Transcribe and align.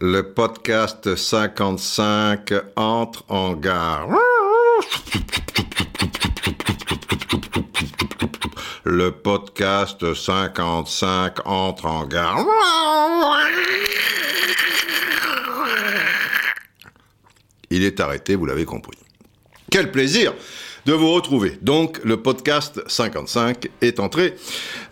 Le 0.00 0.20
podcast 0.34 1.16
55 1.16 2.52
entre 2.76 3.24
en 3.28 3.54
gare. 3.54 4.08
Le 8.84 9.12
podcast 9.12 10.12
55 10.12 11.46
entre 11.46 11.86
en 11.86 12.06
gare. 12.06 12.44
Il 17.70 17.82
est 17.82 17.98
arrêté, 18.00 18.34
vous 18.34 18.44
l'avez 18.44 18.66
compris. 18.66 18.98
Quel 19.70 19.90
plaisir 19.90 20.34
de 20.86 20.92
vous 20.92 21.12
retrouver. 21.12 21.58
Donc, 21.62 22.00
le 22.04 22.16
podcast 22.18 22.82
55 22.86 23.68
est 23.80 24.00
entré 24.00 24.34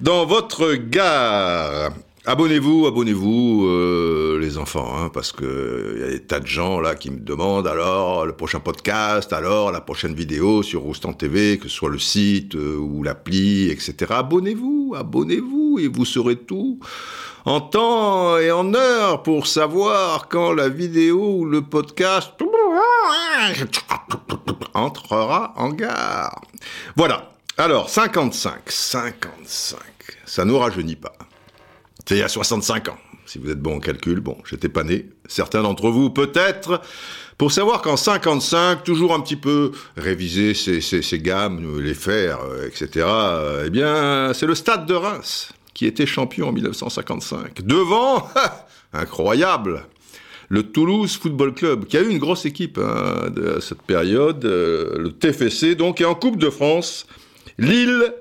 dans 0.01 0.27
votre 0.27 0.75
gare. 0.75 1.93
Abonnez-vous, 2.25 2.87
abonnez-vous, 2.87 3.67
euh, 3.67 4.39
les 4.41 4.57
enfants, 4.57 4.95
hein, 4.97 5.11
parce 5.13 5.33
que 5.33 5.95
il 5.97 6.01
y 6.01 6.05
a 6.05 6.11
des 6.11 6.21
tas 6.21 6.39
de 6.39 6.47
gens 6.47 6.79
là 6.79 6.95
qui 6.95 7.11
me 7.11 7.19
demandent 7.19 7.67
alors 7.67 8.25
le 8.25 8.33
prochain 8.33 8.61
podcast, 8.61 9.33
alors 9.33 9.73
la 9.73 9.81
prochaine 9.81 10.15
vidéo 10.15 10.63
sur 10.63 10.83
Roustan 10.83 11.15
TV, 11.15 11.59
que 11.59 11.65
ce 11.69 11.75
soit 11.75 11.91
le 11.91 11.99
site 11.99 12.55
euh, 12.55 12.77
ou 12.77 13.03
l'appli, 13.03 13.71
etc. 13.71 13.95
Abonnez-vous, 14.11 14.95
abonnez-vous 14.97 15.81
et 15.81 15.89
vous 15.89 16.05
saurez 16.05 16.37
tout 16.37 16.79
en 17.45 17.61
temps 17.61 18.39
et 18.39 18.53
en 18.53 18.73
heure 18.73 19.25
pour 19.25 19.49
savoir 19.49 20.29
quand 20.29 20.53
la 20.53 20.69
vidéo 20.69 21.39
ou 21.39 21.45
le 21.45 21.63
podcast 21.63 22.35
entrera 24.75 25.55
en 25.57 25.71
gare. 25.71 26.41
Voilà. 26.97 27.29
Alors, 27.59 27.91
55, 27.91 28.71
55, 28.71 29.79
ça 30.25 30.45
nous 30.45 30.59
rajeunit 30.59 30.97
pas. 30.97 31.13
C'est 32.07 32.17
il 32.17 32.21
y 32.21 32.23
a 32.23 32.29
65 32.29 32.89
ans. 32.89 32.97
Si 33.27 33.39
vous 33.39 33.51
êtes 33.51 33.61
bon 33.61 33.77
en 33.77 33.81
calcul, 33.81 34.21
bon, 34.21 34.39
j'étais 34.49 34.69
pas 34.69 34.85
né. 34.85 35.09
Certains 35.27 35.63
d'entre 35.63 35.91
vous, 35.91 36.11
peut-être, 36.11 36.81
pour 37.39 37.53
savoir 37.53 37.83
qu'en 37.83 37.97
55, 37.97 38.85
toujours 38.85 39.15
un 39.15 39.21
petit 39.21 39.37
peu 39.37 39.73
réviser 39.97 40.55
ces, 40.55 41.19
gammes, 41.19 41.81
les 41.81 41.95
faire, 41.95 42.41
euh, 42.41 42.67
etc., 42.67 43.07
eh 43.67 43.71
bien, 43.71 44.33
c'est 44.35 44.47
le 44.47 44.55
stade 44.55 44.87
de 44.87 44.95
Reims 44.95 45.53
qui 45.75 45.87
était 45.87 46.07
champion 46.07 46.49
en 46.49 46.53
1955. 46.53 47.63
Devant, 47.63 48.29
incroyable, 48.93 49.87
le 50.53 50.65
Toulouse 50.65 51.17
Football 51.17 51.55
Club, 51.55 51.87
qui 51.87 51.97
a 51.97 52.03
eu 52.03 52.11
une 52.11 52.19
grosse 52.19 52.45
équipe 52.45 52.77
hein, 52.77 53.31
de 53.31 53.59
cette 53.59 53.81
période, 53.81 54.45
euh, 54.45 54.99
le 54.99 55.11
TFC, 55.11 55.75
donc, 55.75 56.03
et 56.03 56.05
en 56.05 56.15
Coupe 56.15 56.37
de 56.37 56.51
France, 56.51 57.07
Lille 57.57 58.13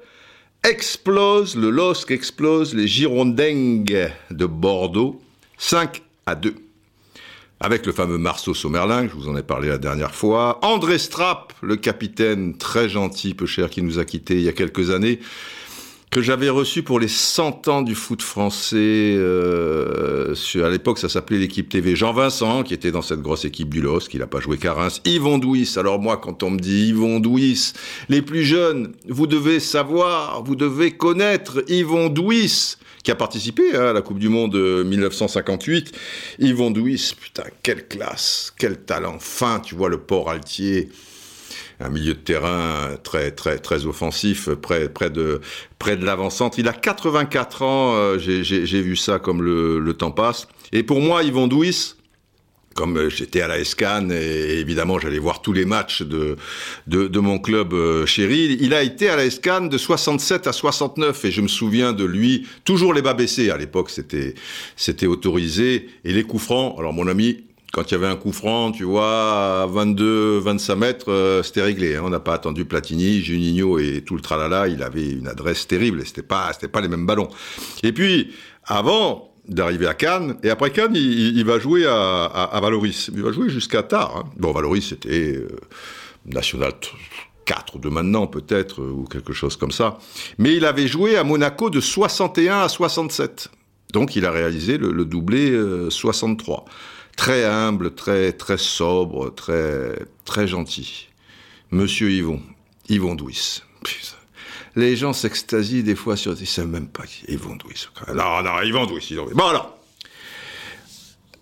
explose, 0.64 1.58
le 1.58 1.70
LOSC 1.70 2.10
explose 2.12 2.74
les 2.74 2.88
Girondins 2.88 3.84
de 4.32 4.46
Bordeaux, 4.46 5.22
5 5.58 6.02
à 6.26 6.36
2. 6.36 6.56
Avec 7.60 7.86
le 7.86 7.92
fameux 7.92 8.18
Marceau 8.18 8.54
Sommerlin, 8.54 9.10
je 9.10 9.14
vous 9.14 9.28
en 9.28 9.36
ai 9.36 9.44
parlé 9.44 9.68
la 9.68 9.78
dernière 9.78 10.16
fois. 10.16 10.58
André 10.62 11.00
Strapp, 11.00 11.52
le 11.62 11.76
capitaine 11.76 12.58
très 12.58 12.88
gentil, 12.88 13.34
peu 13.34 13.46
cher, 13.46 13.70
qui 13.70 13.82
nous 13.82 14.00
a 14.00 14.06
quittés 14.06 14.36
il 14.36 14.44
y 14.44 14.50
a 14.50 14.54
quelques 14.54 14.90
années, 14.90 15.20
que 16.12 16.22
j'avais 16.22 16.50
reçu 16.50 16.84
pour 16.84 17.00
les 17.00 17.08
100 17.08 17.70
ans 17.70 17.82
du 17.82 17.96
foot 17.96 18.22
français. 18.22 19.16
Euh, 19.16 20.36
à 20.56 20.70
l'époque, 20.70 21.00
ça 21.00 21.08
s'appelait 21.08 21.38
l'équipe 21.38 21.70
TV. 21.70 21.96
Jean 21.96 22.12
Vincent, 22.12 22.64
qui 22.64 22.74
était 22.74 22.92
dans 22.92 23.02
cette 23.02 23.22
grosse 23.22 23.46
équipe 23.46 23.70
du 23.70 23.82
LOS, 23.82 24.02
qui 24.10 24.18
n'a 24.18 24.28
pas 24.28 24.42
joué 24.42 24.58
qu'à 24.58 24.74
Reims. 24.74 25.02
Yvon 25.06 25.38
Douis. 25.38 25.76
Alors 25.78 26.00
moi, 26.00 26.18
quand 26.18 26.44
on 26.44 26.52
me 26.52 26.60
dit 26.60 26.90
Yvon 26.90 27.22
Douis, 27.22 27.72
les 28.10 28.22
plus 28.22 28.44
jeunes, 28.44 28.92
vous 29.08 29.26
devez 29.26 29.62
savoir, 29.62 30.44
vous 30.44 30.58
devez 30.58 30.92
connaître 30.92 31.64
Yvon 31.70 32.10
Douis 32.10 32.76
qui 33.04 33.10
a 33.10 33.16
participé 33.16 33.64
hein, 33.74 33.88
à 33.88 33.94
la 33.94 34.02
Coupe 34.02 34.20
du 34.20 34.30
Monde 34.30 34.56
1958. 34.56 35.98
Yvon 36.40 36.72
Douis, 36.72 37.16
putain, 37.20 37.46
quelle 37.64 37.88
classe, 37.88 38.54
quel 38.60 38.78
talent 38.78 39.18
fin, 39.18 39.62
tu 39.62 39.76
vois 39.76 39.90
le 39.90 40.02
port 40.02 40.30
altier 40.30 40.90
un 41.80 41.90
milieu 41.90 42.14
de 42.14 42.20
terrain 42.20 42.98
très 43.04 43.32
très 43.32 43.58
très 43.60 43.86
offensif, 43.86 44.50
près 44.50 44.90
près 44.90 45.10
de 45.10 45.42
près 45.80 45.98
de 45.98 46.06
l'avant-centre. 46.06 46.60
Il 46.60 46.68
a 46.68 46.74
84 46.74 47.62
ans, 47.62 47.96
euh, 47.96 48.18
j'ai 48.20 48.82
vu 48.82 48.96
ça 48.96 49.20
comme 49.20 49.42
le, 49.42 49.80
le, 49.80 49.94
temps 49.94 50.12
passe. 50.12 50.48
Et 50.72 50.84
pour 50.84 51.02
moi, 51.02 51.24
Yvon 51.24 51.48
Douis, 51.48 51.96
comme 52.76 52.98
euh, 52.98 53.10
j'étais 53.10 53.42
à 53.42 53.48
la 53.48 53.60
Escan 53.60 54.10
et 54.12 54.60
évidemment 54.60 55.00
j'allais 55.00 55.20
voir 55.20 55.42
tous 55.42 55.54
les 55.54 55.66
matchs 55.66 56.04
de, 56.04 56.38
de, 56.88 57.20
mon 57.20 57.40
club 57.40 57.74
euh, 57.74 58.06
chéri, 58.06 58.58
il 58.62 58.74
a 58.74 58.84
été 58.84 59.10
à 59.10 59.16
la 59.16 59.26
Escan 59.26 59.62
de 59.62 59.78
67 59.78 60.48
à 60.48 60.54
69 60.54 61.26
et 61.26 61.32
je 61.32 61.42
me 61.42 61.48
souviens 61.48 61.94
de 61.94 62.06
lui, 62.06 62.48
toujours 62.64 62.94
les 62.94 63.02
bas 63.02 63.14
baissés, 63.14 63.50
à 63.50 63.58
l'époque 63.58 63.90
c'était 63.90 65.08
autorisé, 65.08 65.90
et 66.06 66.14
les 66.14 66.24
coups 66.24 66.44
francs, 66.44 66.76
alors 66.80 66.94
mon 66.94 67.08
ami, 67.08 67.44
quand 67.72 67.90
il 67.90 67.94
y 67.94 67.96
avait 67.96 68.08
un 68.08 68.16
coup 68.16 68.34
franc, 68.34 68.72
tu 68.72 68.84
vois, 68.84 69.64
à 69.64 69.66
22, 69.66 70.40
25 70.40 70.76
mètres, 70.76 71.12
euh, 71.12 71.42
c'était 71.42 71.62
réglé. 71.62 71.96
Hein. 71.96 72.02
On 72.04 72.10
n'a 72.10 72.20
pas 72.20 72.34
attendu 72.34 72.66
Platini, 72.66 73.22
Juninho 73.22 73.80
et 73.80 74.04
tout 74.06 74.16
le 74.16 74.22
tralala. 74.22 74.68
Il 74.68 74.84
avait 74.84 75.10
une 75.10 75.28
adresse 75.28 75.68
terrible. 75.68 76.06
C'était 76.06 76.22
pas, 76.22 76.52
c'était 76.54 76.68
pas 76.68 76.82
les 76.82 76.90
mêmes 76.90 77.06
ballons. 77.06 77.30
Et 77.84 77.94
puis, 77.94 78.34
avant 78.66 79.34
d'arriver 79.48 79.88
à 79.88 79.94
Cannes, 79.94 80.38
et 80.44 80.50
après 80.50 80.72
Cannes, 80.72 80.96
il, 80.96 81.44
va 81.46 81.60
jouer 81.60 81.86
à, 81.86 82.26
à, 82.26 82.60
Valoris. 82.60 83.10
Il 83.14 83.24
va 83.24 83.32
jouer 83.32 83.50
jusqu'à 83.50 83.84
tard. 83.84 84.18
Hein. 84.18 84.30
Bon, 84.38 84.52
Valoris, 84.52 84.90
c'était 84.90 85.38
euh, 85.38 85.48
national 86.26 86.74
4 87.46 87.80
de 87.80 87.90
maintenant 87.90 88.28
peut-être, 88.28 88.82
ou 88.84 89.06
quelque 89.06 89.32
chose 89.32 89.56
comme 89.56 89.72
ça. 89.72 89.98
Mais 90.38 90.56
il 90.56 90.66
avait 90.66 90.88
joué 90.88 91.16
à 91.16 91.24
Monaco 91.24 91.70
de 91.70 91.80
61 91.80 92.60
à 92.60 92.70
67. 92.70 93.50
Donc 93.94 94.16
il 94.16 94.26
a 94.26 94.32
réalisé 94.32 94.78
le, 94.78 94.92
le 94.92 95.06
doublé 95.06 95.58
63. 95.90 96.66
Très 97.22 97.46
humble, 97.46 97.94
très 97.94 98.34
très 98.34 98.58
sobre, 98.58 99.30
très 99.30 100.08
très 100.26 100.48
gentil. 100.48 101.08
Monsieur 101.70 102.10
Yvon, 102.10 102.42
Yvon 102.90 103.14
Douis. 103.14 103.62
Les 104.76 104.96
gens 104.96 105.14
s'extasient 105.14 105.84
des 105.84 105.94
fois 105.94 106.18
sur... 106.18 106.34
Ils 106.34 106.48
savent 106.48 106.66
même 106.66 106.88
pas 106.88 107.06
qui 107.06 107.26
Yvon 107.28 107.58
Douis. 107.58 107.90
Non, 108.08 108.42
non, 108.42 108.60
Yvon 108.64 108.88
Douis. 108.88 109.06
Yvon 109.12 109.28
Bon 109.36 109.46
alors, 109.46 109.78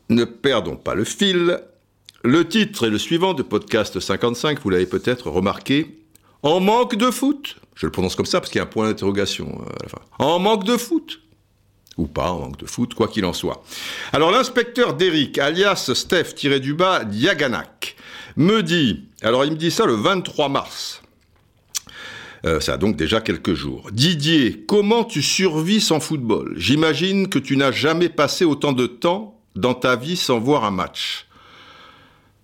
ne 0.10 0.26
perdons 0.26 0.76
pas 0.76 0.96
le 0.96 1.06
fil. 1.06 1.62
Le 2.26 2.46
titre 2.46 2.86
est 2.88 2.90
le 2.90 2.98
suivant 2.98 3.34
de 3.34 3.42
podcast 3.42 4.02
55, 4.02 4.60
vous 4.60 4.72
l'avez 4.72 4.86
peut-être 4.86 5.30
remarqué. 5.30 5.98
En 6.44 6.60
manque 6.60 6.98
de 6.98 7.10
foot. 7.10 7.56
Je 7.76 7.86
le 7.86 7.92
prononce 7.94 8.18
comme 8.18 8.26
ça 8.26 8.42
parce 8.42 8.52
qu'il 8.52 8.60
y 8.60 8.62
a 8.62 8.66
un 8.66 8.70
point 8.70 8.90
d'interrogation 8.90 9.62
euh, 9.62 9.70
à 9.80 9.84
la 9.84 9.88
fin. 9.88 10.02
En 10.20 10.40
manque 10.40 10.66
de 10.66 10.76
foot 10.76 11.22
ou 12.00 12.08
pas, 12.08 12.32
en 12.32 12.40
manque 12.40 12.58
de 12.58 12.66
foot, 12.66 12.94
quoi 12.94 13.08
qu'il 13.08 13.26
en 13.26 13.34
soit. 13.34 13.64
Alors 14.14 14.32
l'inspecteur 14.32 14.94
d'Eric, 14.94 15.38
alias 15.38 15.92
Steph-du-bas 15.94 17.04
Diaganak, 17.04 17.96
me 18.36 18.62
dit, 18.62 19.06
alors 19.22 19.46
il 19.46 19.52
me 19.52 19.58
dit 19.58 19.72
ça 19.72 19.86
le 19.86 19.94
23 19.94 20.50
mars, 20.50 21.02
euh, 22.46 22.60
ça 22.60 22.74
a 22.74 22.78
donc 22.78 22.96
déjà 22.96 23.20
quelques 23.22 23.54
jours. 23.54 23.90
Didier, 23.92 24.64
comment 24.68 25.04
tu 25.04 25.22
survis 25.22 25.82
sans 25.82 26.00
football? 26.00 26.54
J'imagine 26.56 27.28
que 27.28 27.40
tu 27.40 27.58
n'as 27.58 27.72
jamais 27.72 28.10
passé 28.10 28.46
autant 28.46 28.72
de 28.72 28.88
temps 28.88 29.40
dans 29.56 29.74
ta 29.74 29.96
vie 29.96 30.16
sans 30.16 30.40
voir 30.40 30.64
un 30.64 30.72
match. 30.72 31.28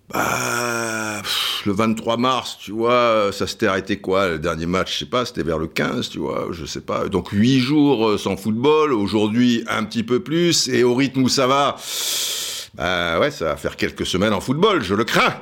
Bah, 0.08 1.20
le 1.64 1.72
23 1.72 2.16
mars, 2.16 2.58
tu 2.60 2.70
vois, 2.70 3.30
ça 3.32 3.46
s'était 3.46 3.66
arrêté 3.66 3.96
quoi 3.98 4.28
Le 4.28 4.38
dernier 4.38 4.66
match, 4.66 4.92
je 4.94 4.98
sais 5.00 5.06
pas, 5.06 5.24
c'était 5.24 5.42
vers 5.42 5.58
le 5.58 5.66
15, 5.66 6.10
tu 6.10 6.18
vois, 6.18 6.48
je 6.52 6.64
sais 6.64 6.80
pas. 6.80 7.08
Donc 7.08 7.30
huit 7.30 7.58
jours 7.58 8.10
euh, 8.10 8.18
sans 8.18 8.36
football, 8.36 8.92
aujourd'hui 8.92 9.64
un 9.68 9.82
petit 9.84 10.04
peu 10.04 10.20
plus, 10.20 10.68
et 10.68 10.84
au 10.84 10.94
rythme 10.94 11.22
où 11.22 11.28
ça 11.28 11.48
va, 11.48 11.76
bah 12.74 13.18
ouais, 13.18 13.32
ça 13.32 13.46
va 13.46 13.56
faire 13.56 13.76
quelques 13.76 14.06
semaines 14.06 14.32
en 14.32 14.40
football, 14.40 14.82
je 14.82 14.94
le 14.94 15.04
crains. 15.04 15.34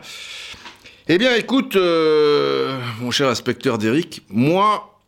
Eh 1.09 1.19
bien, 1.19 1.35
écoute, 1.35 1.77
euh, 1.77 2.81
mon 3.01 3.11
cher 3.11 3.29
inspecteur 3.29 3.77
d'Eric, 3.77 4.23
moi, 4.31 4.99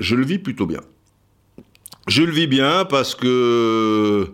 je 0.00 0.16
le 0.16 0.24
vis 0.24 0.40
plutôt 0.40 0.66
bien. 0.66 0.80
Je 2.08 2.22
le 2.22 2.32
vis 2.32 2.48
bien 2.48 2.84
parce 2.84 3.14
que 3.14 4.28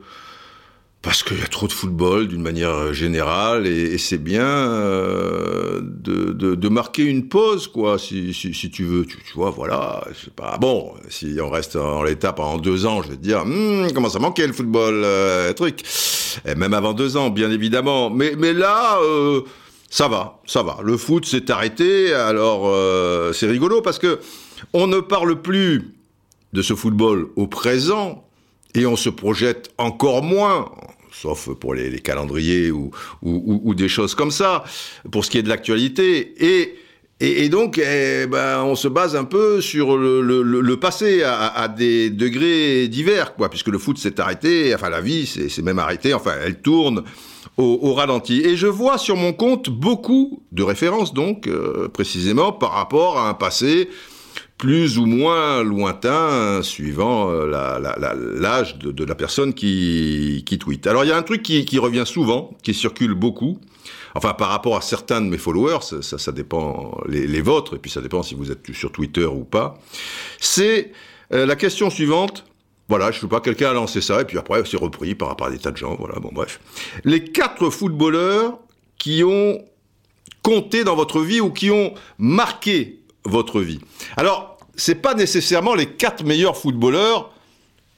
parce 1.03 1.23
qu'il 1.23 1.39
y 1.39 1.43
a 1.43 1.47
trop 1.47 1.67
de 1.67 1.73
football 1.73 2.29
d'une 2.29 2.43
manière 2.43 2.93
générale 2.93 3.67
et, 3.67 3.97
c'est 3.97 4.19
bien 4.19 4.45
euh, 4.45 5.81
de, 5.83 6.33
de, 6.33 6.55
de, 6.55 6.69
marquer 6.69 7.05
une 7.05 7.29
pause 7.29 7.69
quoi 7.69 7.99
si, 7.99 8.35
si, 8.35 8.53
si 8.53 8.71
tu 8.71 8.85
veux. 8.85 9.07
Tu, 9.07 9.17
tu, 9.17 9.33
vois 9.35 9.51
voilà 9.51 10.05
c'est 10.21 10.35
pas 10.35 10.59
bon 10.59 10.93
si 11.09 11.39
on 11.43 11.49
reste 11.49 11.77
en 11.77 12.03
l'état 12.03 12.35
pendant 12.35 12.59
deux 12.59 12.85
ans 12.85 13.03
je 13.03 13.09
vais 13.09 13.17
te 13.17 13.23
dire 13.23 13.41
hm, 13.41 13.93
comment 13.95 14.11
ça 14.11 14.19
manquait 14.19 14.47
le 14.47 14.53
football 14.53 15.03
euh, 15.05 15.53
truc. 15.55 15.83
Et 16.47 16.55
même 16.55 16.75
avant 16.75 16.93
deux 16.93 17.17
ans 17.17 17.31
bien 17.31 17.51
évidemment. 17.51 18.11
Mais 18.11 18.35
mais 18.37 18.53
là 18.53 18.99
euh, 19.03 19.41
ça 19.89 20.07
va 20.07 20.41
ça 20.47 20.63
va. 20.63 20.79
Le 20.83 20.99
foot 20.99 21.25
s'est 21.25 21.51
arrêté 21.51 22.13
alors 22.13 22.65
euh, 22.67 23.33
c'est 23.33 23.47
rigolo 23.47 23.81
parce 23.81 23.99
que 23.99 24.21
on 24.75 24.87
ne 24.87 25.01
parle 25.01 25.41
plus 25.41 25.95
de 26.53 26.61
ce 26.61 26.75
football 26.75 27.29
au 27.37 27.47
présent 27.47 28.25
et 28.75 28.87
on 28.87 28.97
se 28.97 29.11
projette 29.11 29.71
encore 29.79 30.23
moins, 30.23 30.71
sauf 31.13 31.51
pour 31.55 31.75
les, 31.75 32.01
calendriers 32.01 32.71
ou, 32.71 33.75
des 33.75 33.89
choses 33.89 34.15
comme 34.15 34.31
ça, 34.31 34.65
pour 35.11 35.25
ce 35.25 35.31
qui 35.31 35.39
est 35.39 35.43
de 35.43 35.49
l'actualité. 35.49 36.35
Et 36.39 36.77
Et, 37.23 37.51
donc, 37.51 37.79
eh 37.79 38.27
ben, 38.27 38.63
on 38.65 38.75
se 38.75 38.89
base 38.89 39.15
un 39.15 39.25
peu 39.25 39.61
sur 39.61 39.99
le, 39.99 40.75
passé 40.77 41.23
à, 41.23 41.69
des 41.69 42.09
degrés 42.09 42.89
divers, 42.89 43.35
quoi, 43.35 43.51
puisque 43.51 43.69
le 43.69 43.79
foot 43.79 43.99
s'est 43.99 44.19
arrêté, 44.21 44.75
enfin 44.75 44.89
la 44.89 45.03
vie 45.03 45.27
s'est 45.27 45.63
même 45.63 45.79
arrêtée, 45.79 46.15
enfin 46.15 46.33
elle 46.43 46.63
tourne 46.63 47.05
au, 47.59 47.93
ralenti. 47.93 48.41
Et 48.41 48.57
je 48.57 48.67
vois 48.67 48.97
sur 48.97 49.17
mon 49.17 49.35
compte 49.35 49.69
beaucoup 49.69 50.43
de 50.53 50.63
références, 50.63 51.13
donc, 51.13 51.47
euh, 51.47 51.89
précisément 51.89 52.53
par 52.53 52.73
rapport 52.73 53.19
à 53.19 53.29
un 53.29 53.35
passé 53.35 53.91
plus 54.61 54.99
ou 54.99 55.07
moins 55.07 55.63
lointain, 55.63 56.63
suivant 56.63 57.31
euh, 57.31 57.47
l'âge 57.47 58.77
de, 58.77 59.05
la 59.05 59.15
personne 59.15 59.55
qui, 59.55 60.43
qui 60.45 60.59
tweet. 60.59 60.87
Alors 60.87 61.03
il 61.03 61.09
y 61.09 61.13
a 61.13 61.17
un 61.17 61.23
truc 61.23 61.43
qui, 61.43 61.65
qui 61.65 61.79
revient 61.79 62.05
souvent, 62.05 62.51
qui 62.63 62.75
circule 62.75 63.15
beaucoup, 63.15 63.59
Enfin, 64.15 64.35
par 64.35 64.49
rapport 64.49 64.77
à 64.77 64.81
certains 64.81 65.21
de 65.21 65.27
mes 65.29 65.39
followers, 65.39 66.03
ça, 66.03 66.19
ça 66.19 66.33
dépend 66.33 67.01
les, 67.07 67.41
vôtres, 67.41 67.77
et 67.77 67.79
puis 67.79 67.93
ça 67.93 68.01
dépend 68.01 68.25
si 68.25 68.35
vous 68.35 68.51
êtes 68.51 68.73
sur 68.73 68.91
Twitter 68.91 69.25
ou 69.25 69.45
pas. 69.45 69.79
C'est 70.41 70.91
euh, 71.33 71.47
la 71.47 71.55
question 71.55 71.91
suivante. 71.91 72.45
Voilà, 72.89 73.13
je 73.13 73.19
ne 73.19 73.21
sais 73.21 73.29
pas, 73.29 73.41
quelqu'un 73.41 73.71
a 73.71 73.73
lancé 73.73 74.01
ça, 74.01 74.21
et 74.21 74.25
puis 74.25 74.37
après, 74.37 74.65
c'est 74.65 74.77
repris 74.77 75.15
par 75.15 75.29
rapport 75.29 75.47
à 75.47 75.51
des 75.51 75.59
tas 75.59 75.71
de 75.71 75.77
gens. 75.77 75.95
Voilà, 75.95 76.19
bon, 76.19 76.31
bref. 76.33 76.59
Les 77.05 77.23
quatre 77.23 77.71
footballeurs 77.71 78.59
qui 78.99 79.23
ont 79.23 79.65
compté 80.43 80.83
dans 80.83 80.97
votre 80.97 81.21
vie 81.21 81.41
ou 81.41 81.51
qui 81.51 81.71
ont 81.71 81.95
marqué 82.19 83.00
votre 83.25 83.61
vie. 83.61 83.81
Alors, 84.17 84.59
c'est 84.77 84.97
pas 84.97 85.15
nécessairement 85.15 85.75
les 85.75 85.87
quatre 85.87 86.25
meilleurs 86.25 86.57
footballeurs 86.57 87.31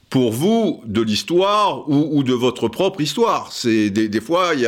pour 0.09 0.31
vous 0.31 0.81
de 0.85 1.01
l'histoire 1.01 1.89
ou, 1.89 2.21
de 2.23 2.33
votre 2.33 2.67
propre 2.67 3.01
histoire. 3.01 3.51
C'est 3.51 3.89
des, 3.89 4.21
fois, 4.21 4.51
il 4.53 4.61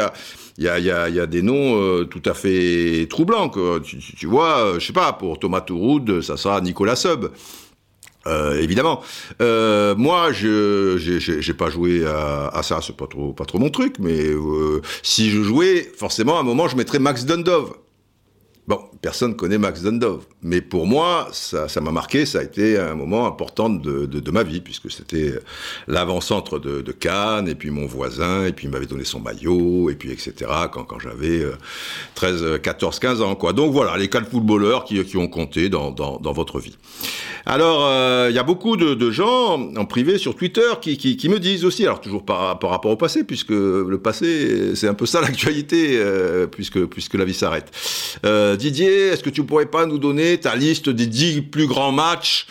y 0.57 0.69
a 0.69 1.27
des 1.27 1.41
noms 1.43 1.79
euh, 1.79 2.05
tout 2.05 2.21
à 2.25 2.33
fait 2.33 3.05
troublants. 3.09 3.51
Tu, 3.83 4.25
vois, 4.25 4.57
euh, 4.57 4.79
je 4.79 4.87
sais 4.87 4.93
pas, 4.93 5.13
pour 5.13 5.37
Thomas 5.37 5.61
Touroud, 5.61 6.21
ça 6.21 6.35
sera 6.35 6.61
Nicolas 6.61 6.95
Sub. 6.95 7.29
Euh, 8.27 8.59
évidemment. 8.59 9.01
Euh, 9.39 9.93
moi, 9.95 10.31
je 10.31 10.97
j'ai 10.97 11.53
pas 11.53 11.69
joué 11.69 12.03
à, 12.07 12.61
ça, 12.63 12.79
c'est 12.81 12.97
pas 12.97 13.05
trop 13.05 13.33
pas 13.33 13.45
trop 13.45 13.59
mon 13.59 13.69
truc, 13.69 13.97
mais 13.99 14.23
si 15.03 15.29
je 15.29 15.43
jouais, 15.43 15.91
forcément, 15.95 16.37
à 16.37 16.39
un 16.39 16.43
moment, 16.43 16.67
je 16.67 16.75
mettrais 16.75 16.97
Max 16.97 17.25
Dundov. 17.25 17.73
Personne 19.05 19.35
connaît 19.35 19.59
Max 19.59 19.83
Dundov, 19.83 20.23
mais 20.41 20.61
pour 20.61 20.87
moi, 20.87 21.27
ça, 21.31 21.67
m'a 21.79 21.91
marqué, 21.91 22.25
ça 22.25 22.39
a 22.39 22.41
été 22.41 22.79
un 22.79 22.95
moment 22.95 23.27
important 23.27 23.69
de, 23.69 24.07
de, 24.07 24.31
ma 24.31 24.41
vie, 24.41 24.61
puisque 24.61 24.89
c'était 24.89 25.35
l'avant-centre 25.87 26.57
de, 26.57 26.81
de, 26.81 26.91
Cannes, 26.91 27.47
et 27.47 27.53
puis 27.53 27.69
mon 27.69 27.85
voisin, 27.85 28.47
et 28.47 28.51
puis 28.51 28.65
il 28.65 28.71
m'avait 28.71 28.87
donné 28.87 29.03
son 29.03 29.19
maillot, 29.19 29.91
et 29.91 29.95
puis 29.95 30.11
etc., 30.11 30.33
quand, 30.71 30.85
quand 30.85 30.97
j'avais 30.97 31.45
13, 32.15 32.59
14, 32.63 32.97
15 32.97 33.21
ans, 33.21 33.35
quoi. 33.35 33.53
Donc 33.53 33.73
voilà, 33.73 33.95
les 33.95 34.07
quatre 34.07 34.27
footballeurs 34.27 34.85
qui, 34.85 35.05
qui 35.05 35.17
ont 35.17 35.27
compté 35.27 35.69
dans, 35.69 35.91
dans, 35.91 36.17
dans 36.17 36.33
votre 36.33 36.59
vie. 36.59 36.75
Alors, 37.47 37.81
il 37.81 37.93
euh, 37.93 38.31
y 38.31 38.39
a 38.39 38.43
beaucoup 38.43 38.75
de, 38.75 38.95
de, 38.95 39.11
gens 39.11 39.59
en 39.75 39.85
privé 39.85 40.17
sur 40.17 40.35
Twitter 40.35 40.67
qui, 40.81 40.97
qui, 40.97 41.15
qui, 41.15 41.29
me 41.29 41.39
disent 41.39 41.63
aussi, 41.63 41.83
alors 41.83 42.01
toujours 42.01 42.25
par, 42.25 42.57
par 42.57 42.71
rapport 42.71 42.91
au 42.91 42.97
passé, 42.97 43.23
puisque 43.23 43.51
le 43.51 43.99
passé, 43.99 44.75
c'est 44.75 44.87
un 44.87 44.95
peu 44.95 45.05
ça 45.05 45.21
l'actualité, 45.21 45.97
euh, 45.97 46.47
puisque, 46.47 46.83
puisque 46.85 47.13
la 47.13 47.25
vie 47.25 47.35
s'arrête. 47.35 47.71
Euh, 48.25 48.55
Didier, 48.55 49.09
est-ce 49.09 49.23
que 49.23 49.29
tu 49.29 49.43
pourrais 49.43 49.67
pas 49.67 49.85
nous 49.85 49.99
donner 49.99 50.39
ta 50.39 50.55
liste 50.55 50.89
des 50.89 51.05
dix 51.05 51.41
plus 51.41 51.67
grands 51.67 51.91
matchs 51.91 52.47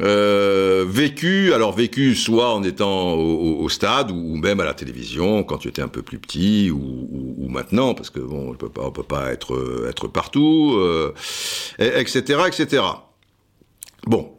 euh, 0.00 0.84
vécus, 0.86 1.52
alors 1.52 1.72
vécus 1.72 2.22
soit 2.22 2.54
en 2.54 2.62
étant 2.62 3.14
au, 3.14 3.68
stade 3.68 4.12
ou, 4.12 4.36
même 4.36 4.60
à 4.60 4.64
la 4.64 4.74
télévision 4.74 5.42
quand 5.42 5.58
tu 5.58 5.68
étais 5.68 5.82
un 5.82 5.88
peu 5.88 6.02
plus 6.02 6.18
petit 6.18 6.70
ou, 6.70 7.34
ou, 7.36 7.48
maintenant 7.48 7.94
parce 7.94 8.10
que 8.10 8.20
bon 8.20 8.50
on 8.50 8.54
peut 8.54 8.68
pas 8.68 8.82
on 8.84 8.92
peut 8.92 9.02
pas 9.02 9.32
être 9.32 9.86
être 9.88 10.06
partout, 10.06 10.74
euh, 10.76 11.12
etc 11.80 12.42
etc. 12.46 12.82
Bon, 14.08 14.32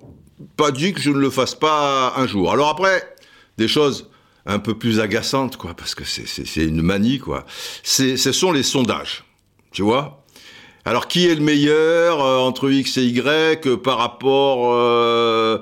pas 0.57 0.71
dit 0.71 0.93
que 0.93 0.99
je 0.99 1.11
ne 1.11 1.19
le 1.19 1.29
fasse 1.29 1.53
pas 1.53 2.13
un 2.17 2.25
jour. 2.25 2.51
Alors 2.51 2.69
après 2.69 3.15
des 3.57 3.67
choses 3.67 4.09
un 4.47 4.57
peu 4.57 4.75
plus 4.75 4.99
agaçantes 4.99 5.57
quoi 5.57 5.75
parce 5.75 5.93
que 5.93 6.03
c'est 6.05 6.63
une 6.63 6.81
manie 6.81 7.19
quoi. 7.19 7.45
Ce 7.83 8.15
sont 8.17 8.51
les 8.51 8.63
sondages, 8.63 9.23
tu 9.71 9.83
vois 9.83 10.25
alors 10.85 11.07
qui 11.07 11.27
est 11.27 11.35
le 11.35 11.41
meilleur 11.41 12.23
euh, 12.23 12.37
entre 12.37 12.71
X 12.71 12.97
et 12.97 13.03
Y 13.03 13.67
euh, 13.67 13.77
par 13.77 13.99
rapport 13.99 14.73
euh, 14.73 15.59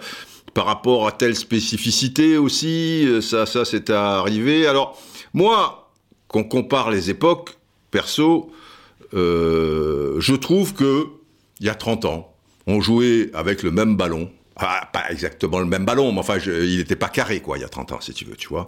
par 0.53 0.65
rapport 0.65 1.05
à 1.05 1.11
telle 1.11 1.35
spécificité 1.35 2.37
aussi 2.37 3.05
Ça 3.21 3.45
ça 3.45 3.65
c'est 3.65 3.89
arrivé. 3.89 4.67
Alors 4.67 4.97
moi, 5.33 5.91
qu'on 6.29 6.45
compare 6.45 6.91
les 6.91 7.09
époques, 7.09 7.57
perso, 7.91 8.49
je 9.11 10.35
trouve 10.35 10.73
que 10.73 11.07
il 11.59 11.65
y 11.65 11.69
a 11.69 11.75
30 11.75 12.05
ans, 12.05 12.36
on 12.67 12.81
jouait 12.81 13.31
avec 13.33 13.63
le 13.63 13.71
même 13.71 13.95
ballon. 13.95 14.29
Ah, 14.55 14.89
pas 14.91 15.05
exactement 15.09 15.59
le 15.59 15.65
même 15.65 15.85
ballon, 15.85 16.11
mais 16.11 16.19
enfin, 16.19 16.37
il 16.45 16.77
n'était 16.77 16.95
pas 16.95 17.09
carré, 17.09 17.39
quoi, 17.39 17.57
il 17.57 17.61
y 17.61 17.63
a 17.63 17.69
30 17.69 17.91
ans, 17.93 18.01
si 18.01 18.13
tu 18.13 18.25
veux, 18.25 18.35
tu 18.35 18.47
vois. 18.49 18.65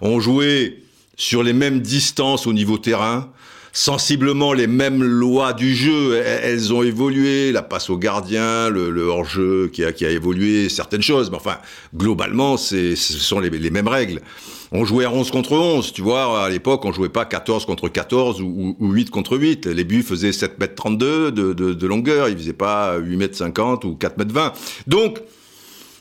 On 0.00 0.20
jouait 0.20 0.78
sur 1.16 1.42
les 1.42 1.52
mêmes 1.52 1.80
distances 1.80 2.46
au 2.46 2.52
niveau 2.52 2.78
terrain 2.78 3.30
sensiblement 3.72 4.52
les 4.52 4.66
mêmes 4.66 5.02
lois 5.02 5.52
du 5.52 5.74
jeu. 5.74 6.16
Elles 6.16 6.72
ont 6.72 6.82
évolué, 6.82 7.52
la 7.52 7.62
passe 7.62 7.90
au 7.90 7.96
gardien, 7.96 8.68
le, 8.70 9.06
hors-jeu 9.06 9.70
qui 9.72 9.84
a, 9.84 9.92
qui 9.92 10.04
a 10.04 10.10
évolué, 10.10 10.68
certaines 10.68 11.02
choses. 11.02 11.30
Mais 11.30 11.36
enfin, 11.36 11.58
globalement, 11.94 12.56
ce 12.56 12.94
sont 12.96 13.40
les, 13.40 13.70
mêmes 13.70 13.88
règles. 13.88 14.20
On 14.70 14.84
jouait 14.84 15.06
à 15.06 15.10
11 15.10 15.30
contre 15.30 15.52
11, 15.52 15.92
tu 15.92 16.02
vois, 16.02 16.44
à 16.44 16.48
l'époque, 16.50 16.84
on 16.84 16.92
jouait 16.92 17.08
pas 17.08 17.24
14 17.24 17.64
contre 17.64 17.88
14 17.88 18.42
ou, 18.42 18.76
8 18.80 19.10
contre 19.10 19.38
8. 19.38 19.66
Les 19.66 19.84
buts 19.84 20.02
faisaient 20.02 20.32
7 20.32 20.58
mètres 20.60 20.74
32 20.74 21.32
de, 21.32 21.52
de, 21.52 21.86
longueur, 21.86 22.28
ils 22.28 22.36
faisaient 22.36 22.52
pas 22.52 22.98
8 22.98 23.16
mètres 23.16 23.36
50 23.36 23.84
ou 23.84 23.94
4 23.94 24.18
mètres 24.18 24.34
20. 24.34 24.52
Donc, 24.86 25.20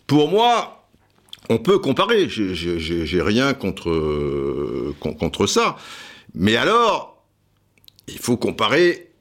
pour 0.06 0.30
moi, 0.30 0.86
on 1.50 1.58
peut 1.58 1.80
comparer. 1.80 2.28
J'ai 2.30 3.22
rien 3.22 3.54
contre, 3.54 4.94
contre 5.00 5.48
ça. 5.48 5.78
Mais 6.34 6.58
alors, 6.58 7.24
il 8.08 8.20
faut 8.20 8.38
comparer 8.38 9.12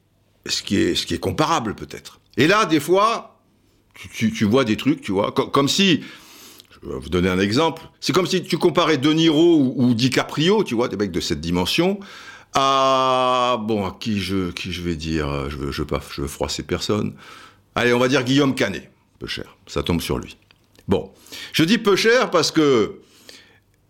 ce 0.45 0.61
qui 0.61 0.77
est, 0.77 0.95
ce 0.95 1.05
qui 1.05 1.13
est 1.13 1.19
comparable 1.19 1.75
peut-être. 1.75 2.19
Et 2.37 2.47
là, 2.47 2.65
des 2.65 2.79
fois, 2.79 3.39
tu, 3.93 4.31
tu, 4.31 4.45
vois 4.45 4.63
des 4.63 4.77
trucs, 4.77 5.01
tu 5.01 5.11
vois, 5.11 5.31
comme, 5.31 5.67
si, 5.67 6.01
je 6.83 6.89
vais 6.89 6.99
vous 6.99 7.09
donner 7.09 7.29
un 7.29 7.39
exemple, 7.39 7.83
c'est 7.99 8.13
comme 8.13 8.27
si 8.27 8.43
tu 8.43 8.57
comparais 8.57 8.97
De 8.97 9.11
Niro 9.11 9.73
ou, 9.75 9.93
DiCaprio, 9.93 10.63
tu 10.63 10.75
vois, 10.75 10.87
des 10.87 10.97
mecs 10.97 11.11
de 11.11 11.19
cette 11.19 11.41
dimension, 11.41 11.99
à, 12.53 13.57
bon, 13.61 13.85
à 13.85 13.97
qui 13.99 14.19
je, 14.19 14.51
qui 14.51 14.71
je 14.71 14.81
vais 14.81 14.95
dire, 14.95 15.49
je 15.49 15.57
veux, 15.57 15.71
je 15.71 15.81
veux 15.81 15.87
pas, 15.87 16.01
je 16.13 16.21
veux 16.21 16.27
froisser 16.27 16.63
personne. 16.63 17.13
Allez, 17.75 17.93
on 17.93 17.99
va 17.99 18.07
dire 18.07 18.23
Guillaume 18.23 18.55
Canet, 18.55 18.91
peu 19.19 19.27
cher, 19.27 19.57
ça 19.67 19.83
tombe 19.83 20.01
sur 20.01 20.17
lui. 20.17 20.37
Bon, 20.87 21.11
je 21.53 21.63
dis 21.63 21.77
peu 21.77 21.95
cher 21.95 22.31
parce 22.31 22.51
que 22.51 23.01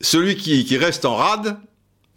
celui 0.01 0.35
qui, 0.35 0.65
qui 0.65 0.77
reste 0.77 1.05
en 1.05 1.15
rade, 1.15 1.57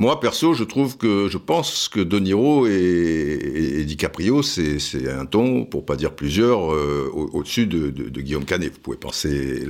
moi, 0.00 0.18
perso, 0.18 0.54
je 0.54 0.64
trouve 0.64 0.96
que 0.96 1.28
je 1.28 1.36
pense 1.36 1.90
que 1.90 2.00
De 2.00 2.18
Niro 2.18 2.66
et, 2.66 3.84
DiCaprio, 3.84 4.42
c'est 4.42 4.78
un 5.10 5.26
ton, 5.26 5.66
pour 5.66 5.84
pas 5.84 5.94
dire 5.94 6.12
plusieurs, 6.12 6.72
euh, 6.72 7.10
au-dessus 7.12 7.66
de, 7.66 7.90
Guillaume 8.08 8.46
Canet. 8.46 8.72
Vous 8.72 8.78
pouvez 8.78 8.96
penser 8.96 9.62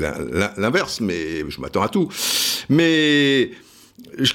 l'inverse, 0.57 1.01
mais 1.01 1.51
je 1.51 1.61
m'attends 1.61 1.83
à 1.83 1.89
tout. 1.89 2.09
Mais 2.69 3.51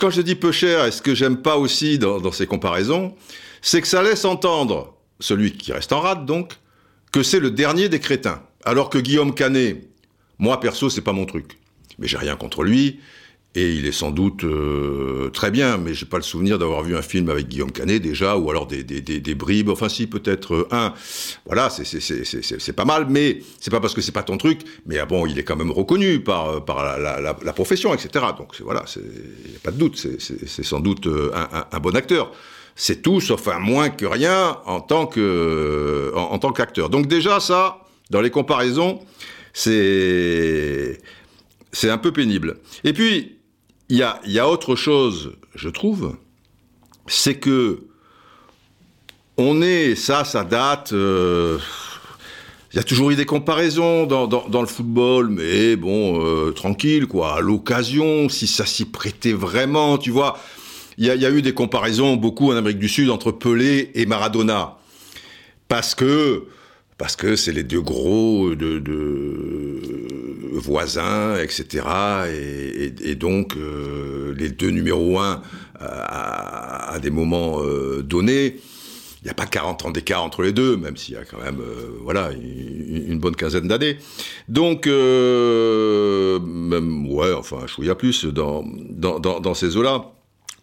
quand 0.02 0.10
je 0.10 0.22
dis 0.22 0.36
peu 0.36 0.52
cher, 0.52 0.84
est-ce 0.84 1.02
que 1.02 1.16
j'aime 1.16 1.38
pas 1.38 1.56
aussi 1.56 1.98
dans, 1.98 2.32
ces 2.34 2.46
comparaisons, 2.46 3.16
c'est 3.62 3.80
que 3.80 3.88
ça 3.88 4.04
laisse 4.04 4.26
entendre 4.26 4.98
celui 5.22 5.54
qui 5.54 5.72
reste 5.72 5.94
en 5.94 6.02
rade, 6.02 6.26
donc, 6.26 6.56
que 7.14 7.24
c'est 7.24 7.40
le 7.40 7.52
dernier 7.52 7.88
des 7.88 8.02
crétins. 8.02 8.42
Alors 8.66 8.90
que 8.90 8.98
Guillaume 8.98 9.34
Canet, 9.34 9.88
moi 10.40 10.60
perso, 10.60 10.90
c'est 10.90 11.00
pas 11.00 11.14
mon 11.14 11.26
truc. 11.26 11.58
Mais 12.00 12.08
j'ai 12.08 12.18
rien 12.18 12.36
contre 12.36 12.64
lui. 12.64 13.00
Et 13.58 13.72
il 13.72 13.86
est 13.86 13.94
sans 13.94 14.12
doute 14.12 14.44
euh, 14.44 15.30
très 15.30 15.50
bien, 15.50 15.78
mais 15.78 15.94
j'ai 15.94 16.06
pas 16.06 16.18
le 16.18 16.24
souvenir 16.24 16.60
d'avoir 16.60 16.84
vu 16.84 16.98
un 16.98 17.02
film 17.02 17.30
avec 17.30 17.48
Guillaume 17.48 17.72
Canet 17.72 18.02
déjà, 18.02 18.36
ou 18.36 18.50
alors 18.50 18.68
des, 18.68 18.84
des, 18.84 19.00
des, 19.00 19.22
des 19.22 19.36
bribes. 19.36 19.70
Enfin, 19.70 19.88
si 19.88 20.08
peut-être 20.08 20.54
euh, 20.54 20.68
un. 20.72 20.94
Voilà, 21.46 21.70
c'est 21.70 22.76
pas 22.76 22.84
mal, 22.84 23.08
mais 23.10 23.40
c'est 23.62 23.72
pas 23.72 23.80
parce 23.80 23.94
que 23.94 24.02
c'est 24.02 24.12
pas 24.12 24.24
ton 24.24 24.38
truc. 24.38 24.60
Mais 24.86 25.00
ah 25.00 25.06
bon, 25.06 25.26
il 25.26 25.40
est 25.40 25.44
quand 25.44 25.56
même 25.56 25.72
reconnu 25.72 26.20
par 26.20 26.50
euh, 26.50 26.60
par 26.60 26.84
la, 26.84 27.22
la, 27.22 27.38
la, 27.42 27.54
profession, 27.54 27.94
etc. 27.94 28.26
Donc 28.38 28.60
voilà, 28.62 28.84
il 28.98 29.52
n'y 29.52 29.56
a 29.56 29.60
pas 29.64 29.72
de 29.72 29.78
doute. 29.78 29.96
C'est 29.96 30.64
sans 30.64 30.82
doute 30.82 31.08
un, 31.08 31.58
un, 31.58 31.66
un, 31.72 31.80
bon 31.80 31.96
acteur. 31.96 32.34
C'est 32.76 33.02
tout, 33.02 33.22
sauf 33.22 33.48
un 33.48 33.60
moins 33.60 33.90
que 33.90 34.06
rien 34.06 34.58
en 34.66 34.82
tant 34.82 35.06
que 35.08 36.12
en 36.14 36.38
tant 36.40 36.52
qu'acteur. 36.52 36.90
Donc 36.90 37.08
déjà 37.08 37.40
ça, 37.40 37.86
dans 38.10 38.20
les 38.20 38.32
comparaisons, 38.32 39.00
c'est 39.54 41.00
c'est 41.72 41.90
un 41.90 41.98
peu 41.98 42.12
pénible. 42.12 42.58
Et 42.84 42.92
puis 42.92 43.35
il 43.90 43.98
y 43.98 44.40
a, 44.40 44.50
autre 44.50 44.76
chose, 44.76 45.34
je 45.54 45.70
trouve, 45.70 46.16
c'est 47.08 47.36
que 47.36 47.84
on 49.38 49.62
est, 49.62 49.96
ça, 49.96 50.24
ça 50.24 50.44
date. 50.44 50.94
Euh, 50.94 51.60
il 52.72 52.78
y 52.78 52.80
a 52.80 52.84
toujours 52.84 53.12
eu 53.12 53.16
des 53.16 53.26
comparaisons 53.26 54.06
dans, 54.06 54.62
le 54.62 54.68
football, 54.68 55.30
mais 55.30 55.76
bon, 55.76 56.22
euh, 56.22 56.52
tranquille, 56.52 57.06
quoi. 57.08 57.38
À 57.38 57.42
l'occasion, 57.42 58.28
si 58.28 58.48
ça 58.48 58.66
s'y 58.66 58.86
prêtait 58.86 59.34
vraiment, 59.34 59.98
tu 59.98 60.12
vois. 60.12 60.40
Il 60.98 61.06
y 61.06 61.10
a, 61.10 61.30
eu 61.30 61.42
des 61.42 61.54
comparaisons 61.54 62.16
beaucoup 62.16 62.52
en 62.52 62.56
Amérique 62.56 62.80
du 62.80 62.88
Sud 62.88 63.10
entre 63.10 63.32
Pelé 63.32 63.92
et 63.96 64.06
Maradona. 64.06 64.78
Parce 65.68 65.94
que 65.94 66.46
parce 66.98 67.18
que 67.18 67.36
c'est 67.36 67.52
les 67.52 67.64
deux 67.64 67.82
gros 67.82 68.56
de 68.56 68.80
voisins, 70.58 71.38
etc. 71.38 71.86
Et, 72.30 72.86
et, 72.86 73.12
et 73.12 73.16
donc 73.16 73.56
euh, 73.56 74.34
les 74.38 74.50
deux 74.50 74.70
numéros 74.70 75.20
un 75.20 75.42
à, 75.80 76.94
à 76.94 77.00
des 77.00 77.10
moments 77.10 77.62
euh, 77.62 78.02
donnés. 78.04 78.58
Il 79.22 79.26
n'y 79.26 79.32
a 79.32 79.34
pas 79.34 79.48
40 79.48 79.86
ans 79.86 79.92
d'écart 79.92 80.24
entre 80.24 80.44
les 80.44 80.52
deux, 80.54 80.78
même 80.78 80.98
s'il 80.98 81.16
y 81.16 81.18
a 81.18 81.26
quand 81.26 81.42
même 81.42 81.60
euh, 81.60 81.98
voilà 82.04 82.30
une, 82.32 83.18
bonne 83.18 83.36
quinzaine 83.36 83.68
d'années. 83.68 83.98
Donc 84.50 84.86
euh, 84.86 86.40
même 86.40 87.12
ouais, 87.12 87.34
enfin 87.34 87.58
un 87.64 87.68
chouïa 87.68 87.96
plus 87.96 88.26
dans 88.26 88.64
dans, 88.92 89.20
dans, 89.20 89.40
dans 89.40 89.54
ces 89.56 89.78
eaux-là. 89.78 90.12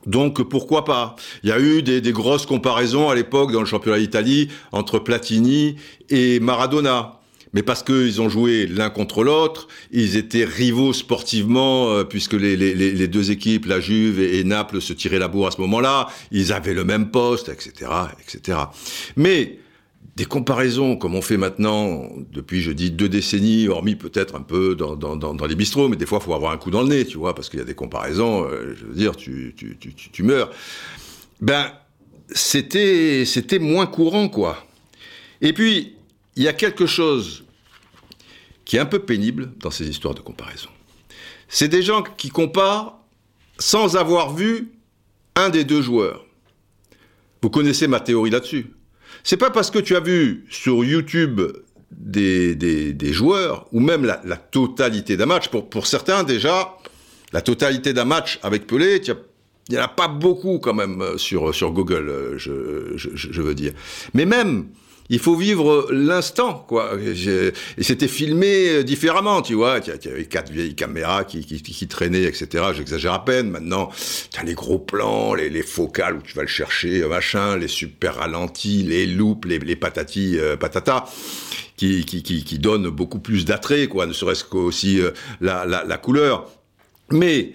Donc 0.06 0.42
pourquoi 0.42 0.84
pas? 0.84 1.16
Il 1.42 1.48
y 1.48 1.52
a 1.52 1.58
eu 1.58 1.82
des, 1.82 2.00
des 2.00 2.12
grosses 2.12 2.46
comparaisons 2.46 3.08
à 3.10 3.16
l'époque 3.16 3.50
dans 3.50 3.60
le 3.60 3.66
championnat 3.66 3.98
d'Italie 3.98 4.48
entre 4.70 5.00
Platini 5.00 5.74
et 6.08 6.38
Maradona. 6.38 7.20
Mais 7.54 7.62
parce 7.62 7.82
qu'ils 7.82 8.20
ont 8.20 8.28
joué 8.28 8.66
l'un 8.66 8.88
contre 8.88 9.24
l'autre, 9.24 9.68
ils 9.90 10.16
étaient 10.16 10.44
rivaux 10.44 10.92
sportivement, 10.92 11.90
euh, 11.90 12.04
puisque 12.04 12.32
les, 12.32 13.08
deux 13.08 13.30
équipes, 13.30 13.66
la 13.66 13.80
Juve 13.80 14.20
et, 14.20 14.42
Naples, 14.44 14.80
se 14.80 14.92
tiraient 14.92 15.18
la 15.18 15.28
bourre 15.28 15.48
à 15.48 15.50
ce 15.50 15.60
moment-là. 15.60 16.08
Ils 16.30 16.52
avaient 16.52 16.74
le 16.74 16.84
même 16.84 17.10
poste, 17.10 17.48
etc., 17.48 17.90
etc. 18.20 18.58
Mais 19.16 19.58
des 20.16 20.24
comparaisons, 20.24 20.96
comme 20.96 21.14
on 21.14 21.22
fait 21.22 21.36
maintenant 21.36 22.08
depuis, 22.32 22.60
je 22.60 22.70
dis, 22.70 22.90
deux 22.90 23.08
décennies, 23.08 23.68
hormis 23.68 23.96
peut-être 23.96 24.34
un 24.34 24.42
peu 24.42 24.74
dans, 24.74 25.46
les 25.46 25.54
bistrots, 25.54 25.88
mais 25.88 25.96
des 25.96 26.06
fois, 26.06 26.18
il 26.20 26.24
faut 26.24 26.34
avoir 26.34 26.52
un 26.52 26.58
coup 26.58 26.70
dans 26.70 26.82
le 26.82 26.88
nez, 26.88 27.06
tu 27.06 27.16
vois, 27.16 27.34
parce 27.34 27.48
qu'il 27.48 27.58
y 27.58 27.62
a 27.62 27.66
des 27.66 27.74
comparaisons, 27.74 28.44
euh, 28.44 28.74
je 28.78 28.84
veux 28.84 28.94
dire, 28.94 29.16
tu, 29.16 29.54
tu, 30.12 30.22
meurs. 30.22 30.50
Ben, 31.40 31.72
c'était 32.30 33.58
moins 33.58 33.86
courant, 33.86 34.28
quoi. 34.28 34.66
Et 35.40 35.52
puis, 35.52 35.94
il 36.36 36.42
y 36.42 36.48
a 36.48 36.52
quelque 36.52 36.86
chose 36.86 37.41
qui 38.64 38.76
est 38.76 38.80
un 38.80 38.86
peu 38.86 39.00
pénible 39.00 39.52
dans 39.60 39.70
ces 39.70 39.88
histoires 39.88 40.14
de 40.14 40.20
comparaison. 40.20 40.68
C'est 41.48 41.68
des 41.68 41.82
gens 41.82 42.02
qui 42.02 42.30
comparent 42.30 42.98
sans 43.58 43.96
avoir 43.96 44.34
vu 44.34 44.72
un 45.36 45.50
des 45.50 45.64
deux 45.64 45.82
joueurs. 45.82 46.24
Vous 47.42 47.50
connaissez 47.50 47.86
ma 47.86 48.00
théorie 48.00 48.30
là-dessus. 48.30 48.72
C'est 49.24 49.36
pas 49.36 49.50
parce 49.50 49.70
que 49.70 49.78
tu 49.78 49.96
as 49.96 50.00
vu 50.00 50.46
sur 50.50 50.84
YouTube 50.84 51.40
des, 51.90 52.54
des, 52.54 52.92
des 52.92 53.12
joueurs, 53.12 53.66
ou 53.72 53.80
même 53.80 54.04
la, 54.04 54.36
totalité 54.36 55.16
d'un 55.16 55.26
match, 55.26 55.48
pour, 55.48 55.68
pour, 55.68 55.86
certains 55.86 56.24
déjà, 56.24 56.76
la 57.32 57.42
totalité 57.42 57.92
d'un 57.92 58.04
match 58.04 58.38
avec 58.42 58.66
Pelé, 58.66 59.02
il 59.06 59.74
n'y 59.74 59.78
en 59.78 59.82
a 59.82 59.88
pas 59.88 60.08
beaucoup 60.08 60.58
quand 60.58 60.74
même 60.74 61.18
sur, 61.18 61.54
sur 61.54 61.72
Google, 61.72 62.34
je, 62.36 62.96
je, 62.96 63.10
je 63.14 63.42
veux 63.42 63.54
dire. 63.54 63.72
Mais 64.14 64.24
même 64.24 64.68
il 65.08 65.18
faut 65.18 65.34
vivre 65.34 65.88
l'instant, 65.90 66.64
quoi. 66.66 66.92
Et 66.98 67.82
c'était 67.82 68.08
filmé 68.08 68.84
différemment, 68.84 69.42
tu 69.42 69.54
vois. 69.54 69.78
Il 69.84 70.08
y 70.08 70.12
avait 70.12 70.24
quatre 70.24 70.50
vieilles 70.50 70.74
caméras 70.74 71.24
qui, 71.24 71.44
qui, 71.44 71.88
traînaient, 71.88 72.22
etc. 72.22 72.64
J'exagère 72.74 73.12
à 73.12 73.24
peine. 73.24 73.50
Maintenant, 73.50 73.90
tu 74.30 74.40
as 74.40 74.44
les 74.44 74.54
gros 74.54 74.78
plans, 74.78 75.34
les, 75.34 75.50
les, 75.50 75.62
focales 75.62 76.16
où 76.16 76.22
tu 76.22 76.34
vas 76.34 76.42
le 76.42 76.48
chercher, 76.48 77.06
machin, 77.06 77.56
les 77.56 77.68
super 77.68 78.16
ralentis, 78.16 78.82
les 78.82 79.06
loops, 79.06 79.46
les, 79.46 79.58
les 79.58 79.76
patatis, 79.76 80.38
euh, 80.38 80.56
patata. 80.56 81.04
Qui, 81.76 82.04
qui, 82.04 82.22
qui, 82.22 82.44
qui 82.44 82.58
donnent 82.60 82.90
beaucoup 82.90 83.18
plus 83.18 83.44
d'attrait, 83.44 83.88
quoi, 83.88 84.06
ne 84.06 84.12
serait-ce 84.12 84.44
qu'aussi 84.44 85.00
euh, 85.00 85.10
la, 85.40 85.64
la, 85.64 85.82
la 85.84 85.96
couleur. 85.96 86.48
Mais 87.10 87.54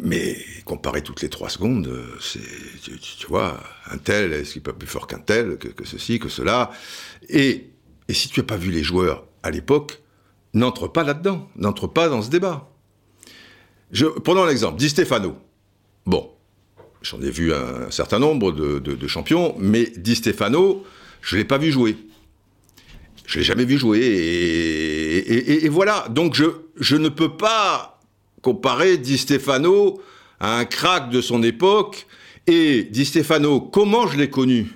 mais 0.00 0.36
comparer 0.64 1.02
toutes 1.02 1.22
les 1.22 1.28
trois 1.28 1.50
secondes, 1.50 1.92
c'est, 2.20 2.40
tu, 2.80 3.26
vois, 3.26 3.60
un 3.90 3.98
tel, 3.98 4.32
est-ce 4.32 4.54
qu'il 4.54 4.62
peut 4.62 4.72
plus 4.72 4.88
fort 4.88 5.06
qu'un 5.06 5.18
tel, 5.18 5.58
que, 5.58 5.84
ceci, 5.84 6.18
que 6.18 6.28
cela? 6.28 6.70
Et, 7.28 7.68
si 8.08 8.28
tu 8.28 8.40
n'as 8.40 8.46
pas 8.46 8.56
vu 8.56 8.70
les 8.70 8.82
joueurs 8.82 9.24
à 9.42 9.50
l'époque, 9.50 10.00
n'entre 10.54 10.88
pas 10.88 11.02
là-dedans, 11.02 11.48
n'entre 11.56 11.86
pas 11.86 12.08
dans 12.08 12.22
ce 12.22 12.30
débat. 12.30 12.70
Je, 13.90 14.06
prenons 14.06 14.44
l'exemple, 14.44 14.78
Di 14.78 14.88
Stefano. 14.88 15.36
Bon, 16.06 16.30
j'en 17.02 17.20
ai 17.20 17.30
vu 17.30 17.52
un 17.52 17.90
certain 17.90 18.18
nombre 18.18 18.52
de, 18.52 19.06
champions, 19.06 19.54
mais 19.58 19.92
Di 19.96 20.14
Stefano, 20.14 20.84
je 21.20 21.36
ne 21.36 21.40
l'ai 21.40 21.46
pas 21.46 21.58
vu 21.58 21.70
jouer. 21.70 21.96
Je 23.26 23.38
l'ai 23.38 23.44
jamais 23.44 23.64
vu 23.64 23.78
jouer, 23.78 24.00
et, 24.00 25.68
voilà. 25.68 26.06
Donc 26.10 26.34
je 26.34 26.96
ne 26.96 27.08
peux 27.08 27.36
pas 27.36 27.91
comparer 28.42 28.98
Di 28.98 29.16
Stefano 29.16 30.00
à 30.40 30.58
un 30.58 30.64
crack 30.64 31.10
de 31.10 31.20
son 31.20 31.42
époque. 31.42 32.06
Et 32.46 32.84
Di 32.84 33.04
Stefano, 33.04 33.60
comment 33.60 34.06
je 34.06 34.18
l'ai 34.18 34.28
connu? 34.28 34.72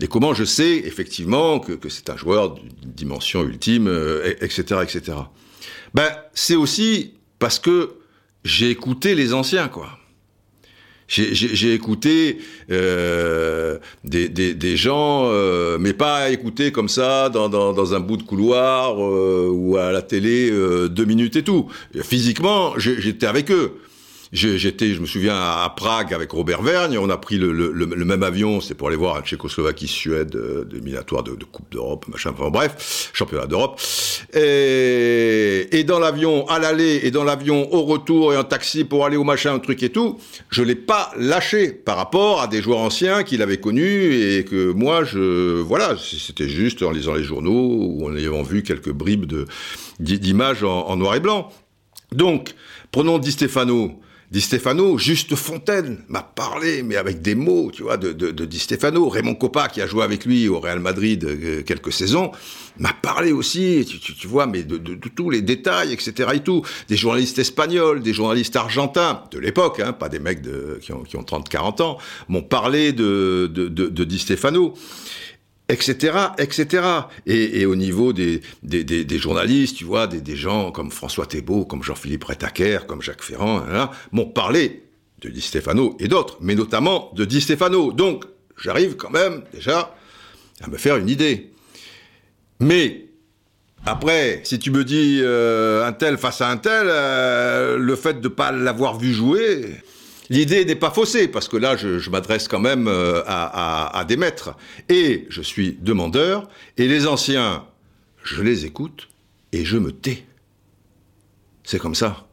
Et 0.00 0.08
comment 0.08 0.34
je 0.34 0.44
sais 0.44 0.76
effectivement 0.84 1.60
que, 1.60 1.88
c'est 1.88 2.10
un 2.10 2.16
joueur 2.16 2.54
d'une 2.54 2.70
dimension 2.82 3.42
ultime, 3.42 3.88
euh, 3.88 4.34
etc., 4.40 4.80
etc. 4.82 5.18
Ben, 5.94 6.10
c'est 6.34 6.56
aussi 6.56 7.14
parce 7.38 7.58
que 7.58 7.94
j'ai 8.44 8.70
écouté 8.70 9.14
les 9.14 9.32
anciens, 9.32 9.68
quoi. 9.68 9.98
J'ai 11.08 11.72
écouté 11.72 12.38
euh, 12.70 13.78
des, 14.04 14.76
gens, 14.76 15.28
euh, 15.30 15.78
mais 15.78 15.92
pas 15.92 16.30
écouter 16.30 16.72
comme 16.72 16.88
ça 16.88 17.28
dans 17.28 17.94
un 17.94 18.00
bout 18.00 18.16
de 18.16 18.24
couloir 18.24 18.96
euh, 19.00 19.48
ou 19.52 19.76
à 19.76 19.92
la 19.92 20.02
télé 20.02 20.50
euh, 20.50 20.88
deux 20.88 21.04
minutes 21.04 21.36
et 21.36 21.44
tout. 21.44 21.68
Physiquement, 22.02 22.72
j'étais 22.76 23.26
avec 23.26 23.50
eux. 23.50 23.78
J'étais, 24.32 24.92
je 24.92 25.00
me 25.00 25.06
souviens, 25.06 25.36
à 25.36 25.72
Prague 25.74 26.12
avec 26.12 26.32
Robert 26.32 26.62
Vergne. 26.62 26.98
On 26.98 27.10
a 27.10 27.16
pris 27.16 27.38
le, 27.38 27.52
le, 27.52 27.72
le 27.72 28.04
même 28.04 28.22
avion, 28.22 28.60
c'est 28.60 28.74
pour 28.74 28.88
aller 28.88 28.96
voir 28.96 29.16
un 29.16 29.22
Tchécoslovaquie-Suède 29.22 30.34
euh, 30.34 30.64
de, 30.64 30.78
de, 30.78 31.44
Coupe 31.44 31.70
d'Europe, 31.70 32.06
machin. 32.08 32.32
Enfin 32.36 32.50
bref, 32.50 33.10
championnat 33.12 33.46
d'Europe. 33.46 33.80
Et, 34.34 35.68
et, 35.70 35.84
dans 35.84 36.00
l'avion 36.00 36.46
à 36.48 36.58
l'aller 36.58 37.00
et 37.04 37.10
dans 37.10 37.22
l'avion 37.22 37.72
au 37.72 37.82
retour 37.82 38.32
et 38.32 38.36
en 38.36 38.44
taxi 38.44 38.84
pour 38.84 39.06
aller 39.06 39.16
au 39.16 39.22
machin, 39.24 39.54
un 39.54 39.58
truc 39.60 39.82
et 39.84 39.90
tout, 39.90 40.18
je 40.50 40.62
l'ai 40.62 40.74
pas 40.74 41.12
lâché 41.16 41.70
par 41.70 41.96
rapport 41.96 42.40
à 42.42 42.48
des 42.48 42.62
joueurs 42.62 42.80
anciens 42.80 43.22
qu'il 43.22 43.42
avait 43.42 43.58
connus 43.58 44.14
et 44.14 44.44
que 44.44 44.72
moi, 44.72 45.04
je, 45.04 45.60
voilà, 45.60 45.96
c'était 45.96 46.48
juste 46.48 46.82
en 46.82 46.90
lisant 46.90 47.14
les 47.14 47.24
journaux 47.24 47.76
ou 47.80 48.06
en 48.08 48.16
ayant 48.16 48.42
vu 48.42 48.62
quelques 48.62 48.92
bribes 48.92 49.26
de 49.26 49.46
d'images 50.00 50.64
en, 50.64 50.88
en 50.88 50.96
noir 50.96 51.14
et 51.14 51.20
blanc. 51.20 51.50
Donc, 52.12 52.54
prenons 52.90 53.18
Di 53.18 53.32
Stefano. 53.32 54.00
Di 54.30 54.40
Stefano, 54.40 54.98
Juste 54.98 55.36
Fontaine 55.36 55.98
m'a 56.08 56.22
parlé, 56.22 56.82
mais 56.82 56.96
avec 56.96 57.22
des 57.22 57.36
mots, 57.36 57.70
tu 57.72 57.82
vois, 57.82 57.96
de, 57.96 58.12
de, 58.12 58.44
Di 58.44 58.58
Stefano. 58.58 59.08
Raymond 59.08 59.36
Coppa, 59.36 59.68
qui 59.68 59.80
a 59.80 59.86
joué 59.86 60.02
avec 60.02 60.24
lui 60.24 60.48
au 60.48 60.58
Real 60.58 60.80
Madrid 60.80 61.24
euh, 61.24 61.62
quelques 61.62 61.92
saisons, 61.92 62.32
m'a 62.78 62.92
parlé 62.92 63.30
aussi, 63.30 63.86
tu, 64.02 64.26
vois, 64.26 64.46
mais 64.46 64.64
de, 64.64 64.78
tous 64.94 65.30
les 65.30 65.42
détails, 65.42 65.92
etc. 65.92 66.30
et 66.34 66.40
tout. 66.40 66.62
Des 66.88 66.96
journalistes 66.96 67.38
espagnols, 67.38 68.02
des 68.02 68.12
journalistes 68.12 68.56
argentins, 68.56 69.22
de 69.30 69.38
l'époque, 69.38 69.80
hein, 69.80 69.92
pas 69.92 70.08
des 70.08 70.18
mecs 70.18 70.42
qui 70.80 70.92
ont, 70.92 71.02
qui 71.04 71.16
ont 71.16 71.22
30-40 71.22 71.82
ans, 71.82 71.98
m'ont 72.28 72.42
parlé 72.42 72.92
de, 72.92 73.46
de 73.46 74.04
Di 74.04 74.18
Stefano 74.18 74.74
etc., 75.68 76.16
etc. 76.38 76.86
Et, 77.26 77.66
au 77.66 77.76
niveau 77.76 78.12
des, 78.12 78.40
des, 78.62 79.18
journalistes, 79.18 79.76
tu 79.76 79.84
vois, 79.84 80.06
des, 80.06 80.36
gens 80.36 80.70
comme 80.70 80.90
François 80.90 81.26
Thébault, 81.26 81.64
comme 81.64 81.82
Jean-Philippe 81.82 82.24
Rétaquer, 82.24 82.80
comme 82.86 83.02
Jacques 83.02 83.22
Ferrand, 83.22 83.62
hein, 83.70 83.90
m'ont 84.12 84.26
parlé 84.26 84.82
de 85.20 85.28
Di 85.28 85.40
Stefano 85.40 85.96
et 85.98 86.08
d'autres, 86.08 86.38
mais 86.40 86.54
notamment 86.54 87.10
de 87.14 87.24
Di 87.24 87.40
Stefano. 87.40 87.92
Donc, 87.92 88.24
j'arrive 88.62 88.96
quand 88.96 89.10
même 89.10 89.42
déjà 89.52 89.94
à 90.62 90.68
me 90.68 90.76
faire 90.76 90.96
une 90.96 91.08
idée. 91.08 91.50
Mais 92.60 93.06
après, 93.84 94.40
si 94.44 94.58
tu 94.58 94.70
me 94.70 94.84
dis 94.84 95.20
euh, 95.22 95.86
un 95.86 95.92
tel 95.92 96.16
face 96.16 96.40
à 96.40 96.50
un 96.50 96.56
tel, 96.56 96.86
euh, 96.88 97.76
le 97.76 97.96
fait 97.96 98.14
de 98.20 98.28
ne 98.28 98.34
pas 98.34 98.52
l'avoir 98.52 98.98
vu 98.98 99.12
jouer, 99.12 99.76
L'idée 100.28 100.64
n'est 100.64 100.74
pas 100.76 100.90
faussée, 100.90 101.28
parce 101.28 101.48
que 101.48 101.56
là, 101.56 101.76
je, 101.76 102.10
m'adresse 102.10 102.48
quand 102.48 102.60
même 102.60 102.88
euh, 102.88 103.22
à, 103.26 104.04
des 104.06 104.16
maîtres. 104.16 104.56
Et 104.88 105.26
je 105.28 105.42
suis 105.42 105.78
demandeur, 105.80 106.48
et 106.76 106.88
les 106.88 107.06
anciens, 107.06 107.64
je 108.24 108.42
les 108.42 108.64
écoute, 108.64 109.08
et 109.52 109.64
je 109.64 109.78
me 109.78 109.92
tais. 109.92 110.24
C'est 111.64 111.78
comme 111.78 111.94
ça. 111.94 112.28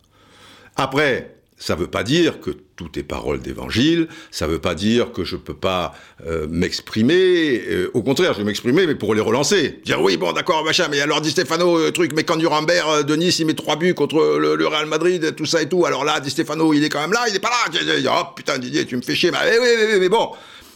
Après, 0.76 1.33
ça 1.64 1.76
ne 1.76 1.80
veut 1.80 1.88
pas 1.88 2.04
dire 2.04 2.42
que 2.42 2.52
tout 2.76 3.00
est 3.00 3.04
parole 3.04 3.40
d'évangile, 3.40 4.10
ça 4.32 4.48
ne 4.48 4.52
veut 4.52 4.60
pas 4.60 4.76
dire 4.76 5.14
que 5.14 5.24
je 5.24 5.38
ne 5.38 5.40
peux 5.40 5.54
pas 5.54 5.94
euh, 6.28 6.46
m'exprimer, 6.50 7.64
euh, 7.70 7.90
au 7.94 8.04
contraire, 8.04 8.34
je 8.34 8.40
vais 8.40 8.44
m'exprimer, 8.44 8.86
mais 8.86 8.96
pour 8.96 9.16
les 9.16 9.22
relancer. 9.22 9.80
Dire 9.86 10.02
oui, 10.02 10.18
bon, 10.18 10.34
d'accord, 10.34 10.66
machin, 10.66 10.90
mais 10.92 11.00
alors 11.00 11.22
Di 11.22 11.32
Stefano, 11.32 11.80
euh, 11.80 11.92
truc, 11.92 12.12
mais 12.14 12.26
quand 12.26 12.36
Nuremberg 12.36 13.06
de 13.06 13.16
Nice, 13.16 13.40
il 13.40 13.46
met 13.46 13.54
trois 13.54 13.78
buts 13.78 13.94
contre 13.94 14.38
le, 14.40 14.68
Real 14.68 14.88
Madrid, 14.88 15.36
tout 15.38 15.46
ça 15.46 15.62
et 15.62 15.70
tout, 15.70 15.86
alors 15.86 16.04
là, 16.04 16.20
Di 16.20 16.30
Stefano, 16.30 16.74
il 16.74 16.84
est 16.84 16.90
quand 16.90 17.00
même 17.00 17.14
là, 17.14 17.24
il 17.30 17.34
n'est 17.34 17.40
pas 17.40 17.50
là. 17.50 17.72
Oh 18.12 18.34
putain, 18.36 18.58
Didier, 18.58 18.86
tu 18.86 18.98
me 18.98 19.02
fais 19.02 19.16
chier, 19.16 19.32
mais 19.32 19.38
oui, 19.58 19.68
oui, 19.78 20.00
mais 20.02 20.10
bon, 20.10 20.32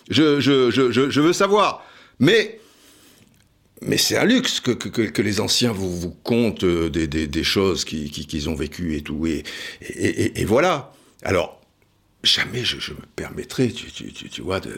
je, 0.09 0.39
je, 0.39 0.71
je, 0.71 0.89
je, 0.89 1.21
veux 1.21 1.33
savoir. 1.33 1.83
Mais 2.19 2.61
mais 3.81 3.97
c'est 3.97 4.17
un 4.17 4.25
luxe 4.25 4.59
que, 4.59 4.71
que, 4.71 4.87
que, 4.89 5.21
les 5.21 5.39
anciens 5.39 5.71
vous, 5.71 5.95
vous 5.99 6.11
content 6.11 6.65
des, 6.65 7.07
des, 7.07 7.27
des 7.27 7.43
choses 7.43 7.85
qu'ils 7.85 8.09
qui, 8.11 8.25
qui 8.25 8.47
ont 8.47 8.55
vécues 8.55 8.95
et 8.95 9.01
tout. 9.01 9.27
Et, 9.27 9.43
et, 9.81 10.41
et, 10.41 10.45
voilà. 10.45 10.93
Alors, 11.23 11.61
jamais 12.23 12.63
je, 12.63 12.79
je 12.79 12.91
me 12.93 13.01
permettrai, 13.15 13.71
tu, 13.71 13.91
tu, 13.91 14.11
tu, 14.11 14.29
tu 14.29 14.41
vois, 14.41 14.59
de, 14.59 14.75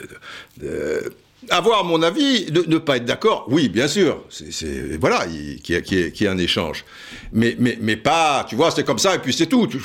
de, 0.58 1.13
avoir 1.50 1.86
mon 1.86 2.01
avis, 2.01 2.51
ne, 2.51 2.62
ne 2.62 2.77
pas 2.77 2.98
être 2.98 3.06
d'accord, 3.06 3.46
oui, 3.50 3.70
bien 3.70 3.88
sûr, 3.88 4.25
c'est 4.29 4.98
voilà, 5.00 5.25
qui 5.63 5.74
y, 5.74 6.27
a 6.27 6.32
un 6.32 6.38
échange, 6.38 6.84
mais 7.32 7.56
mais 7.60 7.77
mais 7.82 7.96
pas, 7.96 8.46
tu 8.48 8.56
vois, 8.56 8.72
c'est 8.72 8.84
comme 8.84 9.00
ça 9.00 9.15
et 9.15 9.20
puis 9.20 9.34
c'est 9.34 9.48
tout, 9.48 9.68
tu, 9.68 9.79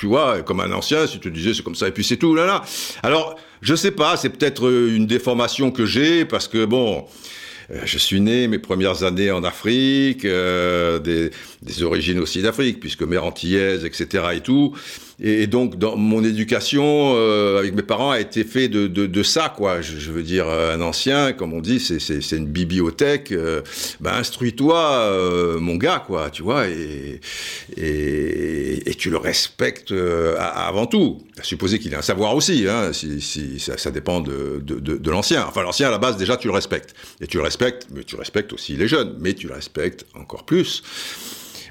tu, 0.00 0.06
vois, 0.06 0.42
comme 0.42 0.60
un 0.60 0.72
ancien, 0.72 1.06
si 1.06 1.20
tu 1.20 1.30
disais 1.30 1.54
c'est 1.54 1.62
comme 1.62 1.76
ça 1.76 1.88
et 1.88 1.92
puis 1.92 2.04
c'est 2.04 2.16
tout, 2.16 2.34
là 2.34 2.46
là. 2.46 2.64
Alors, 3.02 3.36
je 3.60 3.76
sais 3.76 3.92
pas, 3.92 4.16
c'est 4.16 4.30
peut-être 4.30 4.68
une 4.70 5.06
déformation 5.06 5.70
que 5.70 5.86
j'ai 5.86 6.24
parce 6.24 6.48
que 6.48 6.64
bon. 6.64 7.06
Euh, 7.72 7.80
je 7.84 7.98
suis 7.98 8.20
né 8.20 8.48
mes 8.48 8.58
premières 8.58 9.02
années 9.02 9.30
en 9.30 9.44
Afrique, 9.44 10.24
euh, 10.24 10.98
des, 10.98 11.30
des, 11.62 11.82
origines 11.82 12.18
aussi 12.18 12.42
d'Afrique, 12.42 12.80
puisque 12.80 13.02
mère 13.02 13.24
antillaise, 13.24 13.84
etc. 13.84 14.24
et 14.34 14.40
tout. 14.40 14.74
Et, 15.24 15.46
donc, 15.46 15.78
dans 15.78 15.96
mon 15.96 16.24
éducation 16.24 17.14
euh, 17.14 17.60
avec 17.60 17.74
mes 17.74 17.82
parents 17.82 18.10
a 18.10 18.18
été 18.18 18.42
fait 18.42 18.68
de, 18.68 19.22
ça, 19.22 19.54
quoi. 19.56 19.80
Je, 19.80 20.10
veux 20.10 20.24
dire, 20.24 20.48
un 20.48 20.80
ancien, 20.80 21.32
comme 21.32 21.52
on 21.52 21.60
dit, 21.60 21.78
c'est 21.78 22.36
une 22.36 22.46
bibliothèque. 22.46 23.30
Euh, 23.30 23.62
ben, 24.00 24.14
instruis-toi, 24.14 24.76
euh, 24.76 25.60
mon 25.60 25.76
gars, 25.76 26.02
quoi, 26.04 26.28
tu 26.30 26.42
vois, 26.42 26.66
et, 26.66 27.20
tu 28.98 29.10
le 29.10 29.16
respectes 29.16 29.94
avant 30.38 30.86
tout. 30.86 31.22
Supposer 31.42 31.78
qu'il 31.78 31.92
ait 31.92 31.96
un 31.96 32.02
savoir 32.02 32.36
aussi, 32.36 32.66
hein, 32.68 32.92
si, 32.92 33.58
ça, 33.58 33.90
dépend 33.90 34.20
de, 34.20 34.60
de 34.60 35.10
l'ancien. 35.10 35.44
Enfin, 35.46 35.62
l'ancien, 35.62 35.88
à 35.88 35.90
la 35.92 35.98
base, 35.98 36.16
déjà, 36.16 36.36
tu 36.36 36.48
le 36.48 36.52
respectes. 36.52 36.94
Et 37.20 37.28
tu 37.28 37.36
le 37.36 37.44
respectes, 37.44 37.86
mais 37.94 38.02
tu 38.02 38.16
respectes 38.16 38.52
aussi 38.52 38.76
les 38.76 38.88
jeunes, 38.88 39.16
mais 39.20 39.34
tu 39.34 39.46
le 39.46 39.54
respectes 39.54 40.04
encore 40.14 40.44
plus. 40.44 40.82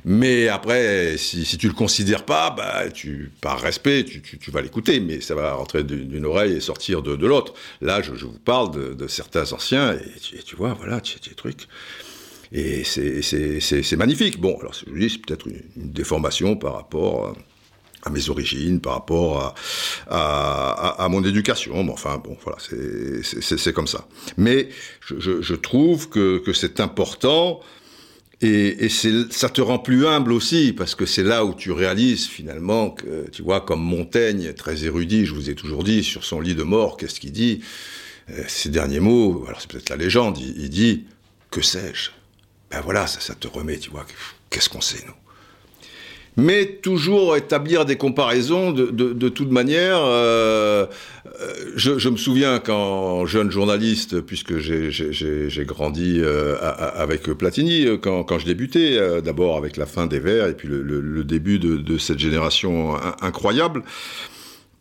Mais 0.06 0.48
après, 0.48 1.18
si, 1.18 1.46
si 1.46 1.58
tu 1.58 1.68
le 1.68 1.74
considères 1.74 2.26
pas, 2.26 2.50
bah, 2.50 2.90
tu, 2.90 3.32
par 3.42 3.60
respect, 3.60 4.04
tu, 4.04 4.52
vas 4.52 4.62
l'écouter, 4.62 5.00
mais 5.00 5.22
ça 5.22 5.36
va 5.36 5.54
rentrer 5.54 5.84
d'une 5.84 6.26
oreille 6.26 6.54
et 6.54 6.60
sortir 6.60 7.02
de, 7.02 7.26
l'autre. 7.26 7.54
Là, 7.82 8.02
je, 8.02 8.12
vous 8.12 8.40
parle 8.44 8.96
de, 8.96 9.08
certains 9.08 9.54
anciens, 9.54 9.94
et 9.94 10.40
tu, 10.44 10.56
vois, 10.56 10.74
voilà, 10.74 11.00
des 11.00 11.36
trucs. 11.36 11.68
Et 12.52 12.84
c'est 12.84 13.96
magnifique. 13.96 14.40
Bon, 14.40 14.58
alors, 14.60 14.74
je 14.74 15.00
dis, 15.00 15.10
c'est 15.10 15.22
peut-être 15.22 15.48
une, 15.48 15.92
déformation 15.92 16.56
par 16.56 16.74
rapport 16.74 17.36
à 18.04 18.10
mes 18.10 18.30
origines, 18.30 18.82
par 18.82 18.94
rapport 18.94 19.54
à, 20.10 21.08
mon 21.12 21.24
éducation. 21.24 21.84
Mais 21.84 21.92
enfin, 21.92 22.18
bon, 22.18 22.36
voilà, 22.44 22.58
c'est 22.60 23.74
comme 23.74 23.88
ça. 23.88 24.08
Mais 24.38 24.70
je, 25.06 25.54
trouve 25.54 26.10
que 26.10 26.54
c'est 26.54 26.80
important 26.80 27.62
et, 28.42 28.90
ça 28.90 29.50
te 29.50 29.62
rend 29.62 29.80
plus 29.80 30.08
humble 30.08 30.34
aussi, 30.34 30.74
parce 30.74 30.96
que 30.96 31.06
c'est 31.06 31.24
là 31.24 31.46
où 31.46 31.54
tu 31.54 31.72
réalises 31.72 32.28
finalement 32.28 32.90
que, 32.90 33.30
tu 33.32 33.44
vois, 33.44 33.62
comme 33.62 33.82
Montaigne, 33.82 34.54
très 34.54 34.84
érudit, 34.84 35.26
je 35.26 35.34
vous 35.34 35.50
ai 35.50 35.56
toujours 35.56 35.84
dit, 35.84 36.04
sur 36.04 36.24
son 36.24 36.40
lit 36.40 36.56
de 36.56 36.64
mort, 36.64 36.98
qu'est-ce 36.98 37.20
qu'il 37.20 37.32
dit 37.32 37.62
euh, 38.32 38.44
Ces 38.48 38.70
derniers 38.70 39.00
mots, 39.00 39.46
alors 39.48 39.62
c'est 39.62 39.70
peut-être 39.70 39.90
la 39.90 39.98
légende, 39.98 40.40
il, 40.40 40.60
il 40.60 40.70
dit 40.70 41.06
Que 41.52 41.62
sais-je? 41.62 42.10
Ben 42.72 42.82
voilà, 42.82 43.06
ça, 43.06 43.20
ça 43.20 43.36
te 43.36 43.48
remet, 43.48 43.78
tu 43.78 43.92
vois, 43.92 44.08
qu'est-ce 44.50 44.70
qu'on 44.70 44.82
sait, 44.82 45.04
nous? 45.06 45.21
Mais 46.42 46.66
toujours 46.66 47.38
établir 47.38 47.86
des 47.86 47.96
comparaisons 47.96 48.72
de, 48.72 49.30
toute 49.30 49.52
manière. 49.52 50.00
Euh, 50.02 50.86
je, 51.76 51.98
je, 52.00 52.10
me 52.10 52.18
souviens 52.18 52.60
quand 52.60 53.26
jeune 53.26 53.52
journaliste, 53.52 54.22
puisque 54.22 54.58
j'ai 54.58 55.66
grandi 55.66 56.20
euh, 56.20 56.58
avec 56.96 57.24
Platini, 57.24 57.88
quand, 58.02 58.40
je 58.40 58.46
débutais, 58.46 58.98
euh, 58.98 59.22
d'abord 59.22 59.58
avec 59.58 59.78
la 59.78 59.86
fin 59.86 60.08
des 60.08 60.20
Verts 60.20 60.48
et 60.48 60.54
puis 60.54 60.68
le, 60.68 61.24
début 61.24 61.60
de, 61.60 61.98
cette 61.98 62.20
génération 62.20 62.96
incroyable 63.22 63.84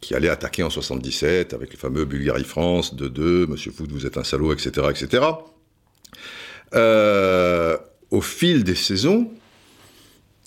qui 0.01 0.15
allait 0.15 0.31
attaquer 0.31 0.63
en 0.63 0.71
77 0.71 1.53
avec 1.53 1.73
le 1.73 1.79
fameux 1.79 2.07
Bulgarie-France 2.07 2.97
2-2, 2.97 3.47
Monsieur 3.47 3.71
Foot, 3.71 3.91
vous 3.93 4.07
êtes 4.07 4.17
un 4.17 4.25
salaud, 4.25 4.53
etc., 4.53 4.87
etc. 4.91 5.25
Euh, 6.75 7.77
au 8.11 8.21
fil 8.21 8.65
des 8.65 8.75
saisons, 8.75 9.31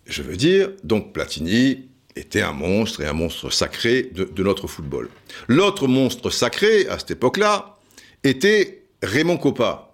je 0.05 0.21
veux 0.21 0.35
dire, 0.35 0.69
donc 0.83 1.13
Platini 1.13 1.87
était 2.15 2.41
un 2.41 2.51
monstre 2.51 3.01
et 3.01 3.07
un 3.07 3.13
monstre 3.13 3.49
sacré 3.49 4.09
de, 4.13 4.43
notre 4.43 4.67
football. 4.67 5.09
L'autre 5.47 5.87
monstre 5.87 6.29
sacré, 6.29 6.87
à 6.87 6.99
cette 6.99 7.11
époque-là, 7.11 7.77
était 8.23 8.83
Raymond 9.01 9.37
Coppa. 9.37 9.93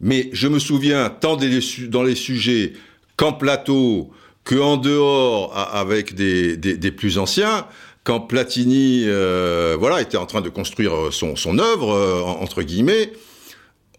Mais 0.00 0.30
je 0.32 0.48
me 0.48 0.58
souviens, 0.58 1.10
tant 1.10 1.36
dans 1.36 2.02
les 2.02 2.14
sujets 2.16 2.72
qu'en 3.16 3.32
plateau, 3.32 4.10
qu'en 4.44 4.76
dehors, 4.76 5.56
avec 5.56 6.14
des, 6.14 6.56
des, 6.56 6.76
des, 6.76 6.90
plus 6.90 7.18
anciens, 7.18 7.66
quand 8.02 8.20
Platini 8.20 9.04
euh, 9.06 9.76
voilà, 9.78 10.00
était 10.00 10.16
en 10.16 10.26
train 10.26 10.40
de 10.40 10.48
construire 10.48 11.12
son, 11.12 11.36
son 11.36 11.58
œuvre, 11.60 11.92
euh, 11.92 12.20
entre 12.22 12.62
guillemets, 12.62 13.12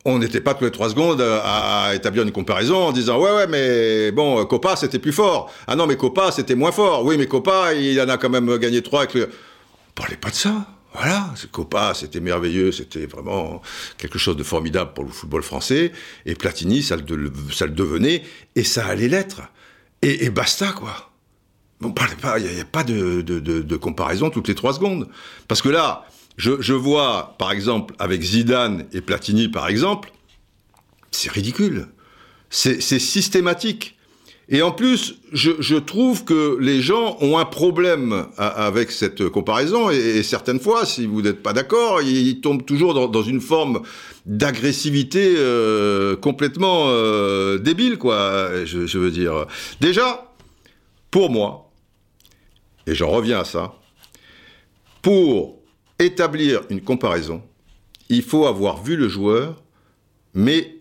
on 0.05 0.19
n'était 0.19 0.41
pas 0.41 0.53
tous 0.53 0.65
les 0.65 0.71
trois 0.71 0.89
secondes 0.89 1.21
à, 1.21 1.85
à, 1.87 1.95
établir 1.95 2.23
une 2.23 2.31
comparaison 2.31 2.75
en 2.75 2.91
disant 2.91 3.19
ouais 3.19 3.31
ouais 3.31 3.47
mais 3.47 4.11
bon 4.11 4.39
euh, 4.39 4.45
Copa 4.45 4.75
c'était 4.75 4.99
plus 4.99 5.13
fort. 5.13 5.51
Ah 5.67 5.75
non 5.75 5.87
mais 5.87 5.95
Copa 5.95 6.31
c'était 6.31 6.55
moins 6.55 6.71
fort. 6.71 7.05
Oui 7.05 7.17
mais 7.17 7.27
Copa 7.27 7.73
il 7.73 7.99
en 8.01 8.09
a 8.09 8.17
quand 8.17 8.29
même 8.29 8.57
gagné 8.57 8.81
trois 8.81 9.01
avec 9.01 9.13
le 9.13 9.23
on 9.25 9.91
parlait 9.95 10.17
pas 10.17 10.29
de 10.29 10.35
ça. 10.35 10.65
Voilà. 10.93 11.33
Copa 11.51 11.93
c'était 11.93 12.19
merveilleux. 12.19 12.71
C'était 12.71 13.05
vraiment 13.05 13.61
quelque 13.97 14.19
chose 14.19 14.35
de 14.35 14.43
formidable 14.43 14.91
pour 14.93 15.05
le 15.05 15.09
football 15.09 15.41
français. 15.43 15.91
Et 16.25 16.35
Platini 16.35 16.83
ça 16.83 16.97
le, 16.97 17.31
ça 17.51 17.65
le 17.65 17.71
devenait. 17.71 18.23
Et 18.55 18.63
ça 18.63 18.85
allait 18.85 19.07
l'être. 19.07 19.41
Et, 20.01 20.29
basta 20.29 20.73
quoi. 20.73 21.11
On 21.81 21.91
parlait 21.91 22.15
pas 22.15 22.39
il 22.39 22.53
n'y 22.53 22.59
a, 22.61 22.65
pas 22.65 22.83
de, 22.83 23.21
de, 23.21 23.39
de 23.39 23.77
comparaison 23.77 24.29
toutes 24.29 24.49
les 24.49 24.55
trois 24.55 24.73
secondes. 24.73 25.07
Parce 25.47 25.61
que 25.61 25.69
là 25.69 26.05
je, 26.37 26.73
vois, 26.73 27.35
par 27.37 27.51
exemple, 27.51 27.93
avec 27.99 28.21
Zidane 28.21 28.85
et 28.93 29.01
Platini, 29.01 29.49
par 29.49 29.67
exemple, 29.67 30.11
c'est 31.11 31.31
ridicule. 31.31 31.87
C'est 32.49 32.81
systématique. 32.81 33.97
Et 34.49 34.61
en 34.61 34.71
plus, 34.71 35.15
je, 35.31 35.75
trouve 35.77 36.25
que 36.25 36.57
les 36.59 36.81
gens 36.81 37.17
ont 37.21 37.37
un 37.37 37.45
problème 37.45 38.27
avec 38.37 38.91
cette 38.91 39.29
comparaison, 39.29 39.89
et, 39.89 40.21
certaines 40.21 40.59
fois, 40.59 40.85
si 40.85 41.05
vous 41.05 41.21
n'êtes 41.21 41.41
pas 41.41 41.53
d'accord, 41.53 42.01
ils, 42.01 42.27
ils, 42.27 42.41
tombent 42.41 42.65
toujours 42.65 42.93
dans, 42.93 43.07
dans 43.07 43.23
une 43.23 43.41
forme 43.41 43.81
d'agressivité 44.25 45.33
euh, 45.37 46.15
complètement 46.15 46.85
euh, 46.87 47.57
débile, 47.57 47.97
quoi, 47.97 48.65
je, 48.65 48.85
je 48.85 48.97
veux 48.99 49.11
dire. 49.11 49.45
Déjà, 49.81 50.31
pour 51.09 51.29
moi, 51.29 51.71
et 52.85 52.95
j'en 52.95 53.09
reviens 53.09 53.39
à 53.39 53.45
ça, 53.45 53.75
pour 55.01 55.62
établir 56.05 56.61
une 56.69 56.81
comparaison, 56.81 57.41
il 58.09 58.23
faut 58.23 58.45
avoir 58.45 58.83
vu 58.83 58.95
le 58.95 59.07
joueur, 59.07 59.63
mais 60.33 60.77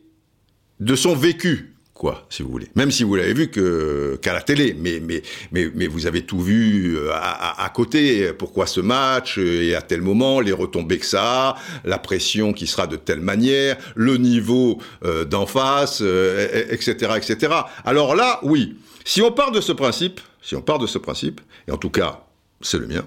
de 0.80 0.96
son 0.96 1.14
vécu, 1.14 1.74
quoi, 1.94 2.26
si 2.28 2.42
vous 2.42 2.50
voulez. 2.50 2.68
Même 2.74 2.90
si 2.90 3.04
vous 3.04 3.14
l'avez 3.14 3.34
vu 3.34 3.50
qu'à 3.50 4.32
la 4.32 4.42
télé, 4.42 4.74
mais 4.78 5.00
mais 5.00 5.22
mais 5.52 5.70
mais 5.74 5.86
vous 5.86 6.06
avez 6.06 6.22
tout 6.22 6.40
vu 6.40 6.96
euh, 6.96 7.10
à, 7.12 7.70
côté. 7.74 8.32
Pourquoi 8.32 8.66
ce 8.66 8.80
match 8.80 9.38
et 9.38 9.74
à 9.74 9.82
tel 9.82 10.02
moment, 10.02 10.40
les 10.40 10.52
retombées 10.52 10.98
que 10.98 11.06
ça 11.06 11.50
a, 11.50 11.56
la 11.84 11.98
pression 11.98 12.52
qui 12.52 12.66
sera 12.66 12.86
de 12.86 12.96
telle 12.96 13.20
manière, 13.20 13.76
le 13.94 14.16
niveau 14.16 14.78
euh, 15.04 15.24
d'en 15.24 15.46
face, 15.46 16.00
euh, 16.02 16.66
etc., 16.70 17.12
etc. 17.16 17.52
Alors 17.84 18.14
là, 18.14 18.40
oui. 18.42 18.76
Si 19.04 19.20
on 19.20 19.32
part 19.32 19.50
de 19.50 19.60
ce 19.60 19.72
principe, 19.72 20.20
si 20.42 20.54
on 20.54 20.62
part 20.62 20.78
de 20.78 20.86
ce 20.86 20.98
principe, 20.98 21.40
et 21.66 21.72
en 21.72 21.76
tout 21.76 21.90
cas, 21.90 22.24
c'est 22.60 22.78
le 22.78 22.86
mien, 22.86 23.04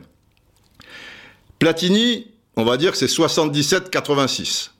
Platini, 1.60 2.28
on 2.56 2.64
va 2.64 2.78
dire 2.78 2.92
que 2.92 2.98
c'est 2.98 3.06
77-86. 3.06 4.72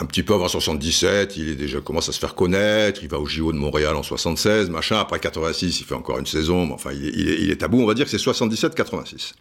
Un 0.00 0.04
petit 0.04 0.22
peu 0.22 0.34
avant 0.34 0.46
77, 0.46 1.36
il 1.36 1.48
est 1.48 1.54
déjà 1.56 1.80
commence 1.80 2.08
à 2.08 2.12
se 2.12 2.20
faire 2.20 2.36
connaître, 2.36 3.02
il 3.02 3.08
va 3.08 3.18
au 3.18 3.26
JO 3.26 3.52
de 3.52 3.58
Montréal 3.58 3.96
en 3.96 4.04
76, 4.04 4.70
machin, 4.70 4.98
après 4.98 5.18
86, 5.18 5.80
il 5.80 5.84
fait 5.84 5.94
encore 5.94 6.18
une 6.18 6.26
saison, 6.26 6.66
mais 6.66 6.74
enfin, 6.74 6.92
il 6.92 7.50
est, 7.50 7.56
tabou, 7.56 7.80
on 7.82 7.86
va 7.86 7.94
dire 7.94 8.04
que 8.04 8.10
c'est 8.10 8.24
77-86. 8.24 9.32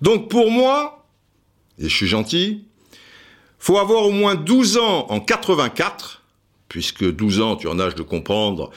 Donc 0.00 0.30
pour 0.30 0.50
moi, 0.50 1.04
et 1.78 1.88
je 1.88 1.94
suis 1.94 2.06
gentil, 2.06 2.64
faut 3.58 3.76
avoir 3.76 4.04
au 4.04 4.10
moins 4.10 4.36
12 4.36 4.78
ans 4.78 5.06
en 5.10 5.20
84, 5.20 6.22
puisque 6.68 7.04
12 7.04 7.40
ans, 7.42 7.56
tu 7.56 7.68
en 7.68 7.78
âge 7.78 7.94
de 7.94 8.02
comprendre, 8.02 8.70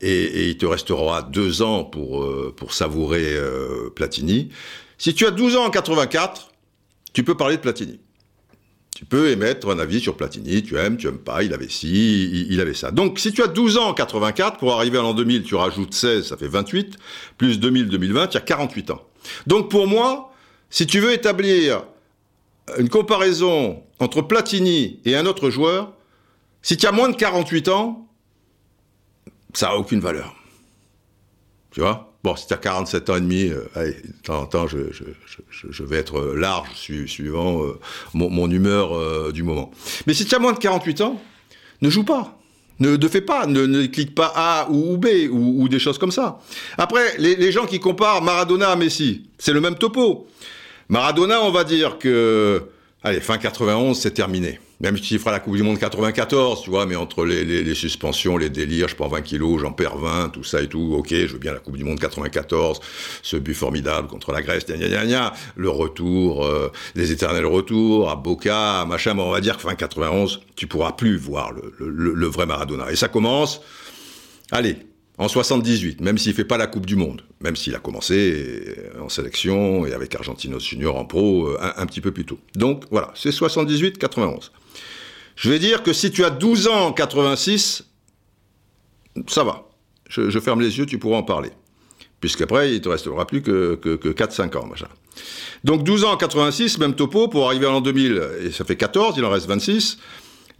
et, 0.00 0.10
et 0.10 0.48
il 0.48 0.56
te 0.56 0.64
restera 0.64 1.20
2 1.20 1.60
ans 1.60 1.84
pour, 1.84 2.22
euh, 2.22 2.54
pour 2.56 2.72
savourer 2.72 3.34
euh, 3.34 3.90
Platini. 3.94 4.48
Si 4.96 5.14
tu 5.14 5.26
as 5.26 5.30
12 5.30 5.56
ans 5.56 5.64
en 5.64 5.70
84, 5.70 6.49
tu 7.12 7.24
peux 7.24 7.36
parler 7.36 7.56
de 7.56 7.60
Platini. 7.60 8.00
Tu 8.94 9.06
peux 9.06 9.30
émettre 9.30 9.70
un 9.70 9.78
avis 9.78 10.00
sur 10.00 10.16
Platini, 10.16 10.62
tu 10.62 10.76
aimes, 10.76 10.98
tu 10.98 11.06
aimes 11.06 11.18
pas, 11.18 11.42
il 11.42 11.54
avait 11.54 11.70
ci, 11.70 12.46
il, 12.50 12.60
avait 12.60 12.74
ça. 12.74 12.90
Donc 12.90 13.18
si 13.18 13.32
tu 13.32 13.42
as 13.42 13.46
12 13.46 13.78
ans 13.78 13.88
en 13.88 13.94
84, 13.94 14.58
pour 14.58 14.74
arriver 14.74 14.98
à 14.98 15.02
l'an 15.02 15.14
2000, 15.14 15.42
tu 15.42 15.54
rajoutes 15.54 15.94
16, 15.94 16.26
ça 16.28 16.36
fait 16.36 16.48
28, 16.48 16.98
plus 17.38 17.58
2000-2020, 17.58 18.28
tu 18.28 18.36
as 18.36 18.40
48 18.40 18.90
ans. 18.90 19.02
Donc 19.46 19.70
pour 19.70 19.86
moi, 19.86 20.34
si 20.68 20.86
tu 20.86 21.00
veux 21.00 21.12
établir 21.12 21.84
une 22.78 22.90
comparaison 22.90 23.82
entre 24.00 24.20
Platini 24.20 25.00
et 25.04 25.16
un 25.16 25.24
autre 25.24 25.48
joueur, 25.48 25.94
si 26.60 26.76
tu 26.76 26.86
as 26.86 26.92
moins 26.92 27.08
de 27.08 27.16
48 27.16 27.68
ans, 27.68 28.06
ça 29.54 29.68
n'a 29.68 29.76
aucune 29.76 30.00
valeur. 30.00 30.34
Tu 31.70 31.80
vois? 31.80 32.09
Bon, 32.22 32.36
si 32.36 32.46
tu 32.46 32.52
as 32.52 32.58
47 32.58 33.08
ans 33.08 33.16
et 33.16 33.20
demi, 33.20 33.48
euh, 33.48 33.64
allez, 33.74 33.92
de 33.92 34.22
temps 34.22 34.42
en 34.42 34.46
temps, 34.46 34.66
je, 34.66 34.92
je, 34.92 35.04
je, 35.26 35.66
je 35.70 35.82
vais 35.82 35.96
être 35.96 36.20
large 36.34 36.68
suivant 37.06 37.62
euh, 37.64 37.78
mon, 38.12 38.28
mon, 38.28 38.50
humeur 38.50 38.94
euh, 38.94 39.32
du 39.32 39.42
moment. 39.42 39.70
Mais 40.06 40.12
si 40.12 40.26
tu 40.26 40.34
as 40.34 40.38
moins 40.38 40.52
de 40.52 40.58
48 40.58 41.00
ans, 41.00 41.20
ne 41.80 41.88
joue 41.88 42.04
pas. 42.04 42.36
Ne, 42.78 42.96
ne 42.96 43.08
fais 43.08 43.22
pas, 43.22 43.46
ne, 43.46 43.64
ne, 43.64 43.86
clique 43.86 44.14
pas 44.14 44.32
A 44.34 44.68
ou, 44.70 44.98
B 44.98 45.06
ou, 45.30 45.62
ou, 45.62 45.68
des 45.68 45.78
choses 45.78 45.98
comme 45.98 46.10
ça. 46.10 46.40
Après, 46.76 47.16
les, 47.18 47.36
les 47.36 47.52
gens 47.52 47.66
qui 47.66 47.80
comparent 47.80 48.22
Maradona 48.22 48.70
à 48.70 48.76
Messi, 48.76 49.28
c'est 49.38 49.52
le 49.52 49.60
même 49.60 49.76
topo. 49.76 50.26
Maradona, 50.88 51.42
on 51.42 51.50
va 51.50 51.64
dire 51.64 51.98
que, 51.98 52.62
allez, 53.02 53.20
fin 53.20 53.38
91, 53.38 53.98
c'est 53.98 54.12
terminé. 54.12 54.58
Même 54.80 54.98
tu 54.98 55.18
feras 55.18 55.32
la 55.32 55.40
Coupe 55.40 55.56
du 55.56 55.62
Monde 55.62 55.78
94, 55.78 56.62
tu 56.62 56.70
vois, 56.70 56.86
mais 56.86 56.96
entre 56.96 57.26
les, 57.26 57.74
suspensions, 57.74 58.38
les 58.38 58.48
délires, 58.48 58.88
je 58.88 58.96
prends 58.96 59.08
20 59.08 59.20
kilos, 59.20 59.60
j'en 59.60 59.72
perds 59.72 59.98
20, 59.98 60.30
tout 60.30 60.42
ça 60.42 60.62
et 60.62 60.68
tout, 60.68 60.94
ok, 60.96 61.10
je 61.10 61.26
veux 61.26 61.38
bien 61.38 61.52
la 61.52 61.58
Coupe 61.58 61.76
du 61.76 61.84
Monde 61.84 62.00
94, 62.00 62.80
ce 63.22 63.36
but 63.36 63.52
formidable 63.52 64.08
contre 64.08 64.32
la 64.32 64.40
Grèce, 64.40 64.64
gna 64.64 64.88
gna 64.88 65.04
gna, 65.04 65.34
le 65.56 65.68
retour, 65.68 66.46
euh, 66.46 66.72
les 66.94 67.12
éternels 67.12 67.44
retours, 67.44 68.08
à 68.08 68.16
Boca, 68.16 68.86
machin, 68.86 69.12
mais 69.12 69.20
on 69.20 69.30
va 69.30 69.42
dire 69.42 69.56
que 69.56 69.62
fin 69.62 69.74
91, 69.74 70.40
tu 70.56 70.66
pourras 70.66 70.92
plus 70.92 71.18
voir 71.18 71.52
le, 71.52 72.26
vrai 72.26 72.46
Maradona. 72.46 72.90
Et 72.90 72.96
ça 72.96 73.08
commence, 73.08 73.60
allez, 74.50 74.76
en 75.18 75.28
78, 75.28 76.00
même 76.00 76.16
s'il 76.16 76.32
fait 76.32 76.46
pas 76.46 76.56
la 76.56 76.66
Coupe 76.66 76.86
du 76.86 76.96
Monde, 76.96 77.22
même 77.42 77.54
s'il 77.54 77.74
a 77.74 77.80
commencé 77.80 78.74
en 78.98 79.10
sélection 79.10 79.84
et 79.84 79.92
avec 79.92 80.14
Argentinos 80.14 80.60
Junior 80.60 80.96
en 80.96 81.04
pro 81.04 81.50
un, 81.60 81.74
un 81.76 81.84
petit 81.84 82.00
peu 82.00 82.12
plus 82.12 82.24
tôt. 82.24 82.38
Donc 82.54 82.84
voilà, 82.90 83.12
c'est 83.14 83.28
78-91. 83.28 84.50
Je 85.40 85.48
vais 85.48 85.58
dire 85.58 85.82
que 85.82 85.94
si 85.94 86.10
tu 86.10 86.22
as 86.22 86.28
12 86.28 86.68
ans 86.68 86.88
en 86.88 86.92
86, 86.92 87.84
ça 89.26 89.42
va. 89.42 89.70
Je, 90.06 90.38
ferme 90.38 90.60
les 90.60 90.76
yeux, 90.76 90.84
tu 90.84 90.98
pourras 90.98 91.16
en 91.16 91.22
parler. 91.22 91.48
Puisqu'après, 92.20 92.74
il 92.74 92.82
te 92.82 92.90
restera 92.90 93.26
plus 93.26 93.40
que, 93.40 93.76
que, 93.76 93.96
que 93.96 94.10
4-5 94.10 94.58
ans, 94.58 94.66
machin. 94.66 94.88
Donc 95.64 95.82
12 95.82 96.04
ans 96.04 96.12
en 96.12 96.18
86, 96.18 96.76
même 96.76 96.94
topo, 96.94 97.28
pour 97.28 97.46
arriver 97.46 97.66
en 97.66 97.72
l'an 97.72 97.80
2000, 97.80 98.22
et 98.42 98.50
ça 98.50 98.66
fait 98.66 98.76
14, 98.76 99.14
il 99.16 99.24
en 99.24 99.30
reste 99.30 99.46
26. 99.46 99.96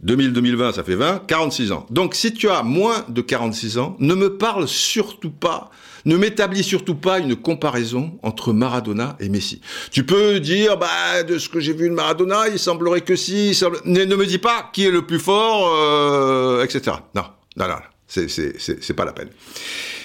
2000-2020, 0.03 0.73
ça 0.73 0.83
fait 0.83 0.95
20, 0.95 1.27
46 1.27 1.71
ans. 1.73 1.85
Donc 1.91 2.15
si 2.15 2.33
tu 2.33 2.49
as 2.49 2.63
moins 2.63 3.05
de 3.07 3.21
46 3.21 3.77
ans, 3.77 3.95
ne 3.99 4.15
me 4.15 4.35
parle 4.35 4.67
surtout 4.67 5.29
pas, 5.29 5.69
ne 6.05 6.17
m'établis 6.17 6.63
surtout 6.63 6.95
pas 6.95 7.19
une 7.19 7.35
comparaison 7.35 8.17
entre 8.23 8.53
Maradona 8.53 9.17
et 9.19 9.29
Messi. 9.29 9.61
Tu 9.91 10.05
peux 10.05 10.39
dire, 10.39 10.77
bah, 10.77 11.23
de 11.23 11.37
ce 11.37 11.49
que 11.49 11.59
j'ai 11.59 11.73
vu 11.73 11.89
de 11.89 11.93
Maradona, 11.93 12.47
il 12.49 12.59
semblerait 12.59 13.01
que 13.01 13.15
si, 13.15 13.53
semble... 13.53 13.77
ne, 13.85 14.03
me 14.15 14.25
dis 14.25 14.37
pas 14.37 14.69
qui 14.73 14.85
est 14.85 14.91
le 14.91 15.05
plus 15.05 15.19
fort, 15.19 15.75
euh, 15.75 16.63
etc. 16.63 16.97
Non, 17.15 17.23
non, 17.57 17.67
non, 17.67 17.75
c'est 18.07 18.93
pas 18.93 19.05
la 19.05 19.13
peine. 19.13 19.29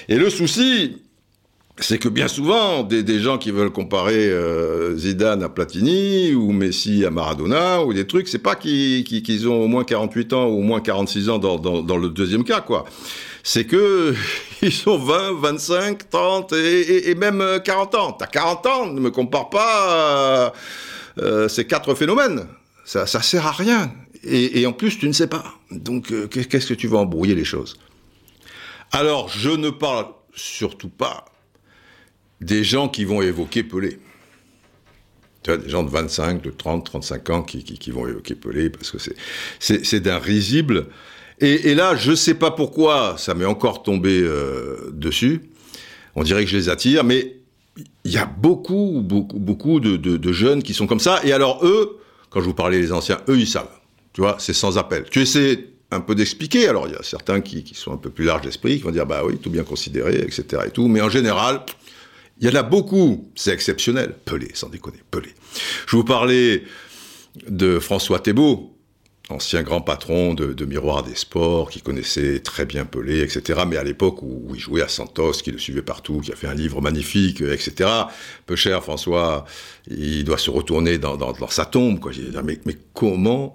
Et 0.08 0.16
le 0.16 0.30
souci, 0.30 1.02
c'est 1.78 1.98
que 1.98 2.08
bien 2.08 2.28
souvent, 2.28 2.82
des, 2.84 3.20
gens 3.20 3.38
qui 3.38 3.50
veulent 3.50 3.70
comparer 3.70 4.30
euh, 4.30 4.96
Zidane 4.96 5.42
à 5.42 5.48
Platini 5.48 6.32
ou 6.34 6.52
Messi 6.52 7.04
à 7.04 7.10
Maradona 7.10 7.84
ou 7.84 7.92
des 7.92 8.06
trucs, 8.06 8.28
c'est 8.28 8.38
pas 8.38 8.54
qu'ils 8.54 9.04
qu 9.04 9.22
qu 9.22 9.46
ont 9.46 9.62
au 9.62 9.66
moins 9.66 9.84
48 9.84 10.32
ans 10.32 10.46
ou 10.46 10.58
au 10.58 10.62
moins 10.62 10.80
46 10.80 11.28
ans 11.28 11.38
dans 11.38 11.96
le 11.98 12.08
deuxième 12.08 12.44
cas, 12.44 12.60
quoi. 12.60 12.86
C'est 13.48 13.64
que 13.64 14.12
ils 14.62 14.72
sont 14.72 14.98
20, 14.98 15.34
25, 15.40 16.10
30 16.10 16.52
et, 16.52 17.14
même 17.14 17.60
40 17.64 17.94
ans. 17.94 18.12
T'as 18.12 18.26
40 18.26 18.66
ans, 18.66 18.86
ne 18.86 18.98
me 18.98 19.12
compare 19.12 19.50
pas 19.50 20.52
euh, 21.18 21.48
ces 21.48 21.64
quatre 21.64 21.94
phénomènes. 21.94 22.48
Ça, 22.84 23.06
ça 23.06 23.22
sert 23.22 23.46
à 23.46 23.52
rien. 23.52 23.92
Et, 24.24 24.66
en 24.66 24.72
plus, 24.72 24.98
tu 24.98 25.06
ne 25.06 25.12
sais 25.12 25.28
pas. 25.28 25.44
Donc, 25.70 26.10
euh, 26.10 26.26
qu'est-ce 26.26 26.66
que 26.66 26.74
tu 26.74 26.88
vas 26.88 26.98
embrouiller 26.98 27.36
les 27.36 27.44
choses? 27.44 27.78
Alors, 28.90 29.28
je 29.28 29.50
ne 29.50 29.70
parle 29.70 30.06
surtout 30.34 30.88
pas 30.88 31.26
des 32.40 32.64
gens 32.64 32.88
qui 32.88 33.04
vont 33.04 33.22
évoquer 33.22 33.62
Pelé. 33.62 34.00
Tu 35.44 35.52
vois, 35.52 35.56
des 35.56 35.68
gens 35.68 35.84
de 35.84 35.90
25, 35.90 36.42
de 36.42 36.50
30, 36.50 36.84
35 36.84 37.30
ans 37.30 37.42
qui, 37.44 37.62
qui 37.62 37.90
vont 37.92 38.08
évoquer 38.08 38.34
Pelé 38.34 38.70
parce 38.70 38.90
que 38.90 38.98
c'est 39.60 40.00
d'un 40.00 40.18
risible. 40.18 40.88
Et, 41.38 41.74
là, 41.74 41.96
je 41.96 42.12
ne 42.12 42.16
sais 42.16 42.34
pas 42.34 42.50
pourquoi, 42.50 43.16
ça 43.18 43.34
m'est 43.34 43.44
encore 43.44 43.82
tombé 43.82 44.20
euh, 44.22 44.90
dessus. 44.92 45.50
On 46.14 46.22
dirait 46.22 46.44
que 46.44 46.50
je 46.50 46.56
les 46.56 46.68
attire, 46.70 47.04
mais 47.04 47.36
il 48.04 48.10
y 48.10 48.16
a 48.16 48.24
beaucoup, 48.24 49.02
beaucoup, 49.04 49.38
beaucoup 49.38 49.80
de, 49.80 50.32
jeunes 50.32 50.62
qui 50.62 50.72
sont 50.72 50.86
comme 50.86 51.00
ça. 51.00 51.20
Et 51.24 51.32
alors, 51.32 51.64
eux, 51.66 51.98
quand 52.30 52.40
je 52.40 52.46
vous 52.46 52.54
parlais 52.54 52.80
des 52.80 52.90
anciens, 52.90 53.18
eux, 53.28 53.38
ils 53.38 53.46
savent. 53.46 53.68
Tu 54.14 54.22
vois, 54.22 54.36
c'est 54.38 54.54
sans 54.54 54.78
appel. 54.78 55.04
Tu 55.10 55.20
essaies 55.20 55.68
un 55.90 56.00
peu 56.00 56.14
d'expliquer. 56.14 56.68
Alors, 56.68 56.88
il 56.88 56.94
y 56.94 56.96
a 56.96 57.02
certains 57.02 57.42
qui, 57.42 57.64
qui, 57.64 57.74
sont 57.74 57.92
un 57.92 57.98
peu 57.98 58.08
plus 58.08 58.24
larges 58.24 58.42
d'esprit, 58.42 58.78
qui 58.78 58.82
vont 58.82 58.90
dire, 58.90 59.04
bah 59.04 59.22
oui, 59.22 59.36
tout 59.36 59.50
bien 59.50 59.62
considéré, 59.62 60.16
etc. 60.16 60.62
Et 60.66 60.70
tout. 60.70 60.88
Mais 60.88 61.02
en 61.02 61.10
général, 61.10 61.60
il 62.40 62.48
y 62.48 62.50
en 62.50 62.54
a 62.54 62.62
beaucoup, 62.62 63.30
c'est 63.34 63.52
exceptionnel. 63.52 64.14
Pelé, 64.24 64.48
sans 64.54 64.68
déconner, 64.68 65.02
Pelé. 65.10 65.34
Je 65.86 65.96
vous 65.96 66.04
parlais 66.04 66.64
de 67.48 67.78
François 67.78 68.20
Thébault, 68.20 68.75
ancien 69.28 69.62
grand 69.62 69.80
patron 69.80 70.34
de, 70.34 70.64
Miroir 70.64 71.02
des 71.02 71.14
Sports, 71.14 71.70
qui 71.70 71.80
connaissait 71.80 72.40
très 72.40 72.64
bien 72.64 72.84
Pelé, 72.84 73.20
etc. 73.20 73.60
Mais 73.66 73.76
à 73.76 73.84
l'époque 73.84 74.22
où, 74.22 74.52
il 74.54 74.60
jouait 74.60 74.82
à 74.82 74.88
Santos, 74.88 75.32
qui 75.32 75.50
le 75.50 75.58
suivait 75.58 75.82
partout, 75.82 76.20
qui 76.20 76.32
a 76.32 76.36
fait 76.36 76.46
un 76.46 76.54
livre 76.54 76.80
magnifique, 76.80 77.40
etc. 77.40 77.90
Peu 78.46 78.56
cher, 78.56 78.82
François, 78.82 79.44
il 79.88 80.24
doit 80.24 80.38
se 80.38 80.50
retourner 80.50 80.98
dans, 80.98 81.16
dans, 81.16 81.32
dans 81.32 81.48
sa 81.48 81.64
tombe. 81.64 81.98
Quoi. 81.98 82.12
Mais, 82.44 82.58
mais 82.64 82.76
comment 82.94 83.54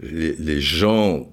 les 0.00 0.60
gens 0.60 1.28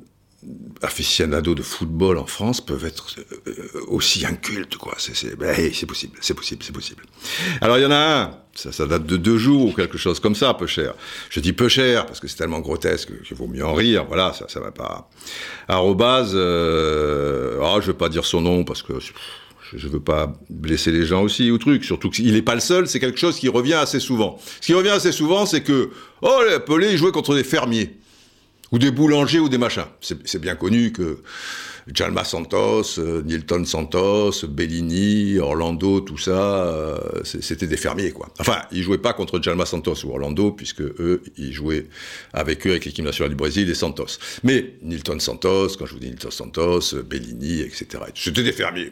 aficionados 0.82 1.56
de 1.56 1.62
football 1.62 2.18
en 2.18 2.26
France 2.26 2.62
peuvent 2.62 2.86
être 2.86 3.08
euh, 3.48 3.54
aussi 3.88 4.26
incultes, 4.26 4.78
quoi. 4.78 4.96
C'est 4.98 5.36
ben, 5.36 5.56
possible, 5.88 6.18
c'est 6.22 6.34
possible, 6.34 6.64
c'est 6.64 6.74
possible. 6.74 7.04
Alors 7.62 7.78
il 7.78 7.82
y 7.82 7.86
en 7.86 7.92
a 7.92 7.96
un, 7.96 8.32
ça, 8.54 8.86
date 8.86 9.06
de 9.06 9.18
deux 9.18 9.38
jours 9.38 9.66
ou 9.66 9.72
quelque 9.74 9.98
chose 9.98 10.20
comme 10.20 10.36
ça, 10.36 10.54
peu 10.54 10.68
cher. 10.68 10.94
Je 11.30 11.40
dis 11.40 11.54
peu 11.54 11.68
cher 11.68 12.06
parce 12.06 12.20
que 12.20 12.28
c'est 12.28 12.38
tellement 12.38 12.60
grotesque 12.60 13.12
qu'il 13.24 13.36
vaut 13.36 13.48
mieux 13.48 13.66
en 13.66 13.74
rire. 13.74 14.06
Voilà, 14.08 14.34
ça, 14.48 14.60
va 14.60 14.72
pas. 14.72 15.10
Arrobase, 15.68 16.32
euh, 16.34 17.60
oh, 17.62 17.80
je 17.82 17.88
veux 17.88 17.98
pas 17.98 18.10
dire 18.10 18.26
son 18.26 18.42
nom 18.42 18.64
parce 18.64 18.82
que 18.84 18.94
je 19.74 19.88
veux 19.88 20.00
pas 20.00 20.34
blesser 20.50 20.92
les 20.92 21.06
gens 21.06 21.24
aussi 21.24 21.52
ou 21.52 21.58
truc. 21.58 21.84
Surtout 21.84 22.10
qu'il 22.10 22.34
n'est 22.34 22.42
pas 22.42 22.56
le 22.56 22.62
seul, 22.62 22.88
c'est 22.88 23.00
quelque 23.00 23.20
chose 23.20 23.38
qui 23.38 23.50
revient 23.50 23.74
assez 23.74 24.00
souvent. 24.00 24.40
Ce 24.62 24.66
qui 24.66 24.74
revient 24.74 24.90
assez 24.90 25.12
souvent, 25.12 25.46
c'est 25.46 25.62
que 25.62 25.90
oh, 26.22 26.42
Pelé 26.66 26.92
il 26.92 26.98
jouait 26.98 27.12
contre 27.12 27.36
des 27.36 27.44
fermiers 27.44 27.98
ou 28.72 28.80
des 28.80 28.92
boulangers 28.92 29.40
ou 29.40 29.50
des 29.50 29.58
machins. 29.58 29.86
C'est 30.02 30.40
bien 30.40 30.56
connu 30.56 30.92
que 30.92 31.20
Jalma 31.94 32.24
Santos, 32.24 33.00
euh, 33.00 33.22
Nilton 33.24 33.64
Santos, 33.66 34.46
Bellini, 34.48 35.40
Orlando, 35.40 36.02
tout 36.02 36.18
ça, 36.18 36.66
euh, 36.66 36.98
c'était 37.24 37.68
des 37.68 37.78
fermiers, 37.78 38.12
quoi. 38.12 38.28
Enfin, 38.40 38.58
ils 38.72 38.84
jouaient 38.84 38.98
pas 38.98 39.14
contre 39.14 39.42
Jalma 39.42 39.66
Santos 39.66 40.06
ou 40.06 40.12
Orlando, 40.12 40.52
puisque 40.52 40.82
eux, 40.82 41.24
ils 41.38 41.54
jouaient 41.54 41.88
avec 42.34 42.68
eux, 42.68 42.72
avec 42.72 42.86
l'équipe 42.86 43.06
nationale 43.06 43.30
du 43.30 43.36
Brésil 43.36 43.70
et 43.70 43.76
Santos. 43.76 44.20
Mais 44.44 44.74
Nilton 44.82 45.20
Santos, 45.20 45.70
quand 45.80 45.86
je 45.86 45.94
vous 45.94 46.00
dis 46.00 46.10
Nilton 46.10 46.32
Santos, 46.32 46.96
Bellini, 47.10 47.62
etc., 47.62 48.04
c'était 48.16 48.44
des 48.44 48.52
fermiers. 48.52 48.92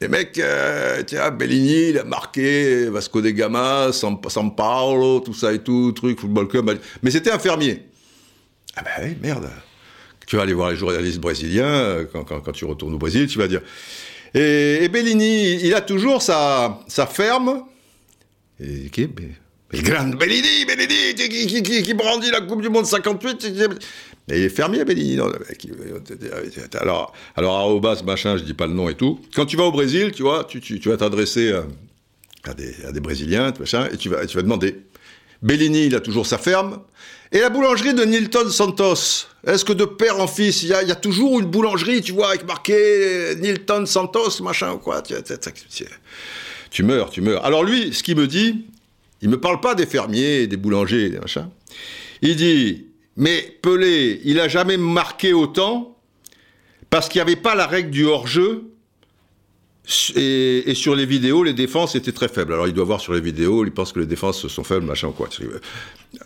Les 0.00 0.08
mecs, 0.08 0.38
euh, 0.38 1.02
tiens, 1.06 1.30
Bellini, 1.30 1.90
il 1.90 1.98
a 1.98 2.04
marqué 2.04 2.90
Vasco 2.90 3.22
de 3.22 3.30
Gama, 3.30 3.90
San, 3.92 4.18
San 4.28 4.54
Paulo, 4.54 5.20
tout 5.20 5.32
ça 5.32 5.52
et 5.52 5.60
tout, 5.60 5.92
truc, 5.92 6.20
football 6.20 6.48
club. 6.48 6.78
Mais 7.02 7.10
c'était 7.10 7.30
un 7.30 7.38
fermier. 7.38 7.84
Ah 8.76 8.82
ben 8.82 9.08
oui, 9.08 9.16
merde. 9.20 9.50
Tu 10.26 10.36
vas 10.36 10.42
aller 10.42 10.54
voir 10.54 10.70
les 10.70 10.76
journalistes 10.76 11.20
brésiliens, 11.20 11.66
euh, 11.66 12.04
quand, 12.10 12.24
quand, 12.24 12.52
tu 12.52 12.64
retournes 12.64 12.94
au 12.94 12.98
Brésil, 12.98 13.26
tu 13.26 13.38
vas 13.38 13.48
dire. 13.48 13.60
Et, 14.34 14.88
Bellini, 14.88 15.60
il 15.64 15.74
a 15.74 15.80
toujours 15.80 16.22
sa, 16.22 16.80
sa 16.88 17.06
ferme. 17.06 17.64
Et 18.58 18.88
qui 18.90 19.08
grande 19.82 20.16
Bellini, 20.16 20.64
Bellini, 20.66 21.14
qui, 21.14 21.82
qui, 21.82 21.94
brandit 21.94 22.30
la 22.30 22.40
Coupe 22.40 22.62
du 22.62 22.68
Monde 22.68 22.86
58. 22.86 23.44
Et 24.28 24.38
il 24.38 24.42
est 24.44 24.48
fermier, 24.48 24.84
Bellini. 24.84 25.16
Non, 25.16 25.30
alors, 26.80 27.12
alors, 27.36 27.56
Arrobas, 27.56 28.02
machin, 28.04 28.36
je 28.36 28.44
dis 28.44 28.54
pas 28.54 28.66
le 28.66 28.72
nom 28.72 28.88
et 28.88 28.94
tout. 28.94 29.20
Quand 29.34 29.46
tu 29.46 29.56
vas 29.56 29.64
au 29.64 29.72
Brésil, 29.72 30.12
tu 30.12 30.22
vois, 30.22 30.44
tu, 30.44 30.60
tu, 30.60 30.88
vas 30.88 30.96
t'adresser 30.96 31.52
à, 31.52 31.64
à, 32.44 32.54
des, 32.54 32.84
à 32.86 32.92
des 32.92 33.00
Brésiliens, 33.00 33.52
et 33.52 33.96
tu 33.96 34.08
vas, 34.08 34.26
tu 34.26 34.36
vas 34.36 34.42
demander 34.42 34.76
Bellini, 35.42 35.86
il 35.86 35.94
a 35.94 36.00
toujours 36.00 36.26
sa 36.26 36.38
ferme. 36.38 36.80
Et 37.34 37.40
la 37.40 37.50
boulangerie 37.50 37.94
de 37.94 38.04
Nilton 38.04 38.48
Santos, 38.48 39.26
est-ce 39.44 39.64
que 39.64 39.72
de 39.72 39.84
père 39.84 40.20
en 40.20 40.28
fils, 40.28 40.62
il 40.62 40.68
y, 40.68 40.72
a, 40.72 40.94
toujours 40.94 41.40
une 41.40 41.46
boulangerie, 41.46 42.00
tu 42.00 42.12
vois, 42.12 42.28
avec 42.28 42.46
marqué 42.46 43.34
Nilton 43.40 43.86
Santos, 43.86 44.40
machin 44.40 44.74
ou 44.74 44.78
quoi 44.78 45.02
tu, 45.02 45.14
tu, 46.70 46.82
meurs, 46.84 47.10
tu 47.10 47.22
meurs. 47.22 47.44
Alors 47.44 47.64
lui, 47.64 47.92
ce 47.92 48.04
qu'il 48.04 48.16
me 48.16 48.28
dit, 48.28 48.66
il 49.20 49.28
me 49.28 49.40
parle 49.40 49.60
pas 49.60 49.74
des 49.74 49.84
fermiers, 49.84 50.46
des 50.46 50.56
boulangers, 50.56 51.10
des 51.10 51.18
machins. 51.18 51.48
Il 52.22 52.36
dit, 52.36 52.86
mais 53.16 53.58
Pelé, 53.62 54.20
il 54.24 54.38
a 54.38 54.46
jamais 54.46 54.76
marqué 54.76 55.32
autant 55.32 55.98
parce 56.88 57.08
qu'il 57.08 57.18
n'y 57.18 57.22
avait 57.22 57.34
pas 57.34 57.56
la 57.56 57.66
règle 57.66 57.90
du 57.90 58.04
hors-jeu 58.04 58.70
et, 60.16 60.70
et, 60.70 60.74
sur 60.74 60.96
les 60.96 61.04
vidéos, 61.04 61.44
les 61.44 61.52
défenses 61.52 61.94
étaient 61.94 62.12
très 62.12 62.28
faibles. 62.28 62.54
Alors 62.54 62.66
il 62.66 62.72
doit 62.72 62.84
voir 62.84 63.00
sur 63.00 63.12
les 63.12 63.20
vidéos, 63.20 63.64
il 63.64 63.70
pense 63.70 63.92
que 63.92 64.00
les 64.00 64.06
défenses 64.06 64.48
sont 64.48 64.64
faibles, 64.64 64.86
machin 64.86 65.08
ou 65.08 65.12
quoi. 65.12 65.28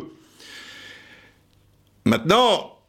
Maintenant, 2.06 2.80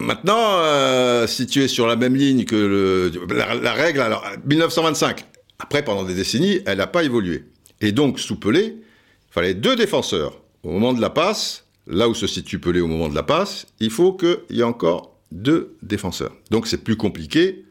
Maintenant, 0.00 0.58
euh, 0.58 1.26
sur 1.26 1.86
la 1.86 1.96
même 1.96 2.14
ligne 2.16 2.44
que 2.44 3.10
la, 3.30 3.72
règle, 3.72 4.00
alors 4.00 4.24
1925, 4.44 5.24
après 5.58 5.84
pendant 5.84 6.04
des 6.04 6.14
décennies, 6.14 6.60
elle 6.66 6.78
n'a 6.78 6.86
pas 6.86 7.04
évolué. 7.04 7.44
Et 7.80 7.92
donc 7.92 8.18
sous 8.18 8.38
Pelé, 8.38 8.76
il 8.76 9.32
fallait 9.32 9.54
deux 9.54 9.76
défenseurs 9.76 10.42
au 10.62 10.70
moment 10.70 10.92
de 10.92 11.00
la 11.00 11.10
passe. 11.10 11.64
Là 11.86 12.08
où 12.08 12.14
se 12.14 12.26
situe 12.26 12.58
Pelé 12.58 12.80
au 12.80 12.86
moment 12.86 13.08
de 13.08 13.14
la 13.14 13.22
passe, 13.22 13.66
il 13.80 13.90
faut 13.90 14.12
qu'il 14.14 14.38
y 14.50 14.60
ait 14.60 14.64
encore 14.64 15.16
deux 15.32 15.76
défenseurs. 15.82 16.32
Donc 16.50 16.66
c'est 16.66 16.82
plus 16.82 16.96
compliqué 16.96 17.64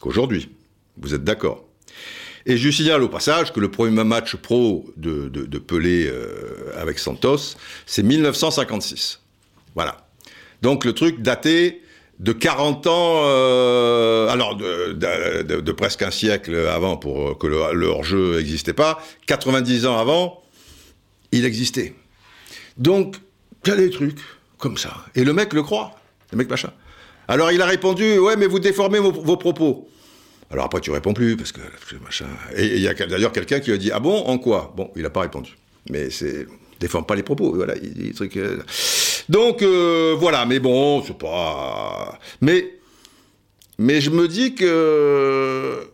qu'aujourd'hui. 0.00 0.48
Vous 0.96 1.14
êtes 1.14 1.24
d'accord? 1.24 1.64
Et 2.46 2.56
je 2.56 2.70
signale 2.70 3.02
au 3.02 3.08
passage 3.08 3.52
que 3.52 3.60
le 3.60 3.70
premier 3.70 4.04
match 4.04 4.36
pro 4.36 4.86
de, 4.96 5.58
Pelé 5.58 6.06
euh, 6.06 6.72
avec 6.78 6.98
Santos, 6.98 7.56
c'est 7.86 8.02
1956. 8.02 9.20
Voilà. 9.74 10.06
Donc 10.62 10.84
le 10.84 10.92
truc 10.92 11.20
daté 11.20 11.82
de 12.18 12.32
40 12.32 12.86
ans, 12.86 13.22
euh, 13.24 14.28
alors 14.28 14.56
de, 14.56 15.72
presque 15.72 16.02
un 16.02 16.10
siècle 16.10 16.54
avant 16.68 16.96
pour 16.96 17.38
que 17.38 17.46
le, 17.46 17.86
hors-jeu 17.86 18.36
n'existait 18.36 18.74
pas, 18.74 19.02
90 19.26 19.86
ans 19.86 19.98
avant, 19.98 20.42
il 21.32 21.44
existait. 21.44 21.94
Donc, 22.76 23.16
il 23.64 23.70
y 23.70 23.72
a 23.72 23.76
des 23.76 23.90
trucs 23.90 24.18
comme 24.58 24.76
ça. 24.76 25.04
Et 25.14 25.24
le 25.24 25.32
mec 25.32 25.52
le 25.52 25.62
croit, 25.62 25.96
le 26.32 26.38
mec 26.38 26.50
machin. 26.50 26.70
Alors 27.28 27.52
il 27.52 27.62
a 27.62 27.66
répondu, 27.66 28.18
ouais, 28.18 28.36
mais 28.36 28.46
vous 28.46 28.58
déformez 28.58 28.98
vos, 28.98 29.36
propos. 29.36 29.88
Alors 30.50 30.64
après, 30.64 30.80
tu 30.80 30.90
réponds 30.90 31.14
plus, 31.14 31.36
parce 31.36 31.52
que 31.52 31.60
machin. 32.02 32.26
Et 32.56 32.66
il 32.66 32.82
y 32.82 32.88
a 32.88 32.94
d'ailleurs 32.94 33.32
quelqu'un 33.32 33.60
qui 33.60 33.70
a 33.70 33.76
dit, 33.76 33.92
ah 33.92 34.00
bon, 34.00 34.16
en 34.24 34.38
quoi? 34.38 34.72
Bon, 34.76 34.90
il 34.96 35.02
n'a 35.02 35.10
pas 35.10 35.20
répondu. 35.20 35.56
Mais 35.88 36.10
c'est 36.10 36.46
déforme 36.80 37.04
pas 37.04 37.14
les 37.14 37.22
propos, 37.22 37.54
voilà, 37.54 37.74
il 37.76 37.92
dit 37.94 38.12
trucs. 38.12 38.36
Euh. 38.36 38.62
Donc 39.28 39.62
euh, 39.62 40.16
voilà, 40.18 40.46
mais 40.46 40.58
bon, 40.58 41.02
c'est 41.04 41.16
pas. 41.16 42.18
Mais 42.40 42.74
mais 43.78 44.00
je 44.00 44.10
me 44.10 44.26
dis 44.26 44.54
que 44.54 45.88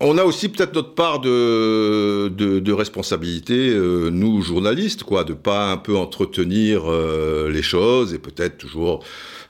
on 0.00 0.18
a 0.18 0.24
aussi 0.24 0.48
peut-être 0.48 0.74
notre 0.74 0.94
part 0.94 1.20
de, 1.20 2.72
responsabilité, 2.72 3.70
euh, 3.70 4.10
nous 4.10 4.42
journalistes, 4.42 5.02
quoi, 5.02 5.24
de 5.24 5.32
pas 5.32 5.70
un 5.70 5.76
peu 5.76 5.96
entretenir 5.96 6.84
les 7.48 7.62
choses 7.62 8.12
et 8.12 8.18
peut-être 8.18 8.58
toujours 8.58 9.04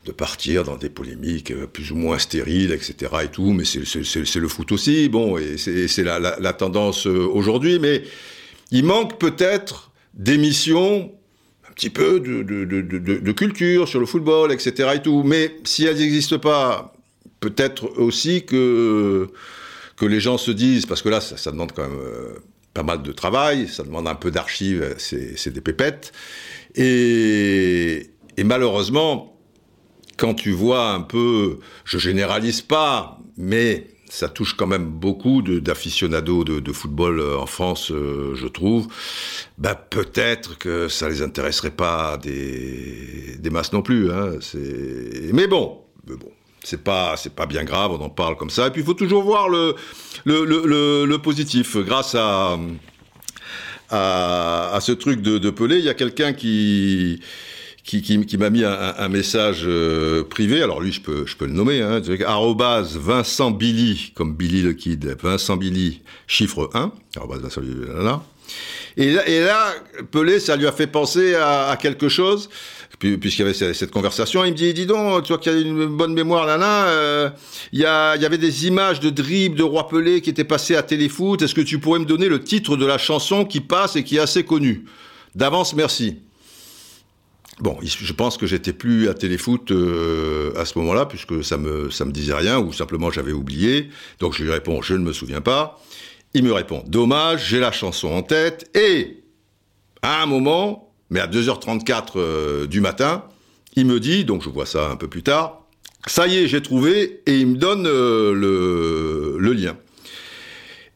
de 0.05 0.13
partir 0.13 0.63
dans 0.63 0.77
des 0.77 0.89
polémiques 0.89 1.53
plus 1.73 1.91
ou 1.91 1.97
moins 1.97 2.19
stériles, 2.19 2.73
etc. 2.73 3.13
et 3.25 3.29
tout. 3.29 3.53
Mais 3.53 3.65
c'est 3.65 4.37
le 4.37 4.49
foot 4.49 4.71
aussi, 4.73 5.09
bon, 5.09 5.37
et 5.37 5.57
c'est 5.59 6.05
la, 6.05 6.19
la, 6.21 6.53
tendance 6.53 7.07
aujourd'hui. 7.07 7.79
Mais 7.81 8.05
il 8.71 8.85
manque 8.85 9.19
peut-être 9.19 9.91
d'émissions, 10.15 11.13
un 11.69 11.73
petit 11.73 11.91
peu 11.91 12.21
de, 12.21 12.43
de, 12.43 13.33
culture 13.33 13.89
sur 13.89 14.01
le 14.01 14.07
football, 14.07 14.53
etc. 14.53 14.91
et 14.95 15.03
tout. 15.03 15.23
Mais 15.25 15.57
si 15.65 15.85
elles 15.85 15.99
n'existent 15.99 16.39
pas, 16.39 16.95
peut-être 17.41 17.99
aussi 17.99 18.45
que, 18.45 19.29
que 19.97 20.05
les 20.05 20.21
gens 20.21 20.39
se 20.39 20.51
disent, 20.51 20.87
parce 20.87 21.03
que 21.03 21.09
là, 21.09 21.21
ça, 21.21 21.51
demande 21.51 21.73
quand 21.73 21.89
même 21.89 21.99
euh, 21.99 22.35
pas 22.75 22.83
mal 22.83 23.03
de 23.03 23.13
travail, 23.13 23.69
ça 23.69 23.83
demande 23.83 24.07
un 24.07 24.15
peu 24.15 24.31
d'archives, 24.31 24.95
c'est 24.99 25.53
des 25.53 25.61
pépettes. 25.61 26.13
Et, 26.75 28.11
malheureusement, 28.45 29.39
quand 30.19 30.35
tu 30.35 30.53
vois 30.53 30.91
un 30.91 31.01
peu, 31.01 31.59
je 31.85 31.99
généralise 31.99 32.61
pas, 32.61 33.19
mais 33.39 33.89
ça 34.09 34.29
touche 34.29 34.55
quand 34.55 34.67
même 34.67 34.87
beaucoup 34.87 35.43
d'aficionados 35.43 36.45
de, 36.45 36.73
football 36.73 37.19
euh, 37.19 37.39
en 37.39 37.47
France, 37.47 37.91
euh, 37.91 38.35
je 38.35 38.47
trouve. 38.47 38.87
Bah, 39.59 39.75
peut-être 39.75 40.59
que 40.59 40.89
ça 40.89 41.09
les 41.09 41.23
intéresserait 41.23 41.73
pas 41.73 42.17
des, 42.19 43.37
des 43.39 43.51
masses 43.51 43.73
non 43.73 43.83
plus. 43.83 44.13
Hein. 44.13 44.39
Mais 45.33 45.49
bon, 45.49 45.81
mais 46.07 46.17
bon 46.17 46.31
c'est 46.67 46.83
pas 46.83 47.17
c'est 47.17 47.35
pas 47.35 47.47
bien 47.47 47.63
grave, 47.63 47.93
on 47.93 48.03
en 48.03 48.11
parle 48.11 48.37
comme 48.37 48.51
ça. 48.51 48.67
Et 48.67 48.71
puis 48.71 48.81
il 48.81 48.85
faut 48.85 48.95
toujours 48.95 49.23
voir 49.23 49.49
le 49.49 49.77
le, 50.25 51.05
le, 51.07 51.19
positif. 51.19 51.77
Grâce 51.77 52.17
à, 52.17 52.59
à, 53.91 54.79
ce 54.81 54.91
truc 54.93 55.23
de, 55.23 55.51
Pelé, 55.51 55.79
il 55.79 55.85
y 55.85 55.89
a 55.89 55.95
quelqu'un 55.95 56.33
qui 56.33 57.21
qui, 57.85 58.03
qui, 58.03 58.37
m'a 58.37 58.51
mis 58.51 58.65
un, 58.65 59.09
message 59.09 59.63
euh, 59.65 60.25
privé. 60.25 60.61
Alors 60.61 60.81
lui, 60.81 60.91
je 60.91 61.01
peux, 61.01 61.25
je 61.25 61.37
peux 61.37 61.47
le 61.47 61.53
nommer. 61.53 61.83
Hein, 61.83 62.01
Vincent 62.01 63.53
Billy, 63.53 64.13
comme 64.17 64.35
Billy 64.35 64.63
le 64.63 64.73
Kid. 64.73 65.17
Vincent 65.23 65.57
Billy, 65.57 66.03
chiffre 66.27 66.69
1. 66.75 66.91
Arrobase 67.17 67.43
Vincent 67.43 67.61
Billy, 67.61 67.75
là, 67.87 68.23
Et 68.97 69.41
là, 69.41 69.73
Pelé, 70.11 70.41
ça 70.41 70.57
lui 70.57 70.67
a 70.67 70.73
fait 70.73 70.89
penser 70.89 71.37
à 71.37 71.79
quelque 71.81 72.09
chose 72.09 72.49
puisqu'il 72.99 73.43
y 73.43 73.43
avait 73.43 73.75
cette 73.75 73.91
conversation, 73.91 74.45
il 74.45 74.53
me 74.53 74.57
dit, 74.57 74.73
dis 74.73 74.87
donc, 74.87 75.25
tu 75.25 75.29
vois 75.29 75.39
qu'il 75.39 75.53
y 75.53 75.55
a 75.55 75.59
une 75.61 75.87
bonne 75.87 76.15
mémoire 76.15 76.47
là 76.47 76.57
là, 76.57 76.87
euh, 76.87 77.31
il, 77.73 77.81
y 77.81 77.85
a, 77.85 78.17
il 78.17 78.23
y 78.23 78.27
avait 78.27 78.39
des 78.39 78.67
images 78.67 79.01
de 79.01 79.11
dribble 79.11 79.57
de 79.57 79.63
Roi 79.63 79.89
Pelé 79.89 80.21
qui 80.21 80.31
étaient 80.31 80.45
passées 80.45 80.77
à 80.77 80.83
Téléfoot, 80.83 81.41
est-ce 81.43 81.55
que 81.55 81.61
tu 81.61 81.79
pourrais 81.79 81.99
me 81.99 82.07
donner 82.07 82.29
le 82.29 82.43
titre 82.43 82.77
de 82.77 82.87
la 82.87 82.99
chanson 82.99 83.45
qui 83.45 83.61
passe 83.61 83.97
et 83.97 84.05
qui 84.05 84.17
est 84.17 84.21
assez 84.21 84.45
connue? 84.45 84.85
D'avance, 85.35 85.75
merci. 85.75 86.17
Bon, 87.59 87.79
je 87.83 88.13
pense 88.13 88.37
que 88.37 88.47
j'étais 88.47 88.75
plus 88.75 89.09
à 89.09 89.15
téléfoot 89.15 89.71
euh, 89.71 90.53
à 90.57 90.67
ce 90.67 90.79
moment-là, 90.79 91.07
puisque 91.07 91.43
ça 91.43 91.57
me, 91.57 91.91
ça 91.91 92.05
me 92.05 92.13
disait 92.13 92.35
rien, 92.35 92.59
ou 92.59 92.73
simplement 92.73 93.11
j'avais 93.11 93.33
oublié. 93.33 93.89
Donc 94.21 94.35
je 94.35 94.43
lui 94.43 94.51
réponds, 94.51 94.83
je 94.83 94.95
ne 94.95 95.03
me 95.03 95.13
souviens 95.13 95.41
pas. 95.41 95.81
Il 96.35 96.45
me 96.45 96.53
répond, 96.53 96.85
dommage, 96.87 97.49
j'ai 97.49 97.59
la 97.59 97.73
chanson 97.73 98.09
en 98.09 98.23
tête. 98.23 98.71
Et, 98.77 99.23
à 100.03 100.23
un 100.23 100.27
moment, 100.27 100.86
mais 101.11 101.21
à 101.21 101.27
2h34 101.27 102.13
euh, 102.17 102.67
du 102.67 102.81
matin, 102.81 103.25
il 103.75 103.87
me 103.87 104.01
dit, 104.01 104.25
donc 104.25 104.43
je 104.43 104.49
vois 104.49 104.67
ça 104.67 104.91
un 104.91 104.97
peu 104.97 105.09
plus 105.09 105.23
tard, 105.23 105.63
ça 106.07 106.27
y 106.27 106.37
est, 106.37 106.49
j'ai 106.49 106.63
trouvé, 106.63 107.23
et 107.27 107.39
il 107.39 107.47
me 107.49 107.57
donne 107.57 107.87
euh, 107.87 108.33
le, 109.39 109.53
lien. 109.53 109.77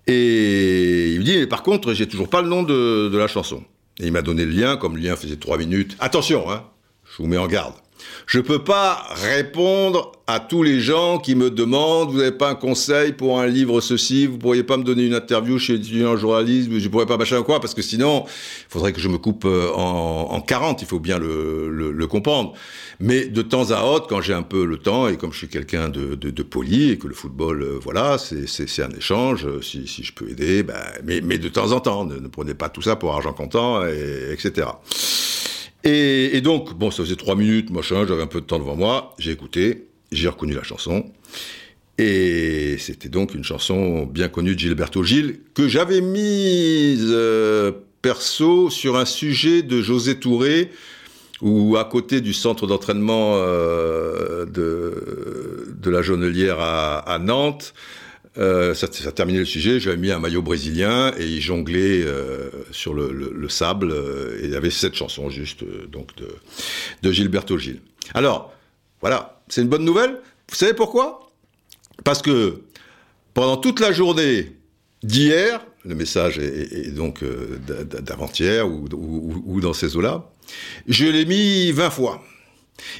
Et 0.07 1.13
il 1.13 1.21
me 1.21 1.25
dit, 1.25 1.37
mais 1.37 1.47
par 1.47 1.63
contre, 1.63 1.93
j'ai 1.95 2.07
toujours 2.07 2.29
pas 2.29 2.43
le 2.43 2.49
nom 2.49 2.63
de, 2.63 3.17
la 3.17 3.27
chanson. 3.27 3.63
Et 3.99 4.07
il 4.07 4.13
m'a 4.13 4.23
donné 4.23 4.45
le 4.45 4.53
lien, 4.53 4.77
comme 4.77 4.97
le 4.97 5.03
lien 5.03 5.17
faisait 5.17 5.37
trois 5.37 5.59
minutes. 5.59 5.97
Attention, 6.01 6.51
hein, 6.51 6.65
je 7.05 7.23
vous 7.23 7.29
mets 7.29 7.37
en 7.37 7.47
garde. 7.47 7.75
Je 8.27 8.41
peux 8.41 8.63
pas 8.63 9.07
répondre 9.11 10.13
à 10.27 10.39
tous 10.39 10.63
les 10.63 10.81
gens 10.81 11.19
qui 11.19 11.35
me 11.35 11.51
demandent, 11.51 12.11
vous 12.11 12.19
n'avez 12.19 12.31
pas 12.31 12.51
un 12.51 12.55
conseil 12.55 13.13
pour 13.13 13.41
un 13.41 13.47
livre 13.47 13.81
ceci, 13.81 14.27
vous 14.27 14.39
pourriez 14.39 14.63
pas 14.63 14.77
me 14.77 14.85
donner 14.85 15.05
une 15.05 15.15
interview 15.15 15.59
chez 15.59 15.81
un 16.05 16.17
journaliste, 16.17 16.71
je 16.79 16.89
pourrais 16.89 17.07
pas 17.07 17.17
machin 17.17 17.43
quoi, 17.43 17.61
parce 17.61 17.75
que 17.75 17.83
sinon, 17.83 18.25
il 18.27 18.71
faudrait 18.73 18.93
que 18.93 19.01
je 19.01 19.09
me 19.09 19.19
coupe 19.19 19.45
euh, 19.45 19.73
en, 19.75 20.29
en 20.31 20.41
40, 20.41 20.83
il 20.83 20.89
faut 20.89 21.01
bien 21.01 21.19
le, 21.19 21.69
le, 21.71 21.91
le, 21.91 22.07
comprendre. 22.07 22.53
Mais 23.01 23.25
de 23.25 23.43
temps 23.43 23.71
à 23.73 23.83
autre, 23.83 24.07
quand 24.07 24.21
j'ai 24.21 24.35
un 24.35 24.43
peu 24.43 24.65
le 24.65 24.77
temps, 24.77 25.09
et 25.09 25.17
comme 25.17 25.33
je 25.33 25.39
suis 25.39 25.49
quelqu'un 25.49 25.89
de, 25.89 26.15
de, 26.15 26.31
de, 26.31 26.43
poli, 26.43 26.91
et 26.91 26.99
que 26.99 27.09
le 27.09 27.15
football, 27.15 27.63
euh, 27.63 27.79
voilà, 27.83 28.17
c'est 28.19 28.83
un 28.83 28.91
échange, 28.91 29.47
euh, 29.47 29.61
si, 29.63 29.89
si, 29.89 30.05
je 30.05 30.13
peux 30.13 30.29
aider, 30.29 30.63
ben, 30.63 30.75
mais, 31.05 31.21
mais 31.23 31.39
de 31.39 31.49
temps 31.49 31.73
en 31.73 31.81
temps, 31.81 32.05
ne, 32.05 32.17
ne, 32.17 32.29
prenez 32.29 32.55
pas 32.55 32.69
tout 32.69 32.83
ça 32.83 32.95
pour 32.95 33.13
argent 33.13 33.33
comptant, 33.33 33.85
et, 33.85 34.33
etc. 34.33 34.69
Et, 35.85 36.41
donc, 36.43 36.75
bon, 36.75 36.91
ça 36.91 37.03
faisait 37.03 37.17
trois 37.17 37.37
minutes, 37.37 37.71
machin, 37.71 38.07
j'avais 38.07 38.23
un 38.23 38.27
peu 38.27 38.41
de 38.41 38.47
temps 38.47 38.59
devant 38.59 38.77
moi, 38.77 39.15
j'ai 39.19 39.31
écouté, 39.31 39.87
j'ai 40.13 40.29
reconnu 40.29 40.53
la 40.53 40.63
chanson. 40.63 41.07
Et 41.97 42.77
c'était 42.79 43.09
donc 43.09 43.35
une 43.35 43.45
chanson 43.45 44.05
bien 44.07 44.29
connue 44.29 44.55
de 44.55 44.59
Gilberto 44.61 45.03
Gil, 45.03 45.41
que 45.55 45.69
j'avais 45.69 46.01
mise 46.01 47.07
euh, 47.11 47.73
perso 48.03 48.71
sur 48.71 48.97
un 48.97 49.05
sujet 49.05 49.63
de 49.63 49.81
José 49.81 50.19
Touré, 50.19 50.71
où 51.43 51.77
à 51.77 51.85
côté 51.85 52.21
du 52.21 52.35
centre 52.35 52.67
d'entraînement 52.67 53.35
euh, 53.37 54.45
de, 54.47 55.91
la 55.91 56.03
Jonelière 56.03 56.61
à 56.61 57.19
Nantes, 57.21 57.75
euh, 58.39 58.75
ça, 58.75 58.87
ça 58.91 59.13
terminait 59.13 59.41
le 59.41 59.45
sujet, 59.45 59.81
j'avais 59.81 59.97
mis 59.97 60.11
un 60.13 60.21
maillot 60.21 60.43
brésilien 60.43 61.13
et 61.19 61.27
il 61.27 61.41
jonglait 61.41 62.03
euh, 62.05 62.51
sur 62.71 62.95
le, 62.95 63.13
le, 63.13 63.33
le 63.35 63.49
sable 63.49 63.91
euh, 63.91 64.39
et 64.41 64.45
il 64.45 64.51
y 64.53 64.55
avait 64.57 64.71
cette 64.71 64.95
chanson 64.95 65.31
juste 65.31 65.65
euh, 65.65 65.87
donc 65.89 66.15
de, 66.17 66.29
de 67.03 67.13
Gilberto 67.13 67.59
Gil. 67.59 67.81
Alors, 68.15 68.53
voilà, 69.01 69.43
c'est 69.49 69.63
une 69.63 69.69
bonne 69.69 69.85
nouvelle. 69.85 70.21
Vous 70.49 70.55
savez 70.55 70.75
pourquoi? 70.75 71.29
Parce 72.05 72.23
que 72.23 72.63
pendant 73.35 73.57
toute 73.57 73.81
la 73.81 73.93
journée 73.93 74.53
d'hier, 75.03 75.61
le 75.85 75.95
message 75.95 76.39
est, 76.39 76.73
est, 76.73 76.91
donc 76.93 77.23
euh, 77.23 77.59
d'avant-hier 77.85 78.69
ou, 78.69 78.87
ou, 78.93 79.43
ou, 79.45 79.61
dans 79.61 79.73
ces 79.73 79.97
eaux-là, 79.97 80.31
je 80.87 81.07
l'ai 81.07 81.25
mis 81.25 81.73
20 81.73 81.91
fois. 81.91 82.23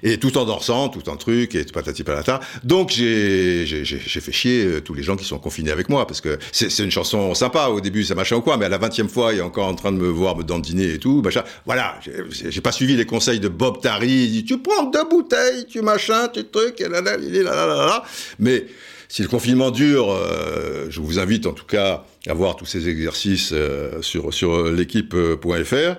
Et 0.03 0.19
tout 0.19 0.37
en 0.39 0.45
dansant, 0.45 0.89
tout 0.89 1.09
en 1.09 1.17
truc, 1.17 1.55
et 1.55 1.65
patati 1.65 2.05
patata. 2.05 2.41
Donc 2.65 2.91
j'ai 2.91 3.65
fait 3.67 4.33
chier 4.33 4.65
euh, 4.65 4.81
tous 4.81 4.95
les 4.95 5.03
gens 5.03 5.17
qui 5.17 5.25
sont 5.25 5.39
confinés 5.39 5.71
avec 5.71 5.89
moi, 5.89 6.07
parce 6.07 6.21
que 6.21 6.39
c'est 6.53 6.83
une 6.83 6.91
chanson 6.91 7.35
sympa 7.35 7.67
au 7.67 7.81
début, 7.81 8.05
ça 8.05 8.15
machin 8.15 8.37
ou 8.37 8.41
quoi, 8.41 8.57
mais 8.57 8.67
à 8.67 8.69
la 8.69 8.79
vingtième 8.79 9.09
fois, 9.09 9.33
il 9.33 9.39
est 9.39 9.43
encore 9.43 9.67
en 9.67 9.75
train 9.75 9.93
de 9.93 9.99
me 9.99 10.09
voir 10.09 10.37
me 10.37 10.43
dandiner 10.43 10.95
et 10.95 10.99
tout, 10.99 11.23
machin. 11.23 11.45
Voilà, 11.67 11.99
j'ai 12.31 12.61
pas 12.61 12.73
suivi 12.73 12.97
les 12.97 13.07
conseils 13.07 13.41
de 13.41 13.49
Bob 13.49 13.81
Tari, 13.81 14.09
il 14.09 14.31
dit, 14.31 14.45
tu 14.45 14.59
prends 14.59 14.85
deux 14.85 15.05
bouteilles, 15.09 15.67
tu 15.67 15.83
machin, 15.83 16.29
tu 16.29 16.45
truc, 16.45 16.81
et 16.81 16.89
là 16.89 17.01
là, 17.01 17.17
là 17.17 17.43
là 17.43 17.67
là 17.67 17.87
là. 17.87 18.05
Mais 18.39 18.67
si 19.09 19.23
le 19.23 19.29
confinement 19.29 19.71
dure, 19.71 20.13
euh, 20.13 20.87
je 20.89 21.01
vous 21.01 21.19
invite 21.19 21.47
en 21.47 21.53
tout 21.53 21.67
cas 21.67 22.05
à 22.27 22.35
voir 22.35 22.57
tous 22.57 22.67
ces 22.67 22.89
exercices 22.89 23.51
euh, 23.53 24.03
sur, 24.03 24.33
sur 24.33 24.65
l'équipe.fr. 24.65 25.97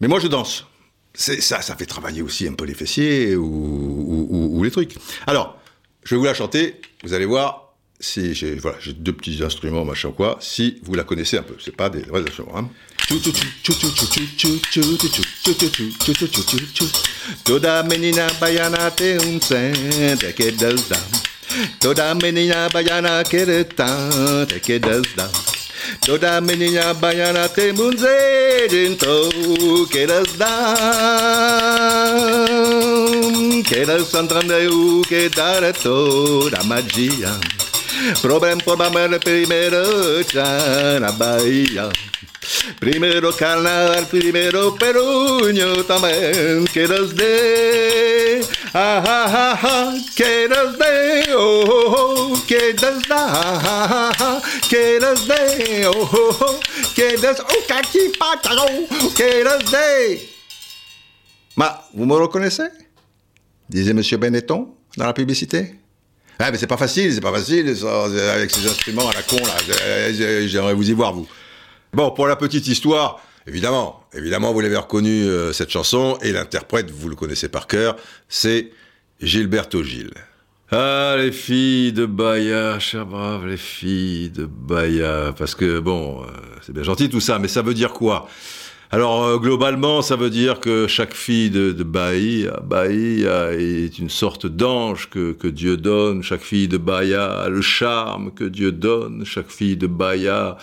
Mais 0.00 0.08
moi 0.08 0.20
je 0.20 0.28
danse 0.28 0.66
ça, 1.16 1.62
ça 1.62 1.76
fait 1.76 1.86
travailler 1.86 2.22
aussi 2.22 2.46
un 2.46 2.52
peu 2.52 2.64
les 2.64 2.74
fessiers 2.74 3.36
ou, 3.36 4.26
ou, 4.54 4.64
les 4.64 4.70
trucs. 4.70 4.94
Alors, 5.26 5.58
je 6.04 6.14
vais 6.14 6.18
vous 6.18 6.24
la 6.24 6.34
chanter, 6.34 6.80
vous 7.04 7.14
allez 7.14 7.26
voir 7.26 7.74
si 7.98 8.34
j'ai 8.34 8.54
voilà, 8.56 8.76
deux 8.98 9.12
petits 9.12 9.42
instruments, 9.42 9.84
machin 9.84 10.12
quoi, 10.12 10.36
si 10.40 10.78
vous 10.82 10.94
la 10.94 11.04
connaissez 11.04 11.38
un 11.38 11.42
peu. 11.42 11.56
C'est 11.58 11.74
pas 11.74 11.88
des 11.88 12.02
vrais 12.02 12.20
instruments. 12.20 12.58
Hein. 12.58 12.68
Toda 26.04 26.40
menina 26.40 26.94
baiana 26.94 27.48
tem 27.48 27.72
munzer, 27.72 28.72
então 28.72 29.30
queiras 29.90 30.32
dar. 30.34 30.76
Queiras 33.66 34.14
entendeu 34.14 35.02
que 35.08 35.28
dar 35.28 35.62
é 35.62 35.72
toda 35.72 36.62
magia. 36.64 37.30
Problema 38.20 38.60
por 38.62 38.76
mamãe 38.76 39.18
primeiro 39.18 40.22
já 40.32 41.00
na 41.00 41.10
Bahia. 41.12 41.90
Primeiro 42.78 43.32
carnaval, 43.32 44.06
primeiro 44.06 44.72
perunho 44.72 45.84
também 45.84 46.64
queiras 46.72 47.12
de. 47.12 48.40
Ah, 48.74 49.02
ah, 49.06 49.32
ah, 49.32 49.60
ah, 49.62 49.94
queiras 50.14 50.76
de, 50.76 51.34
oh, 51.34 51.64
oh, 51.66 52.32
oh 52.32 52.38
queiras 52.46 53.02
da, 53.08 53.16
ah, 53.16 53.60
ah, 53.64 54.12
ah, 54.20 54.42
queiras 54.68 55.20
de, 55.20 55.86
oh, 55.86 56.08
oh, 56.12 56.36
oh, 56.40 56.60
queiras, 56.94 57.40
oh, 57.40 57.62
kaki 57.66 58.10
pataro, 58.18 58.66
queiras 59.14 59.64
de. 59.64 60.20
Ma, 61.56 61.82
vous 61.94 62.04
me 62.04 62.14
reconnaissez? 62.14 62.68
Disait 63.68 63.94
Monsieur 63.94 64.18
Benetton 64.18 64.74
dans 64.96 65.06
la 65.06 65.14
publicité. 65.14 65.74
Ah, 66.38 66.50
mais 66.50 66.58
c'est 66.58 66.66
pas 66.66 66.76
facile, 66.76 67.14
c'est 67.14 67.20
pas 67.22 67.32
facile, 67.32 67.74
ça, 67.74 68.04
avec 68.34 68.50
ces 68.50 68.66
instruments 68.66 69.08
à 69.08 69.14
la 69.14 69.22
con, 69.22 69.38
là. 69.38 69.56
J'aimerais 70.46 70.74
vous 70.74 70.90
y 70.90 70.92
voir, 70.92 71.14
vous. 71.14 71.26
Bon, 71.96 72.10
pour 72.10 72.26
la 72.26 72.36
petite 72.36 72.68
histoire, 72.68 73.20
évidemment, 73.46 74.02
vous 74.12 74.60
l'avez 74.60 74.76
reconnu 74.76 75.22
euh, 75.22 75.54
cette 75.54 75.70
chanson 75.70 76.18
et 76.20 76.30
l'interprète, 76.30 76.90
vous 76.90 77.08
le 77.08 77.16
connaissez 77.16 77.48
par 77.48 77.66
cœur, 77.66 77.96
c'est 78.28 78.70
Gilberto 79.22 79.82
Gil. 79.82 80.10
Ah, 80.70 81.14
les 81.16 81.32
filles 81.32 81.94
de 81.94 82.04
Bahia, 82.04 82.78
cher 82.80 83.06
brave, 83.06 83.46
les 83.46 83.56
filles 83.56 84.28
de 84.28 84.44
Bahia, 84.44 85.32
parce 85.38 85.54
que 85.54 85.78
bon, 85.78 86.20
euh, 86.20 86.26
c'est 86.60 86.74
bien 86.74 86.82
gentil 86.82 87.08
tout 87.08 87.20
ça, 87.20 87.38
mais 87.38 87.48
ça 87.48 87.62
veut 87.62 87.72
dire 87.72 87.94
quoi? 87.94 88.28
Alors 88.90 89.24
euh, 89.24 89.38
globalement, 89.38 90.02
ça 90.02 90.16
veut 90.16 90.28
dire 90.28 90.60
que 90.60 90.86
chaque 90.86 91.14
fille 91.14 91.48
de, 91.48 91.72
de 91.72 91.82
Bahia, 91.82 92.60
est 93.54 93.98
une 93.98 94.10
sorte 94.10 94.46
d'ange 94.46 95.08
que, 95.08 95.48
Dieu 95.48 95.78
donne. 95.78 96.22
Chaque 96.22 96.42
fille 96.42 96.68
de 96.68 96.76
Bahia 96.76 97.48
le 97.48 97.62
charme 97.62 98.32
que 98.32 98.44
Dieu 98.44 98.70
donne. 98.70 99.24
Chaque 99.24 99.50
fille 99.50 99.78
de 99.78 99.86
Bahia 99.86 100.58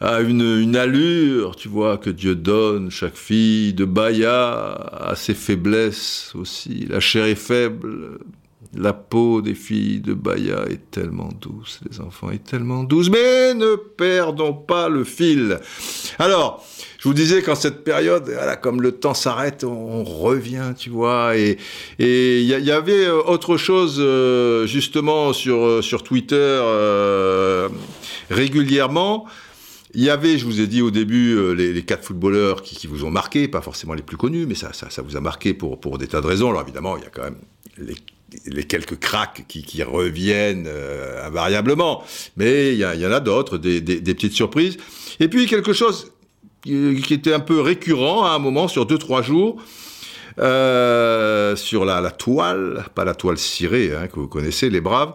a 0.00 0.20
une, 0.20 0.76
allure, 0.76 1.56
tu 1.56 1.68
vois, 1.68 1.98
que 1.98 2.10
Dieu 2.10 2.34
donne. 2.34 2.90
Chaque 2.90 3.16
fille 3.16 3.74
de 3.74 3.84
Bahia 3.84 4.72
a 4.72 5.14
ses 5.14 5.34
faiblesses 5.34 6.32
aussi. 6.34 6.86
La 6.88 7.00
chair 7.00 7.26
est 7.26 7.34
faible. 7.34 8.18
La 8.76 8.92
peau 8.92 9.42
des 9.42 9.54
filles 9.54 10.00
de 10.00 10.14
Bahia 10.14 10.64
est 10.70 10.92
tellement 10.92 11.28
douce, 11.40 11.80
les 11.90 12.00
enfants, 12.00 12.30
est 12.30 12.44
tellement 12.44 12.84
douce. 12.84 13.10
Mais 13.10 13.52
ne 13.52 13.74
perdons 13.74 14.52
pas 14.52 14.88
le 14.88 15.02
fil. 15.02 15.58
Alors, 16.20 16.64
je 16.98 17.08
vous 17.08 17.14
disais 17.14 17.42
qu'en 17.42 17.56
cette 17.56 17.82
période, 17.82 18.30
voilà, 18.32 18.54
comme 18.54 18.80
le 18.80 18.92
temps 18.92 19.12
s'arrête, 19.12 19.64
on 19.64 20.04
revient, 20.04 20.72
tu 20.78 20.88
vois. 20.88 21.36
Et 21.36 21.58
il 21.98 22.44
y, 22.44 22.70
avait 22.70 23.10
autre 23.10 23.56
chose, 23.56 23.96
euh, 23.98 24.66
justement, 24.66 25.32
sur, 25.32 25.82
sur 25.82 26.04
Twitter 26.04 26.36
euh, 26.36 27.68
régulièrement. 28.30 29.26
Il 29.94 30.02
y 30.02 30.10
avait, 30.10 30.38
je 30.38 30.44
vous 30.44 30.60
ai 30.60 30.66
dit 30.66 30.82
au 30.82 30.90
début, 30.90 31.34
euh, 31.34 31.52
les, 31.52 31.82
quatre 31.82 32.04
footballeurs 32.04 32.62
qui, 32.62 32.86
vous 32.86 33.04
ont 33.04 33.10
marqué, 33.10 33.48
pas 33.48 33.60
forcément 33.60 33.94
les 33.94 34.02
plus 34.02 34.16
connus, 34.16 34.46
mais 34.46 34.54
ça, 34.54 34.70
vous 35.02 35.16
a 35.16 35.20
marqué 35.20 35.52
pour, 35.54 35.98
des 35.98 36.06
tas 36.06 36.20
de 36.20 36.26
raisons. 36.26 36.50
Alors 36.50 36.62
évidemment, 36.62 36.96
il 36.96 37.02
y 37.02 37.06
a 37.06 37.10
quand 37.10 37.24
même 37.24 37.38
les, 37.78 38.64
quelques 38.64 38.98
cracks 38.98 39.44
qui, 39.48 39.82
reviennent 39.82 40.66
euh, 40.68 41.26
invariablement, 41.26 42.04
mais 42.36 42.74
il 42.74 42.78
y, 42.78 43.06
en 43.06 43.12
a 43.12 43.20
d'autres, 43.20 43.58
des, 43.58 43.80
petites 44.00 44.34
surprises. 44.34 44.76
Et 45.18 45.28
puis 45.28 45.46
quelque 45.46 45.72
chose 45.72 46.12
qui, 46.62 47.00
qui, 47.02 47.14
était 47.14 47.32
un 47.32 47.40
peu 47.40 47.60
récurrent 47.60 48.24
à 48.24 48.30
un 48.30 48.38
moment, 48.38 48.68
sur 48.68 48.86
deux, 48.86 48.98
trois 48.98 49.22
jours, 49.22 49.60
euh, 50.38 51.56
sur 51.56 51.84
la, 51.84 52.00
la, 52.00 52.12
toile, 52.12 52.84
pas 52.94 53.04
la 53.04 53.14
toile 53.14 53.38
cirée, 53.38 53.92
hein, 53.94 54.06
que 54.06 54.20
vous 54.20 54.28
connaissez, 54.28 54.70
les 54.70 54.80
braves, 54.80 55.14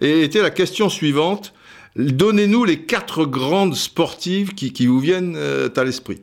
et 0.00 0.22
était 0.22 0.40
la 0.40 0.50
question 0.50 0.88
suivante 0.88 1.52
Donnez-nous 1.96 2.64
les 2.64 2.80
quatre 2.80 3.24
grandes 3.24 3.76
sportives 3.76 4.54
qui, 4.54 4.72
qui 4.72 4.86
vous 4.86 4.98
viennent 4.98 5.36
euh, 5.36 5.68
à 5.76 5.84
l'esprit. 5.84 6.20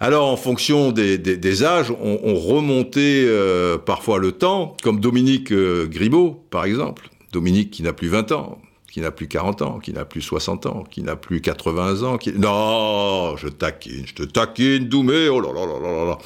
Alors, 0.00 0.28
en 0.28 0.36
fonction 0.36 0.92
des, 0.92 1.16
des, 1.16 1.36
des 1.36 1.64
âges, 1.64 1.90
on, 1.90 2.20
on 2.22 2.34
remontait 2.34 3.24
euh, 3.26 3.78
parfois 3.78 4.18
le 4.18 4.32
temps, 4.32 4.76
comme 4.82 5.00
Dominique 5.00 5.52
euh, 5.52 5.86
Gribaud, 5.86 6.42
par 6.50 6.64
exemple. 6.64 7.08
Dominique 7.32 7.70
qui 7.70 7.82
n'a 7.82 7.92
plus 7.92 8.08
20 8.08 8.32
ans, 8.32 8.58
qui 8.90 9.00
n'a 9.00 9.10
plus 9.10 9.28
40 9.28 9.62
ans, 9.62 9.78
qui 9.78 9.92
n'a 9.92 10.04
plus 10.04 10.22
60 10.22 10.66
ans, 10.66 10.84
qui 10.90 11.02
n'a 11.02 11.16
plus 11.16 11.40
80 11.40 12.02
ans. 12.02 12.18
Qui... 12.18 12.32
Non, 12.32 13.36
je 13.36 13.48
taquine, 13.48 14.06
je 14.06 14.14
te 14.14 14.22
taquine, 14.24 14.88
Doumé, 14.88 15.28
oh 15.28 15.40
là 15.40 15.52
là 15.52 15.66
là 15.66 15.80
là 15.80 16.04
là. 16.04 16.18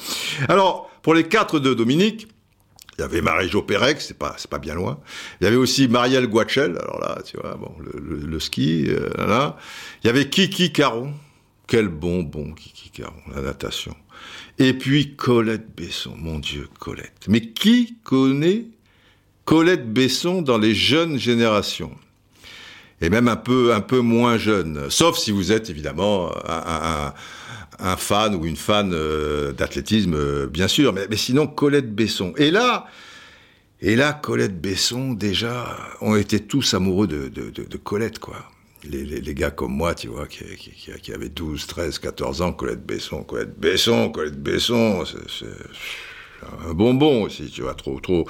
Alors, 0.49 0.89
pour 1.01 1.13
les 1.13 1.23
quatre 1.23 1.59
de 1.59 1.73
Dominique, 1.73 2.27
il 3.01 3.05
y 3.05 3.05
avait 3.05 3.21
Marie-Jo 3.21 3.63
Pérec, 3.63 3.99
c'est 3.99 4.17
pas, 4.17 4.35
c'est 4.37 4.49
pas 4.49 4.59
bien 4.59 4.75
loin. 4.75 4.99
Il 5.39 5.45
y 5.45 5.47
avait 5.47 5.55
aussi 5.55 5.87
Marielle 5.87 6.27
Guachel, 6.27 6.77
alors 6.77 6.99
là, 6.99 7.17
tu 7.25 7.35
vois, 7.37 7.55
bon, 7.55 7.71
le, 7.79 8.39
ski, 8.39 8.85
euh, 8.89 9.09
là. 9.17 9.57
Il 10.03 10.07
y 10.07 10.09
avait 10.11 10.29
Kiki 10.29 10.71
Caron. 10.71 11.13
Quel 11.65 11.87
bonbon, 11.87 12.53
Kiki 12.53 12.91
Caron, 12.91 13.21
la 13.33 13.41
natation. 13.41 13.95
Et 14.59 14.73
puis 14.73 15.15
Colette 15.15 15.75
Besson, 15.75 16.13
mon 16.15 16.37
Dieu, 16.37 16.67
Colette. 16.79 17.25
Mais 17.27 17.41
qui 17.41 17.97
connaît 18.03 18.65
Colette 19.45 19.91
Besson 19.91 20.43
dans 20.43 20.59
les 20.59 20.75
jeunes 20.75 21.17
générations? 21.17 21.95
Et 23.01 23.09
même 23.09 23.27
un 23.27 23.35
peu, 23.35 23.73
un 23.73 23.81
peu 23.81 24.01
moins 24.01 24.37
jeunes, 24.37 24.91
sauf 24.91 25.17
si 25.17 25.31
vous 25.31 25.51
êtes 25.51 25.71
évidemment 25.71 26.31
un, 26.47 27.13
fan 27.97 28.35
ou 28.35 28.45
une 28.45 28.55
fan 28.55 28.91
euh, 28.93 29.51
d'athlétisme, 29.51 30.13
euh, 30.15 30.47
bien 30.47 30.67
sûr, 30.67 30.93
mais, 30.93 31.17
sinon 31.17 31.47
Colette 31.47 31.93
Besson. 31.93 32.33
Et 32.37 32.51
là, 32.51 32.87
et 33.81 33.95
là, 33.95 34.13
Colette 34.13 34.59
Besson, 34.59 35.13
déjà, 35.13 35.77
on 36.01 36.15
était 36.15 36.39
tous 36.39 36.73
amoureux 36.73 37.07
de, 37.07 37.77
Colette, 37.77 38.19
quoi. 38.19 38.37
Les, 38.83 39.33
gars 39.35 39.51
comme 39.51 39.73
moi, 39.73 39.93
tu 39.93 40.07
vois, 40.07 40.27
qui, 40.27 40.43
qui, 40.55 40.91
qui, 41.01 41.13
avaient 41.13 41.29
12, 41.29 41.67
13, 41.67 41.99
14 41.99 42.41
ans, 42.41 42.53
Colette 42.53 42.85
Besson, 42.85 43.23
Colette 43.23 43.57
Besson, 43.59 44.09
Colette 44.09 44.41
Besson, 44.41 45.03
un 46.67 46.73
bonbon 46.73 47.23
aussi, 47.23 47.49
tu 47.49 47.61
vois, 47.61 47.73
trop, 47.73 47.99
trop, 47.99 48.25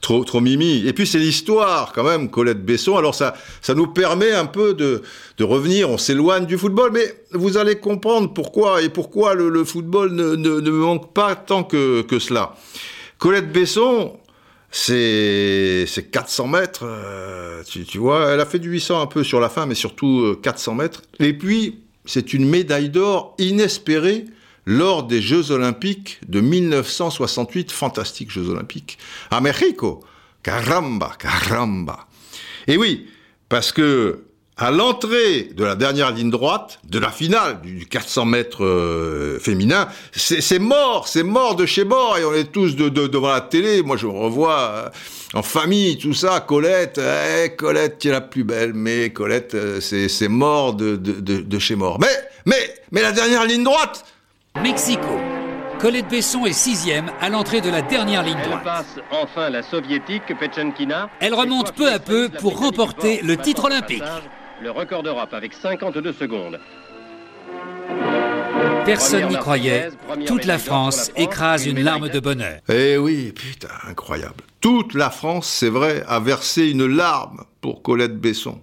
trop, 0.00 0.24
trop 0.24 0.40
mimi. 0.40 0.86
Et 0.86 0.92
puis 0.92 1.06
c'est 1.06 1.18
l'histoire 1.18 1.92
quand 1.92 2.04
même, 2.04 2.30
Colette 2.30 2.64
Besson. 2.64 2.96
Alors 2.96 3.14
ça, 3.14 3.34
ça 3.60 3.74
nous 3.74 3.86
permet 3.86 4.32
un 4.32 4.46
peu 4.46 4.74
de, 4.74 5.02
revenir. 5.40 5.90
On 5.90 5.98
s'éloigne 5.98 6.46
du 6.46 6.58
football, 6.58 6.90
mais 6.92 7.24
vous 7.32 7.56
allez 7.56 7.76
comprendre 7.76 8.32
pourquoi 8.32 8.82
et 8.82 8.88
pourquoi 8.88 9.34
le, 9.34 9.64
football 9.64 10.12
ne, 10.12 10.70
manque 10.70 11.12
pas 11.12 11.34
tant 11.34 11.64
que, 11.64 12.04
cela. 12.18 12.54
Colette 13.18 13.52
Besson, 13.52 14.18
c'est 14.70 15.86
400 16.10 16.46
mètres, 16.48 16.84
euh, 16.84 17.62
tu, 17.64 17.98
vois. 17.98 18.30
Elle 18.30 18.40
a 18.40 18.46
fait 18.46 18.58
du 18.58 18.70
800 18.70 19.00
un 19.00 19.06
peu 19.06 19.24
sur 19.24 19.40
la 19.40 19.48
fin, 19.48 19.66
mais 19.66 19.74
surtout 19.74 20.20
euh, 20.20 20.40
400 20.42 20.74
mètres. 20.74 21.02
Et 21.18 21.32
puis 21.32 21.80
c'est 22.04 22.32
une 22.32 22.48
médaille 22.48 22.90
d'or 22.90 23.34
inespérée 23.38 24.26
lors 24.66 25.04
des 25.04 25.22
Jeux 25.22 25.50
Olympiques 25.50 26.20
de 26.28 26.40
1968, 26.40 27.72
fantastiques 27.72 28.30
Jeux 28.30 28.48
Olympiques, 28.48 28.98
à 29.30 29.40
Mexico. 29.40 30.04
Caramba, 30.42 31.12
caramba. 31.18 32.06
Et 32.66 32.76
oui, 32.76 33.08
parce 33.48 33.72
que 33.72 34.24
à 34.60 34.70
l'entrée 34.70 35.44
de 35.56 35.64
la 35.64 35.74
dernière 35.74 36.10
ligne 36.10 36.30
droite, 36.30 36.80
de 36.84 36.98
la 36.98 37.10
finale 37.10 37.62
du 37.62 37.86
400 37.86 38.26
mètres 38.26 38.62
euh, 38.62 39.38
féminin, 39.38 39.88
c'est 40.12 40.58
mort, 40.58 41.08
c'est 41.08 41.22
mort 41.22 41.56
de 41.56 41.64
chez 41.64 41.84
mort, 41.84 42.18
et 42.18 42.24
on 42.26 42.34
est 42.34 42.52
tous 42.52 42.76
de, 42.76 42.90
de, 42.90 43.06
devant 43.06 43.30
la 43.30 43.40
télé. 43.40 43.82
Moi, 43.82 43.96
je 43.96 44.06
revois 44.06 44.58
euh, 44.60 44.88
en 45.32 45.42
famille, 45.42 45.96
tout 45.96 46.12
ça. 46.12 46.40
Colette, 46.40 47.00
eh, 47.02 47.56
Colette, 47.56 48.00
tu 48.00 48.08
es 48.08 48.10
la 48.10 48.20
plus 48.20 48.44
belle, 48.44 48.74
mais 48.74 49.10
Colette, 49.10 49.54
euh, 49.54 49.80
c'est 49.80 50.28
mort 50.28 50.74
de, 50.74 50.96
de, 50.96 51.58
chez 51.58 51.74
mort. 51.74 51.98
Mais, 51.98 52.28
mais, 52.44 52.74
mais 52.92 53.00
la 53.00 53.12
dernière 53.12 53.46
ligne 53.46 53.64
droite, 53.64 54.04
Mexico. 54.56 55.18
Colette 55.78 56.08
Besson 56.08 56.44
est 56.44 56.52
sixième 56.52 57.10
à 57.20 57.30
l'entrée 57.30 57.60
de 57.60 57.70
la 57.70 57.80
dernière 57.80 58.22
ligne 58.22 58.42
droite. 58.42 58.60
Elle 58.60 58.64
passe 58.64 58.98
enfin 59.10 59.48
la 59.48 59.62
soviétique 59.62 60.36
Pechenkina. 60.38 61.08
Elle 61.20 61.34
remonte 61.34 61.72
peu 61.72 61.90
à 61.90 61.98
peu 61.98 62.28
pour 62.28 62.58
remporter 62.58 63.22
le 63.22 63.36
titre 63.36 63.64
olympique. 63.64 64.02
Le 64.60 64.70
record 64.70 65.02
d'Europe 65.02 65.32
avec 65.32 65.54
52 65.54 66.12
secondes. 66.12 66.60
Personne 68.84 69.28
n'y 69.28 69.36
croyait. 69.36 69.88
Toute 70.26 70.44
la 70.44 70.58
France 70.58 71.10
écrase 71.16 71.66
une 71.66 71.82
larme 71.82 72.08
de 72.08 72.20
bonheur. 72.20 72.60
Eh 72.68 72.98
oui, 72.98 73.32
putain, 73.32 73.68
incroyable. 73.88 74.44
Toute 74.60 74.92
la 74.94 75.08
France, 75.08 75.48
c'est 75.48 75.70
vrai, 75.70 76.02
a 76.06 76.20
versé 76.20 76.68
une 76.68 76.86
larme 76.86 77.44
pour 77.62 77.82
Colette 77.82 78.18
Besson. 78.18 78.60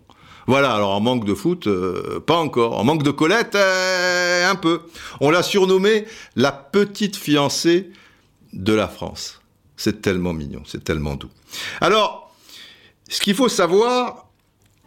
Voilà, 0.48 0.74
alors 0.74 0.92
en 0.92 1.02
manque 1.02 1.26
de 1.26 1.34
foot, 1.34 1.68
euh, 1.68 2.22
pas 2.22 2.38
encore. 2.38 2.80
En 2.80 2.86
manque 2.86 3.04
de 3.04 3.12
Colette, 3.12 3.56
euh, 3.56 4.50
un 4.50 4.56
peu. 4.56 4.82
On 5.20 5.30
l'a 5.30 5.44
surnommée 5.44 6.06
la 6.38 6.54
petite 6.54 7.18
fiancée 7.18 7.92
de 8.54 8.74
la 8.74 8.88
France. 8.88 9.42
C'est 9.76 10.02
tellement 10.02 10.34
mignon, 10.34 10.64
c'est 10.66 10.84
tellement 10.84 11.16
doux. 11.16 11.30
Alors, 11.82 12.34
ce 13.10 13.20
qu'il 13.20 13.36
faut 13.36 13.50
savoir, 13.50 14.30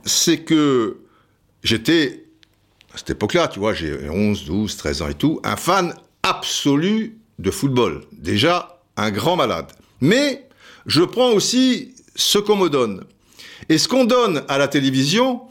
c'est 0.05 0.41
que 0.41 1.01
j'étais, 1.63 2.25
à 2.95 2.99
cette 2.99 3.11
époque-là, 3.11 3.49
tu 3.49 3.61
vois, 3.61 3.75
j'ai 3.75 4.09
11, 4.09 4.47
12, 4.47 4.77
13 4.77 5.03
ans 5.03 5.09
et 5.09 5.15
tout, 5.15 5.41
un 5.45 5.57
fan 5.57 5.95
absolu 6.23 7.19
de 7.39 7.51
football. 7.51 8.05
Déjà, 8.13 8.83
un 8.97 9.11
grand 9.11 9.37
malade. 9.37 9.73
Mais 10.01 10.49
je 10.87 11.03
prends 11.03 11.33
aussi 11.33 11.95
ce 12.17 12.39
qu'on 12.39 12.57
me 12.57 12.69
donne. 12.69 13.05
Et 13.69 13.79
ce 13.79 13.89
qu'on 13.89 14.05
donne 14.05 14.43
à 14.49 14.59
la 14.59 14.69
télévision, 14.69 15.43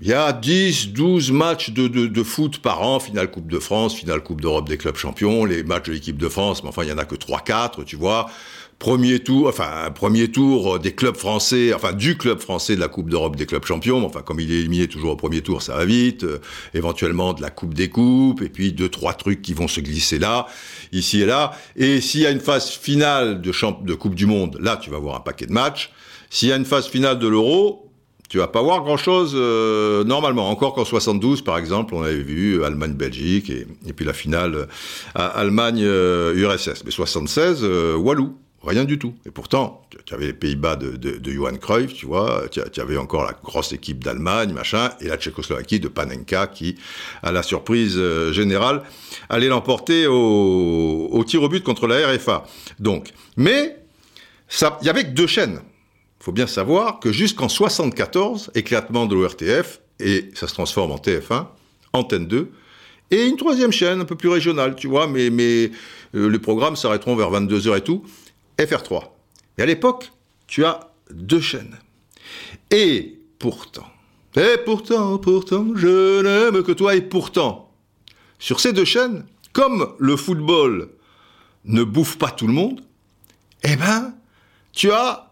il 0.00 0.06
y 0.06 0.12
a 0.12 0.32
10, 0.32 0.92
12 0.92 1.32
matchs 1.32 1.70
de, 1.70 1.88
de, 1.88 2.06
de, 2.06 2.22
foot 2.22 2.58
par 2.58 2.82
an, 2.82 3.00
finale 3.00 3.32
Coupe 3.32 3.50
de 3.50 3.58
France, 3.58 3.96
finale 3.96 4.22
Coupe 4.22 4.40
d'Europe 4.40 4.68
des 4.68 4.78
clubs 4.78 4.96
champions, 4.96 5.44
les 5.44 5.64
matchs 5.64 5.86
de 5.86 5.92
l'équipe 5.92 6.16
de 6.16 6.28
France, 6.28 6.62
mais 6.62 6.68
enfin, 6.68 6.84
il 6.84 6.88
y 6.88 6.92
en 6.92 6.98
a 6.98 7.04
que 7.04 7.16
3, 7.16 7.40
4, 7.40 7.82
tu 7.82 7.96
vois. 7.96 8.30
Premier 8.78 9.18
tour, 9.18 9.48
enfin, 9.48 9.90
premier 9.92 10.30
tour 10.30 10.78
des 10.78 10.94
clubs 10.94 11.16
français, 11.16 11.74
enfin, 11.74 11.92
du 11.92 12.16
club 12.16 12.38
français 12.38 12.76
de 12.76 12.80
la 12.80 12.86
Coupe 12.86 13.10
d'Europe 13.10 13.34
des 13.34 13.44
clubs 13.44 13.64
champions, 13.64 14.06
enfin, 14.06 14.22
comme 14.22 14.38
il 14.38 14.52
est 14.52 14.58
éliminé 14.58 14.86
toujours 14.86 15.10
au 15.10 15.16
premier 15.16 15.40
tour, 15.40 15.62
ça 15.62 15.74
va 15.74 15.84
vite. 15.84 16.22
Euh, 16.22 16.38
éventuellement 16.74 17.32
de 17.32 17.42
la 17.42 17.50
Coupe 17.50 17.74
des 17.74 17.88
coupes, 17.88 18.40
et 18.40 18.48
puis 18.48 18.72
deux, 18.72 18.88
trois 18.88 19.14
trucs 19.14 19.42
qui 19.42 19.52
vont 19.52 19.66
se 19.66 19.80
glisser 19.80 20.20
là, 20.20 20.46
ici 20.92 21.22
et 21.22 21.26
là. 21.26 21.50
Et 21.74 22.00
s'il 22.00 22.20
y 22.20 22.26
a 22.26 22.30
une 22.30 22.38
phase 22.38 22.70
finale 22.70 23.40
de, 23.40 23.50
champ 23.50 23.80
de 23.82 23.94
Coupe 23.94 24.14
du 24.14 24.26
Monde, 24.26 24.56
là, 24.60 24.76
tu 24.76 24.90
vas 24.90 24.98
voir 24.98 25.16
un 25.16 25.20
paquet 25.20 25.46
de 25.46 25.52
matchs. 25.52 25.90
S'il 26.30 26.48
y 26.48 26.52
a 26.52 26.56
une 26.56 26.64
phase 26.64 26.88
finale 26.88 27.18
de 27.18 27.28
l'Euro, 27.28 27.88
tu 28.28 28.38
vas 28.38 28.48
pas 28.48 28.60
voir 28.60 28.82
grand-chose 28.82 29.32
euh, 29.34 30.04
normalement. 30.04 30.50
Encore 30.50 30.74
qu'en 30.74 30.84
72, 30.84 31.42
par 31.42 31.56
exemple, 31.56 31.94
on 31.94 32.02
avait 32.02 32.22
vu 32.22 32.62
Allemagne-Belgique 32.62 33.50
et, 33.50 33.92
puis 33.94 34.04
la 34.04 34.12
finale 34.12 34.54
euh, 34.54 34.66
Allemagne-URSS. 35.14 36.84
Mais 36.84 36.90
76, 36.90 37.60
euh, 37.62 37.96
Walou, 37.96 38.36
rien 38.62 38.84
du 38.84 38.98
tout. 38.98 39.14
Et 39.24 39.30
pourtant, 39.30 39.82
tu 40.04 40.12
avais 40.12 40.26
les 40.26 40.32
Pays-Bas 40.34 40.76
de, 40.76 40.96
de, 40.96 41.16
de, 41.16 41.30
Johan 41.30 41.56
Cruyff, 41.56 41.94
tu 41.94 42.04
vois, 42.04 42.42
tu, 42.50 42.60
tu 42.70 42.80
avais 42.82 42.98
encore 42.98 43.24
la 43.24 43.32
grosse 43.32 43.72
équipe 43.72 44.04
d'Allemagne, 44.04 44.52
machin, 44.52 44.90
et 45.00 45.08
la 45.08 45.16
Tchécoslovaquie 45.16 45.80
de 45.80 45.88
Panenka 45.88 46.48
qui, 46.48 46.76
à 47.22 47.32
la 47.32 47.42
surprise 47.42 47.94
euh, 47.96 48.32
générale, 48.32 48.82
allait 49.30 49.48
l'emporter 49.48 50.06
au, 50.06 51.08
au 51.10 51.24
tir 51.24 51.42
au 51.42 51.48
but 51.48 51.64
contre 51.64 51.86
la 51.86 52.06
RFA. 52.08 52.44
Donc, 52.78 53.12
mais 53.38 53.76
il 54.82 54.86
y 54.86 54.90
avait 54.90 55.04
que 55.04 55.10
deux 55.10 55.26
chaînes. 55.26 55.60
Faut 56.28 56.32
bien 56.32 56.46
savoir 56.46 57.00
que 57.00 57.10
jusqu'en 57.10 57.48
74, 57.48 58.50
éclatement 58.54 59.06
de 59.06 59.14
l'ORTF, 59.14 59.80
et 59.98 60.28
ça 60.34 60.46
se 60.46 60.52
transforme 60.52 60.92
en 60.92 60.98
TF1, 60.98 61.46
Antenne 61.94 62.26
2, 62.26 62.52
et 63.10 63.24
une 63.24 63.38
troisième 63.38 63.72
chaîne 63.72 64.02
un 64.02 64.04
peu 64.04 64.14
plus 64.14 64.28
régionale, 64.28 64.76
tu 64.76 64.88
vois, 64.88 65.06
mais, 65.06 65.30
mais 65.30 65.70
euh, 66.14 66.28
les 66.28 66.38
programmes 66.38 66.76
s'arrêteront 66.76 67.16
vers 67.16 67.30
22h 67.30 67.78
et 67.78 67.80
tout, 67.80 68.04
FR3. 68.58 69.04
Et 69.56 69.62
à 69.62 69.64
l'époque, 69.64 70.12
tu 70.46 70.66
as 70.66 70.92
deux 71.10 71.40
chaînes. 71.40 71.78
Et 72.70 73.18
pourtant, 73.38 73.86
et 74.36 74.58
pourtant, 74.66 75.16
pourtant, 75.16 75.68
je 75.76 76.20
n'aime 76.20 76.62
que 76.62 76.72
toi, 76.72 76.94
et 76.94 77.00
pourtant, 77.00 77.72
sur 78.38 78.60
ces 78.60 78.74
deux 78.74 78.84
chaînes, 78.84 79.24
comme 79.54 79.94
le 79.98 80.14
football 80.14 80.90
ne 81.64 81.82
bouffe 81.84 82.18
pas 82.18 82.30
tout 82.30 82.46
le 82.46 82.52
monde, 82.52 82.82
eh 83.62 83.76
ben, 83.76 84.12
tu 84.72 84.92
as 84.92 85.27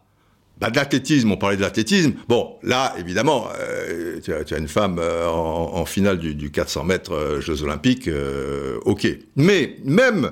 bah, 0.59 0.71
de 0.71 0.77
l'athlétisme, 0.77 1.31
on 1.31 1.37
parlait 1.37 1.57
de 1.57 1.63
l'athlétisme. 1.63 2.15
Bon, 2.29 2.57
là, 2.63 2.95
évidemment, 2.99 3.49
euh, 3.61 4.21
tu, 4.23 4.33
as, 4.33 4.59
une 4.59 4.69
femme 4.69 4.99
euh, 4.99 5.29
en, 5.29 5.85
finale 5.85 6.19
du, 6.19 6.35
du 6.35 6.51
400 6.51 6.85
mètres 6.85 7.13
euh, 7.13 7.41
Jeux 7.41 7.63
Olympiques, 7.63 8.09
euh, 8.09 8.79
ok. 8.87 9.07
Mais 9.37 9.77
même 9.85 10.31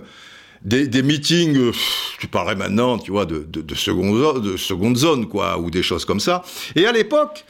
des, 0.65 1.03
meetings, 1.03 1.73
tu 2.19 2.27
parlerais 2.27 2.57
maintenant, 2.57 2.99
tu 2.99 3.11
vois, 3.11 3.27
de, 3.27 3.41
de, 3.47 3.61
de, 3.61 3.75
seconde, 3.75 4.43
de 4.43 4.57
seconde 4.57 4.97
zone, 4.97 5.29
quoi, 5.29 5.59
ou 5.59 5.71
des 5.71 5.83
choses 5.83 6.07
comme 6.07 6.21
ça. 6.21 6.43
Et 6.75 6.87
à 6.87 6.93
l'époque, 6.93 7.45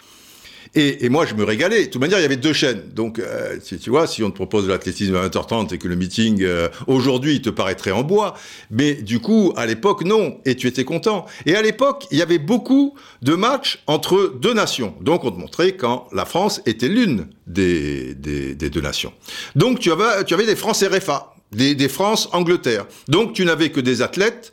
et, 0.74 1.04
et, 1.04 1.08
moi, 1.08 1.24
je 1.24 1.34
me 1.34 1.44
régalais. 1.44 1.86
De 1.86 1.90
toute 1.90 2.00
manière, 2.00 2.18
il 2.18 2.22
y 2.22 2.24
avait 2.24 2.36
deux 2.36 2.52
chaînes. 2.52 2.82
Donc, 2.94 3.18
euh, 3.18 3.58
tu, 3.64 3.78
tu, 3.78 3.90
vois, 3.90 4.06
si 4.06 4.22
on 4.22 4.30
te 4.30 4.34
propose 4.34 4.64
de 4.64 4.70
l'athlétisme 4.70 5.14
à 5.14 5.28
20h30 5.28 5.72
et 5.72 5.78
que 5.78 5.86
le 5.86 5.94
meeting, 5.94 6.42
euh, 6.42 6.68
aujourd'hui, 6.86 7.40
te 7.40 7.50
paraîtrait 7.50 7.92
en 7.92 8.02
bois. 8.02 8.34
Mais 8.70 8.94
du 8.94 9.20
coup, 9.20 9.52
à 9.56 9.66
l'époque, 9.66 10.04
non. 10.04 10.40
Et 10.44 10.56
tu 10.56 10.66
étais 10.66 10.84
content. 10.84 11.26
Et 11.46 11.54
à 11.54 11.62
l'époque, 11.62 12.06
il 12.10 12.18
y 12.18 12.22
avait 12.22 12.38
beaucoup 12.38 12.94
de 13.22 13.34
matchs 13.34 13.82
entre 13.86 14.34
deux 14.40 14.54
nations. 14.54 14.94
Donc, 15.00 15.24
on 15.24 15.30
te 15.30 15.38
montrait 15.38 15.76
quand 15.76 16.08
la 16.12 16.24
France 16.24 16.60
était 16.66 16.88
l'une 16.88 17.28
des, 17.46 18.14
des, 18.14 18.54
des, 18.54 18.70
deux 18.70 18.80
nations. 18.80 19.12
Donc, 19.54 19.78
tu 19.78 19.92
avais, 19.92 20.24
tu 20.24 20.34
avais 20.34 20.46
des 20.46 20.56
France 20.56 20.82
RFA, 20.82 21.34
des, 21.52 21.74
des 21.74 21.88
France-Angleterre. 21.88 22.86
Donc, 23.08 23.32
tu 23.32 23.44
n'avais 23.44 23.70
que 23.70 23.80
des 23.80 24.02
athlètes 24.02 24.52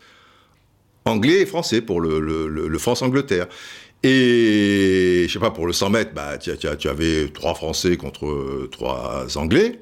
anglais 1.05 1.41
et 1.41 1.45
français 1.45 1.81
pour 1.81 1.99
le, 1.99 2.19
le, 2.19 2.47
le 2.47 2.77
France-Angleterre. 2.77 3.47
Et 4.03 5.25
je 5.27 5.31
sais 5.33 5.39
pas, 5.39 5.51
pour 5.51 5.67
le 5.67 5.73
100 5.73 5.89
mètres, 5.91 6.11
bah, 6.13 6.37
tu, 6.37 6.55
tu, 6.57 6.67
tu 6.77 6.89
avais 6.89 7.27
trois 7.29 7.53
Français 7.53 7.97
contre 7.97 8.67
trois 8.71 9.25
Anglais. 9.35 9.79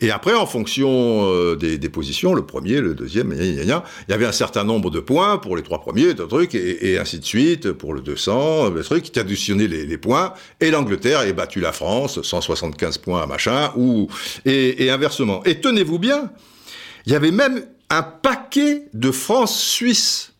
Et 0.00 0.12
après, 0.12 0.34
en 0.34 0.46
fonction 0.46 1.24
euh, 1.24 1.56
des, 1.56 1.76
des, 1.76 1.88
positions, 1.88 2.32
le 2.34 2.46
premier, 2.46 2.80
le 2.80 2.94
deuxième, 2.94 3.34
il 3.36 3.64
y 3.64 4.12
avait 4.12 4.26
un 4.26 4.32
certain 4.32 4.62
nombre 4.62 4.90
de 4.90 5.00
points 5.00 5.38
pour 5.38 5.56
les 5.56 5.62
trois 5.64 5.80
premiers, 5.80 6.14
de 6.14 6.22
trucs, 6.24 6.54
et, 6.54 6.92
et, 6.92 6.98
ainsi 6.98 7.18
de 7.18 7.24
suite, 7.24 7.72
pour 7.72 7.94
le 7.94 8.00
200, 8.00 8.70
le 8.70 8.84
truc, 8.84 9.10
qui 9.10 9.18
additionnait 9.18 9.66
les, 9.66 9.86
les 9.86 9.98
points, 9.98 10.34
et 10.60 10.70
l'Angleterre 10.70 11.20
a 11.20 11.32
battu 11.32 11.58
la 11.58 11.72
France, 11.72 12.22
175 12.22 12.98
points 12.98 13.26
machin, 13.26 13.72
ou, 13.76 14.08
et, 14.44 14.84
et 14.84 14.90
inversement. 14.90 15.42
Et 15.44 15.60
tenez-vous 15.60 15.98
bien, 15.98 16.30
il 17.06 17.12
y 17.12 17.16
avait 17.16 17.32
même 17.32 17.64
un 17.90 18.02
paquet 18.02 18.84
de 18.94 19.10
France-Suisse. 19.10 20.34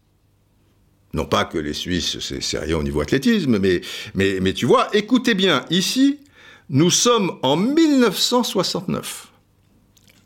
Non 1.14 1.24
pas 1.24 1.44
que 1.44 1.58
les 1.58 1.72
Suisses, 1.72 2.18
c'est 2.20 2.58
rien 2.58 2.76
au 2.76 2.82
niveau 2.82 3.00
athlétisme, 3.00 3.58
mais, 3.58 3.80
mais, 4.14 4.40
mais 4.40 4.52
tu 4.52 4.66
vois, 4.66 4.88
écoutez 4.92 5.34
bien, 5.34 5.64
ici, 5.70 6.18
nous 6.68 6.90
sommes 6.90 7.38
en 7.42 7.56
1969. 7.56 9.32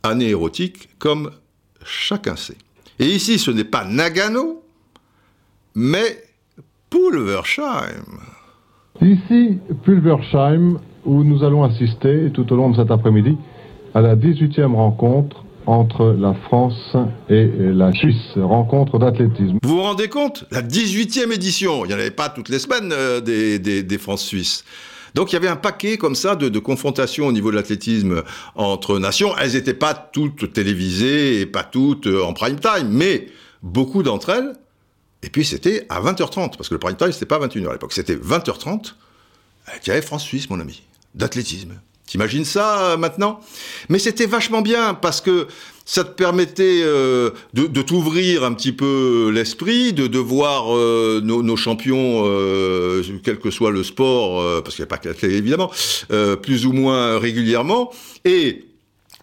Année 0.03 0.31
érotique, 0.31 0.89
comme 0.99 1.31
chacun 1.85 2.35
sait. 2.35 2.57
Et 2.99 3.07
ici, 3.07 3.39
ce 3.39 3.53
n'est 3.53 3.65
pas 3.65 3.85
Nagano, 3.85 4.63
mais 5.75 6.25
Pulversheim. 6.91 8.05
Ici, 9.01 9.59
Pulversheim, 9.85 10.81
où 11.05 11.23
nous 11.23 11.45
allons 11.45 11.63
assister 11.63 12.31
tout 12.35 12.53
au 12.53 12.57
long 12.57 12.71
de 12.71 12.77
cet 12.77 12.91
après-midi 12.91 13.37
à 13.95 14.01
la 14.01 14.17
18e 14.17 14.75
rencontre 14.75 15.42
entre 15.67 16.15
la 16.19 16.35
France 16.47 16.97
et 17.29 17.51
la 17.59 17.93
Suisse, 17.93 18.37
rencontre 18.37 18.99
d'athlétisme. 18.99 19.59
Vous 19.63 19.77
vous 19.77 19.83
rendez 19.83 20.09
compte? 20.09 20.45
La 20.51 20.63
18e 20.63 21.33
édition, 21.33 21.85
il 21.85 21.89
n'y 21.89 21.95
en 21.95 21.99
avait 21.99 22.11
pas 22.11 22.29
toutes 22.29 22.49
les 22.49 22.59
semaines 22.59 22.93
euh, 22.93 23.21
des, 23.21 23.59
des, 23.59 23.83
des 23.83 23.99
France-Suisses. 23.99 24.65
Donc 25.15 25.31
il 25.31 25.35
y 25.35 25.37
avait 25.37 25.49
un 25.49 25.57
paquet 25.57 25.99
comme 25.99 26.15
ça 26.15 26.37
de, 26.37 26.49
de 26.49 26.59
confrontations 26.59 27.27
au 27.27 27.33
niveau 27.33 27.51
de 27.51 27.57
l'athlétisme 27.57 28.23
entre 28.55 28.99
nations. 28.99 29.37
Elles 29.39 29.53
n'étaient 29.53 29.75
pas 29.75 29.95
toutes 29.95 30.53
télévisées 30.53 31.41
et 31.41 31.47
pas 31.47 31.65
toutes 31.65 32.07
euh, 32.07 32.25
en 32.25 32.33
prime 32.33 32.59
time, 32.59 32.89
mais 32.89 33.29
beaucoup 33.63 34.03
d'entre 34.03 34.31
elles. 34.31 34.53
Et 35.23 35.29
puis 35.29 35.45
c'était 35.45 35.87
à 35.89 36.01
20h30, 36.01 36.57
parce 36.57 36.69
que 36.69 36.75
le 36.75 36.81
prime 36.81 36.97
time 36.97 37.13
c'était 37.13 37.27
pas 37.27 37.39
21h 37.39 37.69
à 37.69 37.73
l'époque, 37.73 37.93
c'était 37.93 38.17
20h30. 38.17 38.95
Il 39.85 39.89
y 39.89 39.91
avait 39.93 40.03
France-Suisse, 40.03 40.51
mon 40.51 40.59
ami, 40.59 40.83
d'athlétisme. 41.15 41.75
T'imagines 42.07 42.45
ça 42.45 42.93
euh, 42.93 42.97
maintenant? 42.97 43.41
Mais 43.89 43.99
c'était 43.99 44.27
vachement 44.27 44.61
bien 44.61 44.95
parce 44.95 45.21
que 45.21 45.47
ça 45.85 46.05
te 46.05 46.11
permettait 46.11 46.81
euh, 46.83 47.31
de, 47.55 47.83
t'ouvrir 47.83 48.45
un 48.45 48.53
petit 48.53 48.73
peu 48.73 49.31
l'esprit, 49.35 49.93
de, 49.93 50.07
de 50.07 50.19
voir 50.19 50.77
euh, 50.77 51.21
nos, 51.23 51.57
champions, 51.57 52.25
quel 53.25 53.39
que 53.39 53.51
soit 53.51 53.71
le 53.71 53.83
sport, 53.83 54.63
parce 54.63 54.77
qu'il 54.77 54.83
n'y 54.83 54.89
a 54.89 54.91
pas 54.91 54.99
que 54.99 55.09
la 55.09 55.29
évidemment, 55.29 55.71
plus 56.43 56.67
ou 56.67 56.73
moins 56.73 57.19
régulièrement. 57.19 57.91
Et 58.25 58.65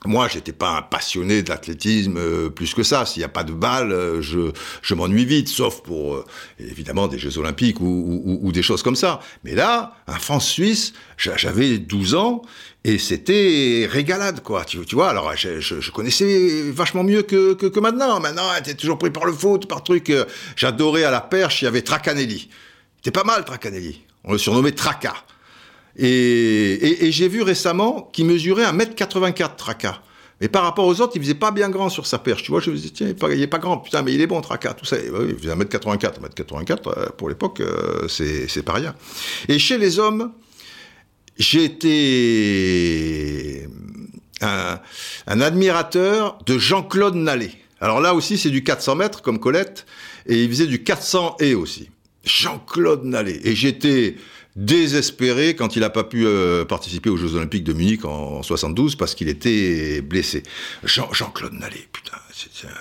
moi, 0.05 0.29
j'étais 0.29 0.53
pas 0.53 0.77
un 0.77 0.81
passionné 0.81 1.43
de 1.43 1.49
l'athlétisme 1.49 2.15
euh, 2.17 2.49
plus 2.49 2.73
que 2.73 2.83
ça. 2.83 3.05
S'il 3.05 3.19
n'y 3.19 3.25
a 3.25 3.29
pas 3.29 3.43
de 3.43 3.51
balle, 3.51 3.91
euh, 3.91 4.21
je, 4.21 4.51
je 4.81 4.93
m'ennuie 4.93 5.25
vite, 5.25 5.49
sauf 5.49 5.81
pour 5.81 6.15
euh, 6.15 6.25
évidemment 6.57 7.07
des 7.09 7.19
Jeux 7.19 7.37
Olympiques 7.37 7.81
ou, 7.81 7.85
ou, 7.85 8.39
ou, 8.41 8.51
des 8.53 8.61
choses 8.61 8.81
comme 8.81 8.95
ça. 8.95 9.19
Mais 9.43 9.55
là, 9.55 9.95
un 10.07 10.17
France-Suisse, 10.17 10.93
j'avais 11.17 11.79
12 11.79 12.15
ans 12.15 12.43
et 12.85 12.97
c'était 12.97 13.89
régalade, 13.91 14.41
quoi. 14.41 14.63
Tu, 14.63 14.77
vois, 14.93 15.09
alors 15.09 15.35
je, 15.35 15.59
je, 15.59 15.81
je, 15.81 15.91
connaissais 15.91 16.71
vachement 16.71 17.03
mieux 17.03 17.23
que, 17.23 17.53
que, 17.53 17.65
que 17.65 17.79
maintenant. 17.81 18.21
Maintenant, 18.21 18.47
t'es 18.63 18.75
toujours 18.75 18.97
pris 18.97 19.11
par 19.11 19.25
le 19.25 19.33
foot, 19.33 19.67
par 19.67 19.83
truc. 19.83 20.13
J'adorais 20.55 21.03
à 21.03 21.11
la 21.11 21.21
perche, 21.21 21.61
il 21.61 21.65
y 21.65 21.67
avait 21.67 21.81
Tracanelli. 21.81 22.49
C'était 22.97 23.11
pas 23.11 23.25
mal, 23.25 23.43
Tracanelli. 23.43 24.01
On 24.23 24.31
le 24.31 24.37
surnommait 24.37 24.71
Traca. 24.71 25.13
Et, 25.97 27.11
j'ai 27.11 27.27
vu 27.27 27.41
récemment 27.41 28.09
qu'il 28.13 28.25
mesurait 28.25 28.65
1m84 28.65 29.55
Traca. 29.55 30.01
Mais 30.41 30.47
par 30.47 30.63
rapport 30.63 30.85
aux 30.85 31.01
autres, 31.01 31.13
il 31.15 31.21
faisait 31.21 31.33
pas 31.33 31.51
bien 31.51 31.69
grand 31.69 31.89
sur 31.89 32.07
sa 32.07 32.17
perche. 32.17 32.43
Tu 32.43 32.51
vois, 32.51 32.61
je 32.61 32.71
me 32.71 32.75
disais, 32.75 32.91
tiens, 32.91 33.07
il 33.07 33.41
est 33.41 33.47
pas, 33.47 33.57
grand, 33.57 33.77
putain, 33.77 34.03
mais 34.03 34.13
il 34.13 34.21
est 34.21 34.27
bon, 34.27 34.39
Traca, 34.39 34.73
tout 34.73 34.85
ça. 34.85 34.97
Et, 34.97 35.09
oui, 35.09 35.27
il 35.31 35.37
faisait 35.37 35.53
1m84. 35.53 36.19
1m84, 36.21 37.11
pour 37.17 37.27
l'époque, 37.27 37.59
euh, 37.59 38.07
c'est 38.07 38.63
pas 38.63 38.73
rien. 38.73 38.95
Et 39.49 39.59
chez 39.59 39.77
les 39.77 39.99
hommes, 39.99 40.31
été 41.37 42.07
un, 44.41 44.79
un 45.27 45.41
admirateur 45.41 46.37
de 46.45 46.57
Jean-Claude 46.57 47.15
Nallet. 47.15 47.51
Alors 47.81 48.01
là 48.01 48.13
aussi, 48.13 48.37
c'est 48.37 48.49
du 48.49 48.63
400 48.63 48.95
mètres, 48.95 49.21
comme 49.21 49.39
Colette, 49.39 49.85
et 50.25 50.43
il 50.43 50.49
faisait 50.49 50.67
du 50.67 50.83
400 50.83 51.37
et 51.39 51.55
aussi. 51.55 51.89
Jean-Claude 52.23 53.05
Nallet. 53.05 53.39
Et 53.43 53.55
j'étais 53.55 54.15
désespéré 54.59 55.55
quand 55.55 55.75
il 55.75 55.79
n'a 55.79 55.89
pas 55.89 56.03
pu 56.03 56.25
euh, 56.25 56.65
participer 56.65 57.09
aux 57.09 57.17
Jeux 57.17 57.35
Olympiques 57.35 57.63
de 57.63 57.73
Munich 57.73 58.03
en, 58.03 58.09
en 58.09 58.43
72 58.43 58.95
parce 58.95 59.15
qu'il 59.15 59.29
était 59.29 60.01
blessé. 60.01 60.43
Jean, 60.83 61.11
Jean-Claude 61.13 61.53
Nallet, 61.53 61.87
putain. 61.91 62.17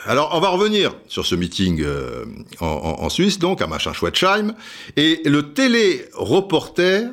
Alors, 0.06 0.30
on 0.34 0.40
va 0.40 0.48
revenir 0.48 0.92
sur 1.08 1.26
ce 1.26 1.34
meeting 1.34 1.82
euh, 1.82 2.24
en, 2.60 3.08
Suisse, 3.08 3.38
donc, 3.38 3.60
à 3.62 3.66
Machin-Schwetzheim. 3.66 4.54
Et 4.96 5.20
le 5.24 5.52
télé-reporter, 5.52 7.10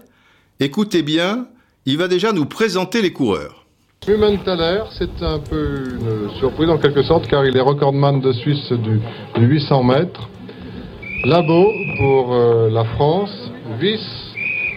écoutez 0.59 1.01
bien, 1.01 1.47
il 1.86 1.97
va 1.97 2.07
déjà 2.07 2.32
nous 2.32 2.45
présenter 2.45 3.01
les 3.01 3.11
coureurs. 3.11 3.66
Mumenthaler, 4.07 4.84
c'est 4.99 5.24
un 5.24 5.39
peu 5.39 5.95
une 5.99 6.30
surprise 6.39 6.70
en 6.70 6.78
quelque 6.78 7.01
sorte, 7.03 7.28
car 7.28 7.45
il 7.45 7.57
est 7.57 7.61
recordman 7.61 8.22
de 8.22 8.32
Suisse 8.34 8.72
du, 8.72 8.99
du 9.39 9.45
800 9.47 9.84
mètres. 9.84 10.30
Labo 11.24 11.72
pour 11.97 12.34
euh, 12.34 12.70
la 12.70 12.86
France, 12.95 13.32
Vice 13.80 14.35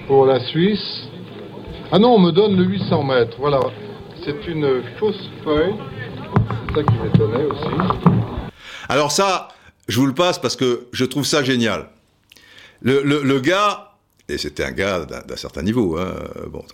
pour 0.09 0.27
la 0.27 0.41
Suisse. 0.47 1.05
Ah 1.93 1.99
non, 1.99 2.15
on 2.15 2.19
me 2.19 2.33
donne 2.33 2.57
le 2.57 2.65
800 2.65 3.05
mètres, 3.05 3.37
voilà. 3.39 3.61
C'est 4.25 4.47
une 4.49 4.83
fausse 4.99 5.31
feuille. 5.45 5.75
C'est 6.67 6.75
ça 6.75 6.83
qui 6.83 6.95
m'étonnait 6.95 7.45
aussi. 7.45 7.69
Alors 8.89 9.13
ça, 9.13 9.49
je 9.87 10.01
vous 10.01 10.07
le 10.07 10.15
passe 10.15 10.39
parce 10.39 10.57
que 10.57 10.89
je 10.93 11.05
trouve 11.05 11.25
ça 11.25 11.45
génial. 11.45 11.91
Le, 12.81 13.03
le, 13.03 13.23
le 13.23 13.41
gars, 13.41 13.93
et 14.29 14.39
c'était 14.39 14.65
un 14.65 14.73
gars 14.73 15.05
d'un 15.05 15.37
certain 15.37 15.63
niveau, 15.63 15.99
hein, 15.99 16.15
bon, 16.51 16.65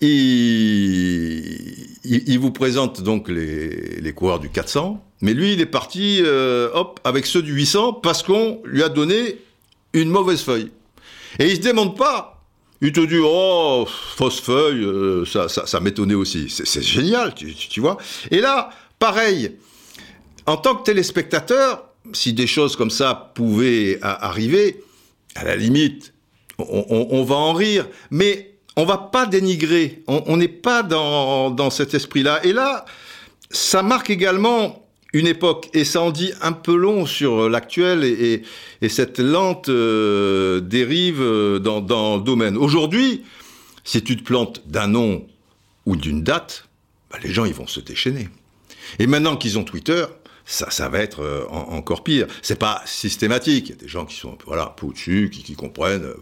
il, 0.00 1.86
il, 2.04 2.38
vous 2.38 2.50
présente 2.50 3.00
donc 3.00 3.28
les, 3.28 4.00
les 4.00 4.12
coureurs 4.12 4.40
du 4.40 4.50
400, 4.50 5.02
mais 5.22 5.32
lui, 5.32 5.54
il 5.54 5.60
est 5.60 5.66
parti, 5.66 6.20
euh, 6.22 6.68
hop, 6.74 7.00
avec 7.04 7.26
ceux 7.26 7.42
du 7.42 7.54
800 7.54 7.94
parce 7.94 8.22
qu'on 8.22 8.60
lui 8.64 8.82
a 8.82 8.88
donné 8.88 9.38
une 9.94 10.10
mauvaise 10.10 10.42
feuille. 10.42 10.70
Et 11.38 11.46
il 11.46 11.56
se 11.56 11.60
démonte 11.62 11.96
pas. 11.96 12.33
Il 12.86 12.92
te 12.92 13.00
dit, 13.00 13.18
oh, 13.18 13.88
fausse 13.88 14.42
feuille, 14.42 14.84
euh, 14.84 15.24
ça, 15.24 15.48
ça, 15.48 15.80
m'étonnait 15.80 16.12
aussi. 16.14 16.50
C'est 16.50 16.82
génial, 16.82 17.34
tu, 17.34 17.80
vois. 17.80 17.96
Et 18.30 18.40
là, 18.40 18.68
pareil, 18.98 19.56
en 20.44 20.58
tant 20.58 20.74
que 20.74 20.82
téléspectateur, 20.82 21.88
si 22.12 22.34
des 22.34 22.46
choses 22.46 22.76
comme 22.76 22.90
ça 22.90 23.32
pouvaient 23.34 23.98
arriver, 24.02 24.84
à 25.34 25.44
la 25.44 25.56
limite, 25.56 26.12
on, 26.58 27.08
on- 27.10 27.24
va 27.24 27.36
en 27.36 27.54
rire, 27.54 27.88
mais 28.10 28.54
on 28.76 28.84
va 28.84 28.98
pas 28.98 29.24
dénigrer. 29.24 30.02
On 30.06 30.36
n'est 30.36 30.46
pas 30.46 30.82
dans, 30.82 31.50
dans 31.50 31.70
cet 31.70 31.94
esprit-là. 31.94 32.44
Et 32.44 32.52
là, 32.52 32.84
ça 33.50 33.82
marque 33.82 34.10
également 34.10 34.83
une 35.14 35.26
époque, 35.26 35.70
et 35.72 35.84
ça 35.84 36.02
en 36.02 36.10
dit 36.10 36.32
un 36.42 36.52
peu 36.52 36.74
long 36.76 37.06
sur 37.06 37.48
l'actuel 37.48 38.04
et, 38.04 38.08
et- 38.34 38.42
et 38.82 38.88
cette 38.90 39.18
lente 39.20 39.68
euh, 39.70 40.60
dérive 40.60 41.22
euh, 41.22 41.58
dans, 41.58 41.80
dans 41.80 42.16
le 42.18 42.22
domaine. 42.22 42.56
Aujourd'hui, 42.58 43.22
si 43.84 44.02
tu 44.02 44.16
te 44.16 44.22
plantes 44.22 44.62
d'un 44.66 44.88
nom 44.88 45.26
ou 45.86 45.96
d'une 45.96 46.22
date, 46.22 46.68
bah, 47.10 47.18
les 47.22 47.32
gens 47.32 47.44
ils 47.46 47.54
vont 47.54 47.66
se 47.66 47.80
déchaîner. 47.80 48.28
Et 48.98 49.06
maintenant 49.06 49.36
qu'ils 49.36 49.58
ont 49.58 49.64
Twitter, 49.64 50.04
ça, 50.46 50.70
ça 50.70 50.88
va 50.88 50.98
être 50.98 51.20
euh, 51.22 51.44
en- 51.50 51.74
encore 51.76 52.04
pire. 52.04 52.26
C'est 52.42 52.58
pas 52.58 52.82
systématique. 52.86 53.68
Il 53.68 53.70
y 53.70 53.78
a 53.78 53.80
des 53.80 53.88
gens 53.88 54.04
qui 54.04 54.16
sont 54.16 54.36
voilà, 54.46 54.74
au-dessus, 54.82 55.30
qui, 55.32 55.42
qui 55.42 55.54
comprennent. 55.54 56.04
euh, 56.04 56.14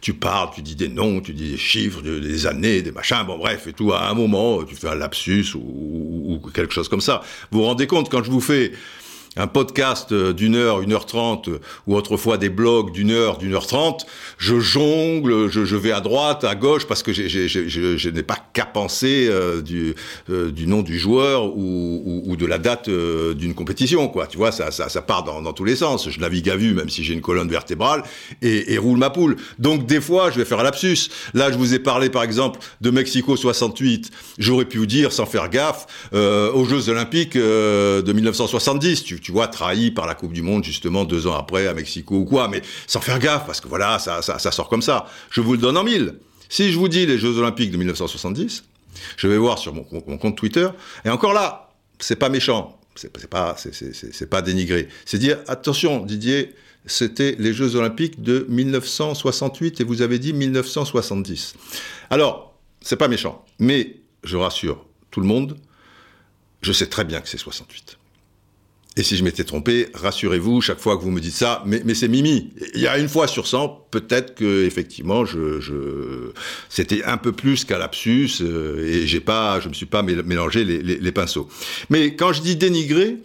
tu 0.00 0.14
parles, 0.14 0.50
tu 0.54 0.62
dis 0.62 0.74
des 0.76 0.88
noms, 0.88 1.20
tu 1.20 1.32
dis 1.34 1.50
des 1.50 1.56
chiffres, 1.58 2.00
de- 2.02 2.18
des 2.18 2.46
années, 2.46 2.82
des 2.82 2.92
machins, 2.92 3.24
bon 3.26 3.38
bref, 3.38 3.66
et 3.66 3.72
tout. 3.72 3.92
À 3.92 4.08
un 4.08 4.14
moment, 4.14 4.62
tu 4.64 4.74
fais 4.74 4.88
un 4.88 4.94
lapsus 4.94 5.54
ou, 5.54 5.58
ou- 5.60 6.40
ou 6.44 6.50
quelque 6.50 6.72
chose 6.72 6.88
comme 6.88 7.00
ça. 7.00 7.22
Vous 7.50 7.58
vous 7.60 7.64
rendez 7.66 7.86
compte 7.86 8.10
quand 8.10 8.22
je 8.22 8.30
vous 8.30 8.40
fais 8.40 8.72
un 9.36 9.46
podcast 9.46 10.12
euh, 10.12 10.32
d'une 10.32 10.54
heure, 10.54 10.80
une 10.80 10.92
heure 10.92 11.06
trente, 11.06 11.48
ou 11.86 11.96
autrefois 11.96 12.38
des 12.38 12.48
blogs 12.48 12.92
d'une 12.92 13.10
heure, 13.10 13.38
d'une 13.38 13.54
heure 13.54 13.66
trente, 13.66 14.06
je 14.36 14.58
jongle, 14.58 15.48
je, 15.48 15.76
vais 15.76 15.92
à 15.92 16.00
droite, 16.00 16.44
à 16.44 16.54
gauche, 16.54 16.86
parce 16.86 17.02
que 17.02 17.12
je, 17.12 18.08
n'ai 18.08 18.22
pas 18.22 18.38
qu'à 18.52 18.66
penser 18.66 19.28
euh, 19.30 19.62
du, 19.62 19.94
euh, 20.30 20.50
du 20.50 20.66
nom 20.66 20.82
du 20.82 20.98
joueur 20.98 21.56
ou, 21.56 22.36
de 22.38 22.46
la 22.46 22.58
date 22.58 22.88
d'une 22.88 23.54
compétition, 23.54 24.08
quoi. 24.08 24.26
Tu 24.28 24.36
vois, 24.36 24.52
ça, 24.52 25.02
part 25.02 25.24
dans, 25.24 25.52
tous 25.52 25.64
les 25.64 25.76
sens. 25.76 26.08
Je 26.08 26.20
navigue 26.20 26.48
à 26.50 26.56
vue, 26.56 26.72
même 26.72 26.88
si 26.88 27.02
j'ai 27.02 27.14
une 27.14 27.20
colonne 27.20 27.48
vertébrale, 27.48 28.04
et, 28.42 28.78
roule 28.78 28.98
ma 28.98 29.10
poule. 29.10 29.36
Donc 29.58 29.86
des 29.86 30.00
fois, 30.00 30.30
je 30.30 30.38
vais 30.38 30.44
faire 30.44 30.60
un 30.60 30.62
lapsus. 30.62 31.10
Là, 31.34 31.50
je 31.50 31.58
vous 31.58 31.74
ai 31.74 31.80
parlé, 31.80 32.10
par 32.10 32.22
exemple, 32.22 32.60
de 32.80 32.90
Mexico 32.90 33.36
68. 33.36 34.10
J'aurais 34.38 34.66
pu 34.66 34.78
vous 34.78 34.86
dire, 34.86 35.12
sans 35.12 35.26
faire 35.26 35.48
gaffe, 35.48 35.86
aux 36.12 36.64
Jeux 36.64 36.88
Olympiques 36.90 37.36
de 37.36 38.12
1970. 38.12 39.02
Tu, 39.02 39.17
tu 39.20 39.32
vois, 39.32 39.48
trahi 39.48 39.90
par 39.90 40.06
la 40.06 40.14
Coupe 40.14 40.32
du 40.32 40.42
Monde, 40.42 40.64
justement, 40.64 41.04
deux 41.04 41.26
ans 41.26 41.36
après, 41.36 41.66
à 41.66 41.74
Mexico 41.74 42.16
ou 42.16 42.24
quoi, 42.24 42.48
mais 42.48 42.62
sans 42.86 43.00
faire 43.00 43.18
gaffe, 43.18 43.46
parce 43.46 43.60
que 43.60 43.68
voilà, 43.68 43.98
ça, 43.98 44.22
ça, 44.22 44.38
ça 44.38 44.50
sort 44.50 44.68
comme 44.68 44.82
ça. 44.82 45.06
Je 45.30 45.40
vous 45.40 45.52
le 45.52 45.58
donne 45.58 45.76
en 45.76 45.84
mille. 45.84 46.14
Si 46.48 46.72
je 46.72 46.78
vous 46.78 46.88
dis 46.88 47.06
les 47.06 47.18
Jeux 47.18 47.36
Olympiques 47.38 47.70
de 47.70 47.76
1970, 47.76 48.64
je 49.16 49.28
vais 49.28 49.36
voir 49.36 49.58
sur 49.58 49.74
mon, 49.74 49.82
compte 49.84 50.36
Twitter, 50.36 50.68
et 51.04 51.10
encore 51.10 51.32
là, 51.32 51.70
c'est 51.98 52.16
pas 52.16 52.28
méchant, 52.28 52.78
c'est 52.94 53.28
pas, 53.28 53.56
c'est 53.56 54.30
pas 54.30 54.42
dénigré. 54.42 54.88
C'est 55.04 55.18
dire, 55.18 55.38
attention, 55.46 56.04
Didier, 56.04 56.54
c'était 56.86 57.36
les 57.38 57.52
Jeux 57.52 57.76
Olympiques 57.76 58.22
de 58.22 58.46
1968 58.48 59.80
et 59.80 59.84
vous 59.84 60.02
avez 60.02 60.18
dit 60.18 60.32
1970. 60.32 61.54
Alors, 62.10 62.58
c'est 62.80 62.96
pas 62.96 63.08
méchant, 63.08 63.44
mais 63.58 63.96
je 64.24 64.36
rassure 64.36 64.84
tout 65.10 65.20
le 65.20 65.26
monde, 65.26 65.56
je 66.62 66.72
sais 66.72 66.86
très 66.86 67.04
bien 67.04 67.20
que 67.20 67.28
c'est 67.28 67.38
68. 67.38 67.97
Et 68.98 69.04
si 69.04 69.16
je 69.16 69.22
m'étais 69.22 69.44
trompé, 69.44 69.86
rassurez-vous, 69.94 70.60
chaque 70.60 70.80
fois 70.80 70.96
que 70.96 71.02
vous 71.02 71.12
me 71.12 71.20
dites 71.20 71.34
ça, 71.34 71.62
mais, 71.64 71.94
c'est 71.94 72.08
Mimi. 72.08 72.50
Il 72.74 72.80
y 72.80 72.88
a 72.88 72.98
une 72.98 73.08
fois 73.08 73.28
sur 73.28 73.46
100, 73.46 73.86
peut-être 73.92 74.34
que 74.34 74.64
effectivement, 74.64 75.24
je, 75.24 75.60
je 75.60 76.32
c'était 76.68 77.04
un 77.04 77.16
peu 77.16 77.30
plus 77.30 77.64
qu'un 77.64 77.78
lapsus 77.78 78.40
euh, 78.40 78.84
et 78.84 79.06
j'ai 79.06 79.20
pas, 79.20 79.60
je 79.60 79.68
me 79.68 79.74
suis 79.74 79.86
pas 79.86 80.02
mélangé 80.02 80.64
les, 80.64 81.12
pinceaux. 81.12 81.48
Mais 81.90 82.16
quand 82.16 82.32
je 82.32 82.42
dis 82.42 82.56
dénigrer, 82.56 83.18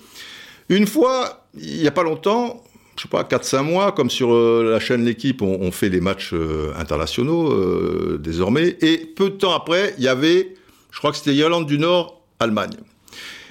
une 0.69 0.86
fois, 0.86 1.47
il 1.57 1.82
y 1.82 1.88
a 1.88 1.91
pas 1.91 2.03
longtemps, 2.03 2.63
je 2.95 3.01
sais 3.01 3.09
pas, 3.09 3.24
4-5 3.24 3.63
mois, 3.63 3.91
comme 3.93 4.11
sur 4.11 4.32
euh, 4.32 4.69
la 4.74 4.80
chaîne 4.80 5.03
L'équipe, 5.03 5.41
on, 5.41 5.71
fait 5.71 5.89
les 5.89 6.01
matchs 6.01 6.34
euh, 6.34 6.71
internationaux 6.78 8.19
désormais, 8.19 8.78
et 8.82 8.99
peu 8.99 9.32
de 9.32 9.38
temps 9.38 9.55
après, 9.55 9.95
il 9.97 10.03
y 10.03 10.07
avait, 10.07 10.53
je 10.91 10.99
crois 10.99 11.09
que 11.09 11.17
c'était 11.17 11.34
Irlande 11.34 11.65
du 11.65 11.80
Nord, 11.80 12.21
Allemagne. 12.39 12.78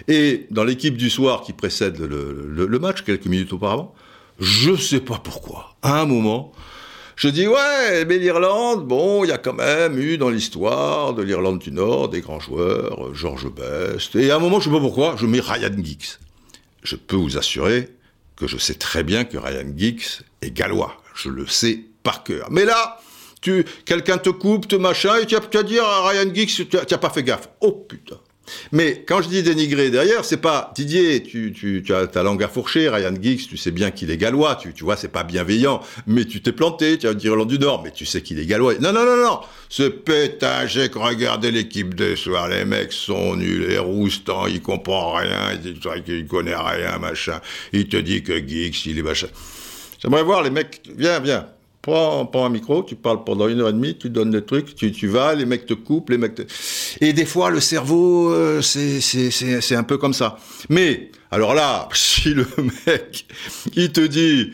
Et 0.08 0.46
dans 0.50 0.64
l'équipe 0.64 0.96
du 0.96 1.10
soir 1.10 1.42
qui 1.42 1.52
précède 1.52 1.98
le, 1.98 2.78
match, 2.78 3.02
quelques 3.02 3.26
minutes 3.26 3.52
auparavant, 3.52 3.94
je 4.38 4.74
sais 4.74 5.00
pas 5.00 5.20
pourquoi, 5.22 5.76
à 5.82 6.00
un 6.00 6.06
moment, 6.06 6.52
je 7.16 7.28
dis 7.28 7.46
ouais, 7.46 8.04
mais 8.06 8.18
l'Irlande, 8.18 8.86
bon, 8.86 9.24
il 9.24 9.28
y 9.28 9.32
a 9.32 9.38
quand 9.38 9.52
même 9.52 9.98
eu 9.98 10.18
dans 10.18 10.30
l'histoire 10.30 11.14
de 11.14 11.22
l'Irlande 11.22 11.58
du 11.58 11.70
Nord 11.70 12.08
des 12.08 12.20
grands 12.20 12.40
joueurs, 12.40 13.14
George 13.14 13.48
Best, 13.52 14.16
et 14.16 14.30
à 14.30 14.36
un 14.36 14.38
moment, 14.38 14.58
je 14.58 14.64
sais 14.64 14.74
pas 14.74 14.80
pourquoi, 14.80 15.16
je 15.16 15.26
mets 15.26 15.40
Ryan 15.40 15.76
Giggs. 15.76 16.18
Je 16.82 16.96
peux 16.96 17.16
vous 17.16 17.38
assurer 17.38 17.90
que 18.34 18.46
je 18.46 18.56
sais 18.56 18.74
très 18.74 19.04
bien 19.04 19.24
que 19.24 19.36
Ryan 19.36 19.70
Giggs 19.76 20.22
est 20.40 20.50
gallois, 20.50 21.00
je 21.14 21.28
le 21.28 21.46
sais 21.46 21.84
par 22.02 22.24
cœur. 22.24 22.48
Mais 22.50 22.64
là, 22.64 23.00
quelqu'un 23.84 24.18
te 24.18 24.30
coupe, 24.30 24.66
te 24.66 24.76
machin, 24.76 25.16
et 25.18 25.26
tu 25.26 25.34
vas, 25.34 25.40
tu 25.42 25.56
vas 25.56 25.62
dire 25.62 25.84
à 25.84 26.08
Ryan 26.08 26.34
Giggs, 26.34 26.68
tu 26.68 26.76
n'as 26.76 26.98
pas 26.98 27.10
fait 27.10 27.22
gaffe. 27.22 27.48
Oh 27.60 27.72
putain. 27.72 28.18
Mais 28.72 29.04
quand 29.06 29.22
je 29.22 29.28
dis 29.28 29.42
dénigrer 29.42 29.90
derrière, 29.90 30.24
c'est 30.24 30.38
pas 30.38 30.72
Didier, 30.74 31.22
tu, 31.22 31.52
tu, 31.52 31.82
tu 31.84 31.94
as 31.94 32.06
ta 32.06 32.22
langue 32.22 32.42
à 32.42 32.48
fourcher, 32.48 32.88
Ryan 32.88 33.14
Giggs, 33.20 33.46
tu 33.48 33.56
sais 33.56 33.70
bien 33.70 33.90
qu'il 33.90 34.10
est 34.10 34.16
gallois, 34.16 34.56
tu, 34.56 34.72
tu 34.72 34.84
vois, 34.84 34.96
c'est 34.96 35.08
pas 35.08 35.22
bienveillant, 35.22 35.80
mais 36.06 36.24
tu 36.24 36.42
t'es 36.42 36.52
planté, 36.52 36.98
tu 36.98 37.06
vas 37.06 37.14
dire 37.14 37.32
Irlande 37.32 37.48
du 37.48 37.58
Nord, 37.58 37.82
mais 37.82 37.92
tu 37.92 38.04
sais 38.04 38.22
qu'il 38.22 38.38
est 38.40 38.46
gallois. 38.46 38.74
Non, 38.80 38.92
non, 38.92 39.04
non, 39.04 39.16
non, 39.16 39.40
ce 39.68 39.84
pétagé 39.84 40.88
que 40.88 40.98
regardez 40.98 41.50
l'équipe 41.50 41.94
de 41.94 42.14
soir, 42.16 42.48
les 42.48 42.64
mecs 42.64 42.92
sont 42.92 43.36
nuls, 43.36 43.66
les 43.68 43.78
roustants, 43.78 44.46
il 44.46 44.60
comprend 44.60 45.12
rien, 45.12 45.52
il 45.52 45.60
dit 45.60 45.80
qu'il 46.04 46.26
connaît 46.26 46.56
rien, 46.56 46.98
machin, 46.98 47.40
il 47.72 47.88
te 47.88 47.96
dit 47.96 48.22
que 48.22 48.36
Giggs, 48.36 48.86
il 48.86 48.98
est 48.98 49.02
machin. 49.02 49.28
J'aimerais 50.00 50.24
voir 50.24 50.42
les 50.42 50.50
mecs, 50.50 50.82
viens, 50.96 51.20
viens, 51.20 51.46
Prends, 51.82 52.30
un 52.32 52.48
micro, 52.48 52.84
tu 52.84 52.94
parles 52.94 53.24
pendant 53.24 53.48
une 53.48 53.60
heure 53.60 53.70
et 53.70 53.72
demie, 53.72 53.98
tu 53.98 54.08
donnes 54.08 54.30
des 54.30 54.44
trucs, 54.44 54.76
tu, 54.76 55.08
vas, 55.08 55.34
les 55.34 55.46
mecs 55.46 55.66
te 55.66 55.74
coupent, 55.74 56.10
les 56.10 56.18
mecs 56.18 56.36
te... 56.36 56.42
Et 57.00 57.12
des 57.12 57.24
fois, 57.24 57.50
le 57.50 57.58
cerveau, 57.58 58.30
euh, 58.30 58.62
c'est 58.62 59.74
un 59.74 59.82
peu 59.82 59.98
comme 59.98 60.12
ça. 60.12 60.38
Mais, 60.68 61.10
alors 61.32 61.54
là, 61.54 61.88
si 61.92 62.34
le 62.34 62.46
mec, 62.86 63.26
il 63.74 63.90
te 63.90 64.00
dit, 64.00 64.52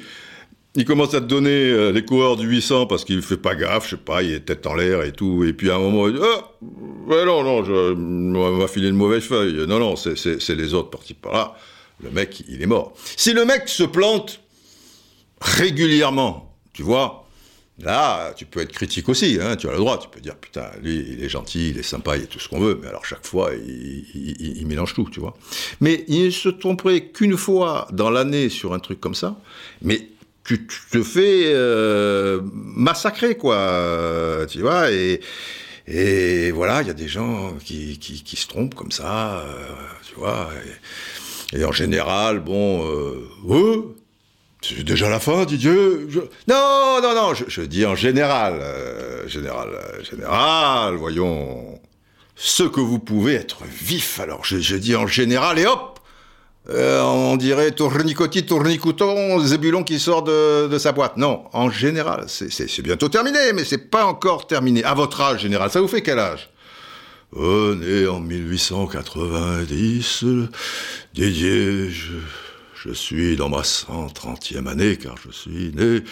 il 0.75 0.87
commence 0.87 1.13
à 1.13 1.21
te 1.21 1.27
donner 1.27 1.51
euh, 1.51 1.93
les 1.93 2.03
coureurs 2.03 2.39
du 2.39 2.47
800 2.47 2.87
parce 2.87 3.05
qu'il 3.05 3.21
fait 3.21 3.37
pas 3.37 3.55
gaffe, 3.55 3.85
je 3.85 3.97
sais 3.97 4.03
pas, 4.03 4.23
il 4.23 4.33
est 4.33 4.41
tête 4.41 4.67
en 4.67 4.75
l'air 4.75 5.03
et 5.03 5.13
tout, 5.13 5.45
et 5.45 5.53
puis 5.53 5.71
à 5.71 5.75
un 5.75 5.81
moment, 5.81 6.09
il 6.09 6.15
dit, 6.15 6.21
ouais, 6.21 7.27
non, 7.27 7.43
non, 7.45 7.63
je, 7.63 7.93
on 7.93 8.57
m'a 8.57 8.69
filé 8.69 8.89
une 8.89 8.97
mauvaise 8.97 9.25
feuille. 9.25 9.67
Non, 9.67 9.79
non, 9.79 9.97
c'est 9.97 10.55
les 10.55 10.73
autres 10.73 10.89
partis 10.89 11.13
par 11.13 11.33
là. 11.35 11.57
Le 12.03 12.11
mec, 12.11 12.43
il 12.49 12.63
est 12.63 12.67
mort. 12.67 12.95
Si 13.17 13.35
le 13.35 13.45
mec 13.45 13.69
se 13.69 13.83
plante 13.83 14.41
régulièrement, 15.43 16.48
tu 16.79 16.85
vois 16.85 17.25
Là, 17.81 18.33
tu 18.37 18.45
peux 18.45 18.61
être 18.61 18.71
critique 18.71 19.09
aussi, 19.09 19.39
hein, 19.41 19.57
tu 19.57 19.69
as 19.69 19.73
le 19.73 19.79
droit, 19.79 19.99
tu 19.99 20.09
peux 20.09 20.21
dire, 20.21 20.37
putain, 20.37 20.67
lui, 20.81 21.05
il 21.11 21.25
est 21.25 21.29
gentil, 21.29 21.71
il 21.71 21.79
est 21.79 21.83
sympa, 21.83 22.17
il 22.17 22.25
est 22.25 22.27
tout 22.27 22.39
ce 22.39 22.49
qu'on 22.49 22.61
veut, 22.61 22.79
mais 22.81 22.89
alors 22.89 23.05
chaque 23.05 23.25
fois, 23.27 23.51
il, 23.55 24.65
mélange 24.67 24.95
tout, 24.95 25.09
tu 25.11 25.19
vois. 25.19 25.37
Mais 25.81 26.05
il 26.09 26.27
ne 26.27 26.31
se 26.31 26.49
tromperait 26.49 27.07
qu'une 27.07 27.37
fois 27.37 27.89
dans 27.93 28.11
l'année 28.11 28.49
sur 28.49 28.75
un 28.75 28.79
truc 28.79 29.01
comme 29.01 29.15
ça, 29.15 29.41
mais 29.83 30.09
tu, 30.45 30.67
te 30.67 31.03
fais 31.03 31.53
euh, 31.53 32.41
massacrer, 32.53 33.37
quoi, 33.37 34.45
tu 34.49 34.61
vois, 34.61 34.91
et, 34.93 35.21
voilà, 36.53 36.83
il 36.83 36.89
y 36.89 36.91
a 36.91 36.95
des 36.95 37.09
gens 37.09 37.55
qui, 37.65 37.99
se 38.25 38.47
trompent 38.47 38.75
comme 38.75 38.93
ça, 38.93 39.41
euh, 39.41 39.67
tu 40.09 40.15
vois, 40.15 40.49
et, 41.53 41.59
et, 41.59 41.65
en 41.65 41.73
général, 41.73 42.41
bon, 42.41 42.85
euh, 42.87 43.29
eux, 43.51 43.95
c'est 44.69 44.83
déjà 44.83 45.09
la 45.09 45.21
fin, 45.21 45.45
Didier. 45.45 45.73
Non, 46.47 47.01
non, 47.03 47.15
non, 47.15 47.35
je, 47.35 47.61
dis 47.63 47.87
en 47.87 47.95
général, 47.95 48.59
euh, 48.61 49.29
général, 49.29 49.69
euh, 49.71 50.05
général, 50.05 50.97
voyons, 50.97 51.81
ce 52.35 52.65
que 52.65 52.81
vous 52.81 52.99
pouvez 52.99 53.35
être 53.35 53.63
vif, 53.65 54.21
alors 54.21 54.45
je, 54.45 54.77
dis 54.77 54.97
en 54.97 55.07
général, 55.07 55.59
et 55.59 55.67
hop 55.67 56.01
euh, 56.71 57.03
On 57.03 57.37
dirait 57.37 57.71
tournicotis, 57.71 58.45
tournicouton, 58.45 59.39
zébulon 59.41 59.85
qui 59.85 59.99
sort 59.99 60.23
de, 60.23 60.77
sa 60.79 60.93
boîte. 60.93 61.17
Non, 61.17 61.45
en 61.53 61.71
général, 61.71 62.27
c'est 62.29 62.83
bientôt 62.83 63.09
terminé, 63.09 63.53
mais 63.55 63.65
c'est 63.65 63.91
pas 63.91 64.05
encore 64.05 64.47
terminé. 64.47 64.85
À 64.85 64.95
votre 64.95 65.21
âge, 65.21 65.41
général, 65.41 65.71
ça 65.71 65.81
vous 65.81 65.89
fait 65.89 66.03
quel 66.03 66.19
âge? 66.19 66.51
Né 67.35 68.07
en 68.07 68.21
1890, 68.21 70.25
Didier, 71.15 71.91
je... 71.91 72.15
Je 72.85 72.93
suis 72.93 73.35
dans 73.35 73.49
ma 73.49 73.63
130e 73.63 74.69
année 74.69 74.97
car 74.97 75.17
je 75.17 75.33
suis 75.33 75.73
né 75.75 76.05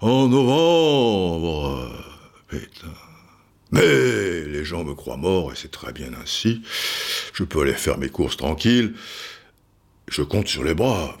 en 0.00 0.28
novembre. 0.28 1.90
Mais 3.72 4.44
les 4.44 4.64
gens 4.64 4.84
me 4.84 4.94
croient 4.94 5.16
mort 5.16 5.52
et 5.52 5.56
c'est 5.56 5.72
très 5.72 5.92
bien 5.92 6.12
ainsi. 6.14 6.62
Je 7.32 7.42
peux 7.42 7.62
aller 7.62 7.72
faire 7.72 7.98
mes 7.98 8.08
courses 8.08 8.36
tranquilles. 8.36 8.94
Je 10.06 10.22
compte 10.22 10.46
sur 10.46 10.62
les 10.62 10.74
braves. 10.74 11.16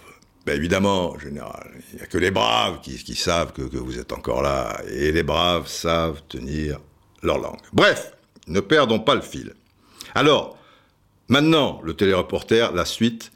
Ben 0.46 0.56
évidemment, 0.56 1.18
général, 1.18 1.72
il 1.92 1.96
n'y 1.96 2.02
a 2.02 2.06
que 2.06 2.18
les 2.18 2.30
braves 2.30 2.80
qui, 2.80 3.14
savent 3.16 3.52
que, 3.52 3.62
que, 3.62 3.78
vous 3.78 3.98
êtes 3.98 4.12
encore 4.12 4.42
là. 4.42 4.80
Et 4.88 5.10
les 5.10 5.22
braves 5.24 5.66
savent 5.66 6.22
tenir 6.28 6.78
leur 7.22 7.38
langue. 7.38 7.60
Bref, 7.72 8.12
ne 8.46 8.60
perdons 8.60 9.00
pas 9.00 9.16
le 9.16 9.20
fil. 9.20 9.54
Alors, 10.14 10.58
maintenant, 11.26 11.80
le 11.82 11.94
téléreporter, 11.94 12.68
la 12.72 12.84
suite. 12.84 13.32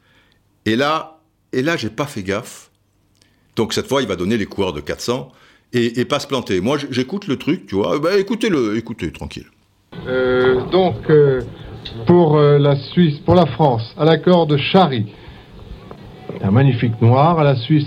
Et 0.65 0.75
là, 0.75 1.16
et 1.53 1.61
là, 1.61 1.77
j'ai 1.77 1.89
pas 1.89 2.05
fait 2.05 2.23
gaffe. 2.23 2.71
Donc 3.55 3.73
cette 3.73 3.87
fois, 3.87 4.01
il 4.01 4.07
va 4.07 4.15
donner 4.15 4.37
les 4.37 4.45
coureurs 4.45 4.73
de 4.73 4.81
400 4.81 5.31
et, 5.73 5.99
et 5.99 6.05
pas 6.05 6.19
se 6.19 6.27
planter. 6.27 6.61
Moi, 6.61 6.77
j'écoute 6.89 7.27
le 7.27 7.37
truc, 7.37 7.65
tu 7.67 7.75
vois. 7.75 7.99
Ben, 7.99 8.19
écoutez-le, 8.19 8.77
écoutez, 8.77 9.11
tranquille. 9.11 9.47
Euh, 10.07 10.63
donc, 10.69 11.09
euh, 11.09 11.41
pour 12.05 12.37
euh, 12.37 12.57
la 12.57 12.75
Suisse, 12.75 13.19
pour 13.25 13.35
la 13.35 13.45
France, 13.45 13.83
à 13.97 14.05
l'accord 14.05 14.47
de 14.47 14.57
Chari, 14.57 15.07
un 16.41 16.51
magnifique 16.51 17.01
noir. 17.01 17.39
À 17.39 17.43
la 17.43 17.55
Suisse, 17.55 17.85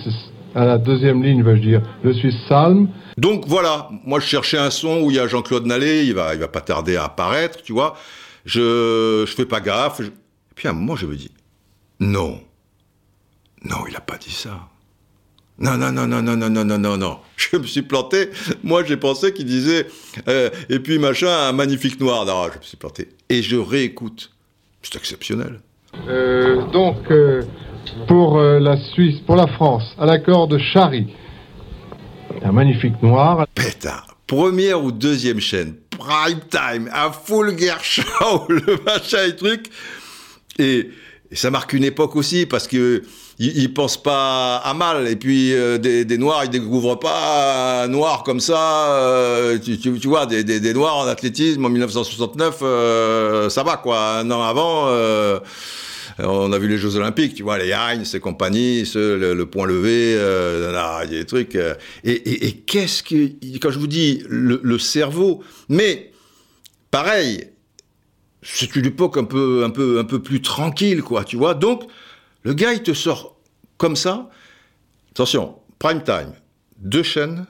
à 0.54 0.64
la 0.64 0.78
deuxième 0.78 1.22
ligne, 1.22 1.42
vais-je 1.42 1.62
dire, 1.62 1.82
le 2.02 2.12
Suisse 2.14 2.36
Salm. 2.48 2.88
Donc 3.16 3.44
voilà, 3.46 3.90
moi 4.04 4.18
je 4.20 4.26
cherchais 4.26 4.58
un 4.58 4.70
son 4.70 5.02
où 5.02 5.11
il 5.11 5.16
y 5.16 5.20
a 5.20 5.26
Jean-Claude 5.26 5.66
Nallet, 5.66 6.06
il 6.06 6.14
va, 6.14 6.34
il 6.34 6.40
va 6.40 6.48
pas 6.48 6.61
tarder 6.61 6.96
à 6.96 7.04
apparaître, 7.04 7.62
tu 7.62 7.72
vois. 7.72 7.96
Je, 8.44 9.24
je 9.26 9.34
fais 9.34 9.44
pas 9.44 9.61
gaffe. 9.61 10.00
Je... 10.00 10.08
Et 10.08 10.54
puis 10.54 10.68
à 10.68 10.70
un 10.70 10.74
moment, 10.74 10.96
je 10.96 11.06
me 11.06 11.14
dis, 11.14 11.30
non. 12.00 12.40
Non, 13.64 13.86
il 13.86 13.92
n'a 13.92 14.00
pas 14.00 14.16
dit 14.16 14.30
ça. 14.30 14.68
Non, 15.61 15.76
non, 15.76 15.92
non, 15.92 16.06
non, 16.06 16.22
non, 16.22 16.36
non, 16.36 16.48
non, 16.48 16.64
non, 16.64 16.78
non, 16.78 16.96
non. 16.96 17.18
Je 17.36 17.58
me 17.58 17.66
suis 17.66 17.82
planté. 17.82 18.30
Moi, 18.62 18.82
j'ai 18.84 18.96
pensé 18.96 19.34
qu'il 19.34 19.44
disait, 19.44 19.86
euh, 20.26 20.48
et 20.70 20.78
puis 20.78 20.98
machin, 20.98 21.28
un 21.28 21.52
magnifique 21.52 22.00
noir. 22.00 22.24
Non, 22.24 22.50
je 22.52 22.58
me 22.58 22.62
suis 22.62 22.76
planté. 22.78 23.08
Et 23.28 23.42
je 23.42 23.56
réécoute. 23.56 24.30
C'est 24.82 24.96
exceptionnel. 24.96 25.61
Euh, 26.08 26.66
donc, 26.70 27.11
euh, 27.11 27.42
pour 28.08 28.40
la 28.40 28.78
Suisse, 28.92 29.20
pour 29.26 29.36
la 29.36 29.46
France, 29.48 29.82
à 29.98 30.06
l'accord 30.06 30.48
de 30.48 30.58
Chari, 30.58 31.08
un 32.42 32.52
magnifique 32.52 33.02
noir. 33.02 33.46
Pétard. 33.54 34.16
Première 34.26 34.82
ou 34.82 34.92
deuxième 34.92 35.40
chaîne, 35.40 35.74
prime 35.90 36.40
time, 36.50 36.88
un 36.94 37.11
full 37.11 37.58
gear 37.58 37.82
show, 37.82 38.46
le 38.48 38.82
machin 38.84 39.26
et 39.26 39.36
truc. 39.36 39.66
Et, 40.58 40.90
et 41.30 41.36
ça 41.36 41.50
marque 41.50 41.72
une 41.72 41.84
époque 41.84 42.16
aussi 42.16 42.46
parce 42.46 42.68
que 42.68 43.02
ils, 43.41 43.59
ils 43.59 43.74
pensent 43.74 44.01
pas 44.01 44.57
à 44.59 44.74
mal. 44.74 45.09
Et 45.09 45.16
puis 45.16 45.55
euh, 45.55 45.78
des, 45.78 46.18
noirs, 46.18 46.45
ils 46.45 46.51
découvrent 46.51 46.99
pas 46.99 47.84
un 47.84 47.88
noir 47.88 48.22
comme 48.22 48.38
ça. 48.38 48.93
Euh, 48.93 49.59
tu, 49.59 49.91
vois, 50.05 50.26
des, 50.26 50.74
noirs 50.74 50.99
en 50.99 51.07
athlétisme 51.07 51.64
en 51.64 51.70
1969, 51.70 52.59
euh, 52.62 53.51
ça 53.51 53.64
va 53.64 53.78
quoi. 53.78 54.18
Un 54.18 54.30
an 54.30 54.43
avant. 54.43 54.88
Euh, 54.88 55.41
on 56.22 56.53
a 56.53 56.59
vu 56.59 56.68
les 56.68 56.76
Jeux 56.76 56.97
Olympiques, 56.97 57.34
tu 57.34 57.43
vois, 57.43 57.57
les 57.57 57.72
Heinz 57.72 58.14
et 58.14 58.20
compagnie, 58.20 58.84
le, 58.95 59.45
point 59.45 59.66
levé, 59.66 60.14
euh, 60.18 60.70
là, 60.70 61.03
il 61.05 61.18
y 61.18 61.24
trucs. 61.24 61.57
et 62.05 62.53
qu'est-ce 62.66 63.03
que, 63.03 63.30
quand 63.59 63.70
je 63.70 63.78
vous 63.78 63.86
dis 63.86 64.22
le, 64.28 64.61
le 64.62 64.78
cerveau, 64.78 65.43
mais 65.70 66.11
pareil, 66.91 67.47
c'est 68.43 68.76
une 68.76 68.86
époque 68.86 69.16
un 69.16 69.24
peu, 69.24 69.64
un 69.64 69.70
peu, 69.70 69.99
un 69.99 70.05
peu 70.05 70.20
plus 70.20 70.43
tranquille, 70.43 71.03
quoi, 71.03 71.24
tu 71.24 71.36
vois. 71.36 71.55
Donc, 71.55 71.84
le 72.43 72.55
gars, 72.55 72.72
il 72.72 72.82
te 72.82 72.93
sort 72.93 73.36
comme 73.76 73.97
ça. 73.97 74.30
Attention, 75.11 75.57
prime 75.78 76.03
time, 76.03 76.32
deux 76.78 77.03
chaînes, 77.03 77.47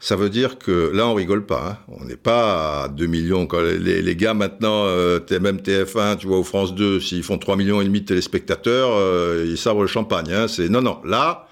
ça 0.00 0.14
veut 0.14 0.30
dire 0.30 0.58
que 0.58 0.92
là, 0.94 1.08
on 1.08 1.14
rigole 1.14 1.44
pas. 1.44 1.70
Hein. 1.70 1.78
On 1.88 2.04
n'est 2.04 2.16
pas 2.16 2.84
à 2.84 2.88
2 2.88 3.06
millions. 3.06 3.48
Les, 3.52 4.16
gars, 4.16 4.34
maintenant, 4.34 4.84
euh, 4.84 5.20
même 5.40 5.58
TF1, 5.58 6.18
tu 6.18 6.28
vois, 6.28 6.38
au 6.38 6.44
France 6.44 6.74
2, 6.74 7.00
s'ils 7.00 7.24
font 7.24 7.38
3 7.38 7.56
millions 7.56 7.80
et 7.80 7.84
demi 7.84 8.02
de 8.02 8.06
téléspectateurs, 8.06 8.90
euh, 8.92 9.44
ils 9.46 9.58
sabrent 9.58 9.82
le 9.82 9.88
champagne. 9.88 10.32
Hein. 10.32 10.46
C'est 10.46 10.68
Non, 10.68 10.82
non. 10.82 11.00
Là, 11.04 11.48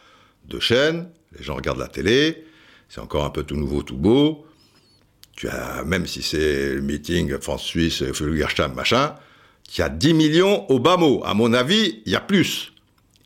deux 0.49 0.61
chaînes, 0.61 1.09
les 1.37 1.45
gens 1.45 1.57
regardent 1.57 1.81
la 1.81 1.89
télé, 1.89 2.45
c'est 2.89 3.01
encore 3.01 3.25
un 3.25 3.31
peu 3.31 3.43
tout 3.43 3.57
nouveau, 3.57 3.83
tout 3.83 3.97
beau. 3.97 4.47
Tu 5.37 5.49
as, 5.49 5.83
même 5.85 6.07
si 6.07 6.23
c'est 6.23 6.75
le 6.75 6.83
meeting 6.83 7.39
France-Suisse, 7.41 8.05
Fulgerstam, 8.13 8.75
machin, 8.75 9.17
il 9.75 9.81
y 9.81 9.83
a 9.83 9.89
10 9.89 10.15
millions 10.15 10.71
au 10.71 10.79
bas 10.79 10.97
mot. 10.97 11.21
À 11.25 11.35
mon 11.35 11.53
avis, 11.53 12.01
il 12.07 12.13
y 12.13 12.17
a 12.17 12.21
plus. 12.21 12.73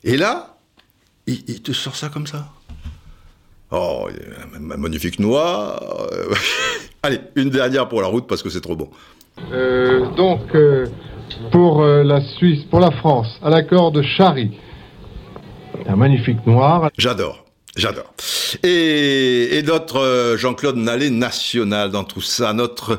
Et 0.05 0.17
là, 0.17 0.57
il, 1.27 1.43
il 1.49 1.63
te 1.63 1.73
sort 1.73 1.97
ça 1.97 2.09
comme 2.09 2.27
ça. 2.27 2.49
Oh, 3.71 4.09
magnifique 4.59 5.19
noix. 5.21 5.79
Allez, 7.03 7.21
une 7.37 7.51
dernière 7.51 7.89
pour 7.89 8.03
la 8.03 8.09
route 8.09 8.27
parce 8.27 8.43
que 8.43 8.51
c'est 8.51 8.61
trop 8.61 8.77
bon. 8.77 8.91
Euh, 9.53 10.11
donc, 10.17 10.55
euh, 10.55 10.87
pour 11.53 11.83
euh, 11.83 12.03
la 12.03 12.21
Suisse, 12.21 12.65
pour 12.65 12.81
la 12.81 12.91
France, 12.91 13.29
à 13.43 13.49
l'accord 13.49 13.93
de 13.93 14.03
Chari, 14.03 14.51
un 15.87 15.97
magnifique 15.97 16.45
noir. 16.47 16.91
J'adore. 16.99 17.45
J'adore. 17.81 18.13
Et, 18.63 19.57
et, 19.57 19.63
notre 19.63 19.97
euh, 19.97 20.37
Jean-Claude 20.37 20.77
Nallet 20.77 21.09
national 21.09 21.91
dans 21.91 22.05
tout 22.05 22.21
ça, 22.21 22.53
notre, 22.53 22.99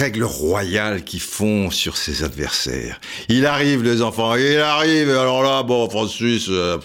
règle 0.00 0.22
royale 0.22 1.02
qui 1.02 1.18
fond 1.18 1.68
sur 1.70 1.96
ses 1.96 2.22
adversaires. 2.22 3.00
Il 3.28 3.44
arrive, 3.44 3.82
les 3.82 4.00
enfants, 4.00 4.36
il 4.36 4.60
arrive, 4.60 5.10
alors 5.10 5.42
là, 5.42 5.64
bon, 5.64 5.90
France-Suisse, 5.90 6.46
euh, 6.48 6.78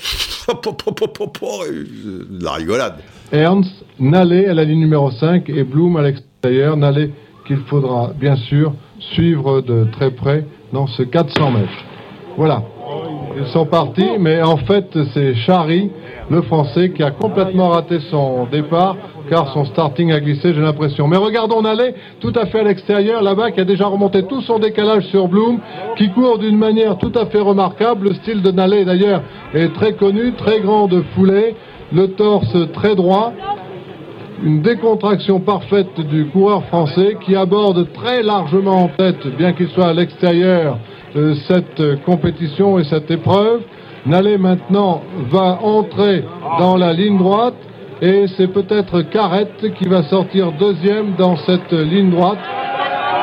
la 2.41 2.51
rigolade. 2.53 2.95
Ernst, 3.31 3.71
Nallet 3.99 4.47
à 4.47 4.55
la 4.55 4.63
ligne 4.63 4.79
numéro 4.79 5.11
5 5.11 5.47
et 5.49 5.63
Blum 5.63 5.95
à 5.97 6.01
l'extérieur. 6.01 6.77
Nallet 6.77 7.11
qu'il 7.45 7.59
faudra 7.69 8.11
bien 8.19 8.37
sûr 8.37 8.73
suivre 9.13 9.61
de 9.61 9.85
très 9.91 10.09
près 10.09 10.45
dans 10.71 10.87
ce 10.87 11.03
400 11.03 11.51
mètres. 11.51 11.69
Voilà. 12.37 12.63
Ils 13.37 13.51
sont 13.51 13.67
partis, 13.67 14.17
mais 14.19 14.41
en 14.41 14.57
fait, 14.57 14.87
c'est 15.13 15.35
Chari 15.45 15.91
le 16.33 16.41
Français, 16.41 16.89
qui 16.89 17.03
a 17.03 17.11
complètement 17.11 17.69
raté 17.69 17.99
son 18.09 18.47
départ, 18.51 18.97
car 19.29 19.53
son 19.53 19.65
starting 19.65 20.11
a 20.11 20.19
glissé, 20.19 20.53
j'ai 20.53 20.61
l'impression. 20.61 21.07
Mais 21.07 21.17
regardons 21.17 21.61
Nallet, 21.61 21.93
tout 22.19 22.33
à 22.35 22.47
fait 22.47 22.61
à 22.61 22.63
l'extérieur, 22.63 23.21
là-bas, 23.21 23.51
qui 23.51 23.59
a 23.59 23.65
déjà 23.65 23.85
remonté 23.85 24.23
tout 24.23 24.41
son 24.41 24.57
décalage 24.57 25.05
sur 25.07 25.27
Bloom, 25.27 25.59
qui 25.95 26.09
court 26.09 26.39
d'une 26.39 26.57
manière 26.57 26.97
tout 26.97 27.11
à 27.15 27.27
fait 27.27 27.39
remarquable. 27.39 28.09
Le 28.09 28.13
style 28.15 28.41
de 28.41 28.51
Nallet, 28.51 28.83
d'ailleurs, 28.83 29.21
est 29.53 29.73
très 29.73 29.93
connu, 29.93 30.33
très 30.33 30.59
grand 30.59 30.87
de 30.87 31.01
foulée, 31.13 31.55
le 31.93 32.07
torse 32.07 32.57
très 32.73 32.95
droit. 32.95 33.31
Une 34.43 34.61
décontraction 34.61 35.39
parfaite 35.39 35.99
du 36.09 36.25
coureur 36.25 36.63
français 36.65 37.15
qui 37.23 37.35
aborde 37.35 37.93
très 37.93 38.23
largement 38.23 38.85
en 38.85 38.87
tête, 38.87 39.25
bien 39.37 39.53
qu'il 39.53 39.69
soit 39.69 39.89
à 39.89 39.93
l'extérieur, 39.93 40.79
de 41.13 41.35
cette 41.47 42.03
compétition 42.03 42.79
et 42.79 42.83
cette 42.85 43.11
épreuve. 43.11 43.61
Nallet 44.05 44.37
maintenant 44.37 45.01
va 45.31 45.59
entrer 45.61 46.25
dans 46.59 46.75
la 46.75 46.91
ligne 46.91 47.17
droite 47.17 47.55
et 48.01 48.25
c'est 48.35 48.49
peut-être 48.49 49.01
Carrette 49.03 49.73
qui 49.75 49.87
va 49.87 50.03
sortir 50.09 50.51
deuxième 50.53 51.15
dans 51.15 51.37
cette 51.45 51.71
ligne 51.71 52.11
droite. 52.11 52.39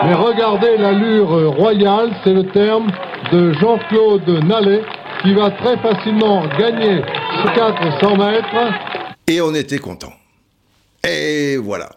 Mais 0.04 0.14
regardez 0.14 0.78
l'allure 0.78 1.54
royale, 1.54 2.12
c'est 2.24 2.32
le 2.32 2.44
terme 2.44 2.90
de 3.30 3.52
Jean-Claude 3.52 4.26
Nallet 4.46 4.80
qui 5.22 5.34
va 5.34 5.50
très 5.50 5.76
facilement 5.76 6.42
gagner 6.58 7.02
ce 7.42 7.54
400 7.54 8.16
mètres. 8.16 8.72
Et 9.26 9.42
on 9.42 9.54
était 9.54 9.78
content. 9.78 10.12
Et 11.06 11.58
voilà. 11.58 11.90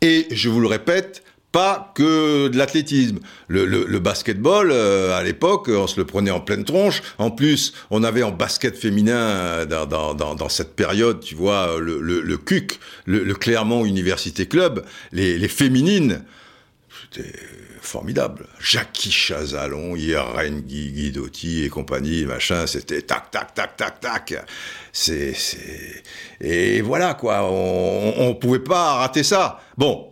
Et 0.00 0.26
je 0.30 0.48
vous 0.48 0.60
le 0.60 0.68
répète, 0.68 1.22
pas 1.52 1.92
que 1.94 2.48
de 2.48 2.56
l'athlétisme. 2.56 3.20
Le, 3.48 3.66
le, 3.66 3.84
le, 3.84 3.98
basketball, 3.98 4.70
euh, 4.72 5.16
à 5.16 5.22
l'époque, 5.22 5.68
on 5.68 5.86
se 5.86 6.00
le 6.00 6.06
prenait 6.06 6.30
en 6.30 6.40
pleine 6.40 6.64
tronche. 6.64 7.02
En 7.18 7.30
plus, 7.30 7.74
on 7.90 8.02
avait 8.02 8.22
en 8.22 8.32
basket 8.32 8.76
féminin, 8.76 9.14
euh, 9.14 9.66
dans, 9.66 9.86
dans, 9.86 10.14
dans, 10.14 10.34
dans 10.34 10.48
cette 10.48 10.74
période, 10.74 11.20
tu 11.20 11.34
vois, 11.34 11.78
le, 11.78 12.00
le, 12.00 12.22
le 12.22 12.36
CUC, 12.38 12.80
le, 13.04 13.34
Clermont 13.34 13.84
Université 13.84 14.46
Club, 14.46 14.84
les, 15.12 15.38
les 15.38 15.48
féminines. 15.48 16.24
C'était 17.12 17.32
formidable. 17.82 18.46
Jackie 18.58 19.10
Chazalon, 19.10 19.96
Irène 19.96 20.60
Guidotti 20.60 21.64
et 21.64 21.68
compagnie, 21.68 22.24
machin, 22.24 22.66
c'était 22.66 23.02
tac, 23.02 23.30
tac, 23.30 23.52
tac, 23.54 23.76
tac, 23.76 24.00
tac. 24.00 24.34
C'est, 24.92 25.34
c'est... 25.34 26.02
Et 26.40 26.80
voilà, 26.80 27.14
quoi, 27.14 27.42
on, 27.44 28.14
on 28.16 28.34
pouvait 28.34 28.60
pas 28.60 28.94
rater 28.94 29.22
ça. 29.22 29.60
Bon, 29.76 30.11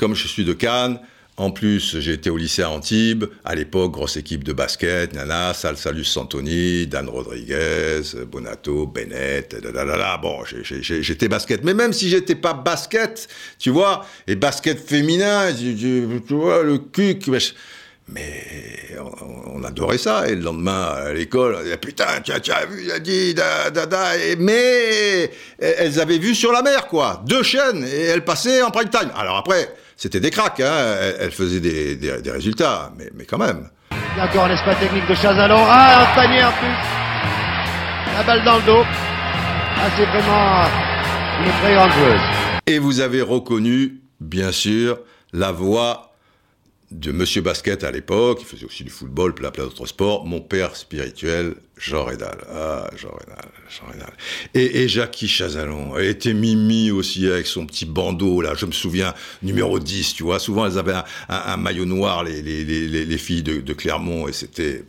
comme 0.00 0.14
je 0.14 0.26
suis 0.26 0.46
de 0.46 0.54
Cannes, 0.54 0.98
en 1.36 1.50
plus, 1.50 2.00
j'ai 2.00 2.14
été 2.14 2.30
au 2.30 2.38
lycée 2.38 2.62
à 2.62 2.70
Antibes, 2.70 3.26
à 3.44 3.54
l'époque, 3.54 3.92
grosse 3.92 4.16
équipe 4.16 4.44
de 4.44 4.54
basket, 4.54 5.12
Nana, 5.12 5.52
Salsalus 5.52 6.04
Santoni, 6.04 6.86
Dan 6.86 7.06
Rodriguez, 7.08 8.00
Bonato, 8.26 8.86
Bennett, 8.86 9.54
là, 9.62 10.18
Bon, 10.18 10.38
j'étais 10.44 11.28
basket. 11.28 11.64
Mais 11.64 11.74
même 11.74 11.92
si 11.92 12.08
j'étais 12.08 12.34
pas 12.34 12.54
basket, 12.54 13.28
tu 13.58 13.68
vois, 13.68 14.06
et 14.26 14.36
basket 14.36 14.80
féminin, 14.80 15.52
tu, 15.54 16.06
vois, 16.30 16.62
le 16.62 16.78
cul, 16.78 17.18
mais 18.12 18.44
on, 18.98 19.60
on, 19.60 19.64
adorait 19.64 19.98
ça. 19.98 20.28
Et 20.28 20.34
le 20.34 20.42
lendemain, 20.42 20.82
à 20.82 21.12
l'école, 21.12 21.56
on 21.58 21.62
disait, 21.62 21.76
putain, 21.76 22.20
tu 22.24 22.32
as, 22.32 22.40
tu 22.40 22.50
as 22.50 22.66
vu, 22.66 22.84
il 22.84 22.90
a 22.90 22.98
dit, 22.98 23.34
da, 23.34 23.70
da, 23.70 23.86
da. 23.86 24.16
Et, 24.18 24.36
mais 24.36 25.30
elles 25.58 26.00
avaient 26.00 26.18
vu 26.18 26.34
sur 26.34 26.52
la 26.52 26.62
mer, 26.62 26.86
quoi. 26.88 27.22
Deux 27.26 27.42
chaînes, 27.42 27.84
et 27.84 28.02
elles 28.02 28.24
passaient 28.24 28.62
en 28.62 28.70
prime 28.70 28.90
time. 28.90 29.10
Alors 29.16 29.36
après, 29.36 29.74
c'était 30.00 30.18
des 30.18 30.30
cracks, 30.30 30.60
hein. 30.60 30.96
Elles 31.20 31.30
faisaient 31.30 31.60
des, 31.60 31.94
des, 31.94 32.22
des 32.22 32.30
résultats, 32.30 32.90
mais, 32.96 33.10
mais, 33.14 33.26
quand 33.26 33.36
même. 33.36 33.68
Il 33.92 34.18
y 34.18 34.20
a 34.20 34.24
encore 34.24 34.46
un 34.46 34.50
espace 34.50 34.80
technique 34.80 35.06
de 35.06 35.14
Chazalon. 35.14 35.62
Ah, 35.68 36.10
un 36.10 36.14
panier 36.14 36.42
en 36.42 36.52
plus. 36.52 38.16
La 38.16 38.22
balle 38.22 38.42
dans 38.42 38.56
le 38.56 38.62
dos. 38.62 38.82
Ah, 38.82 39.90
c'est 39.94 40.06
vraiment 40.06 40.64
une 41.44 41.52
très 41.60 41.74
grande 41.74 41.92
joueuse. 41.92 42.20
Et 42.66 42.78
vous 42.78 43.00
avez 43.00 43.20
reconnu, 43.20 44.00
bien 44.20 44.52
sûr, 44.52 45.00
la 45.34 45.52
voix 45.52 46.14
de 46.90 47.12
Monsieur 47.12 47.42
Basket 47.42 47.84
à 47.84 47.90
l'époque, 47.90 48.38
il 48.40 48.46
faisait 48.46 48.64
aussi 48.64 48.84
du 48.84 48.90
football, 48.90 49.34
plein 49.34 49.50
plein 49.50 49.64
d'autres 49.64 49.86
sports, 49.86 50.24
mon 50.24 50.40
père 50.40 50.76
spirituel, 50.76 51.56
Jean 51.80 52.04
Rédal. 52.04 52.36
Ah, 52.52 52.90
Jean 52.96 53.10
Rédal, 53.18 53.44
Jean 53.68 53.90
Rédal. 53.90 54.12
Et, 54.54 54.82
et 54.82 54.88
Jackie 54.88 55.28
Chazalon, 55.28 55.96
elle 55.96 56.06
était 56.06 56.34
Mimi 56.34 56.90
aussi 56.90 57.26
avec 57.26 57.46
son 57.46 57.64
petit 57.66 57.86
bandeau, 57.86 58.42
là, 58.42 58.54
je 58.54 58.66
me 58.66 58.72
souviens, 58.72 59.14
numéro 59.42 59.78
10, 59.78 60.14
tu 60.14 60.22
vois, 60.22 60.38
souvent 60.38 60.66
elles 60.66 60.78
avaient 60.78 60.94
un, 60.94 61.04
un, 61.28 61.56
maillot 61.56 61.86
noir, 61.86 62.22
les, 62.22 62.42
les, 62.42 62.64
les, 62.64 63.06
les 63.06 63.18
filles 63.18 63.42
de, 63.42 63.60
de, 63.60 63.72
Clermont, 63.72 64.28
et 64.28 64.32
c'était... 64.32 64.84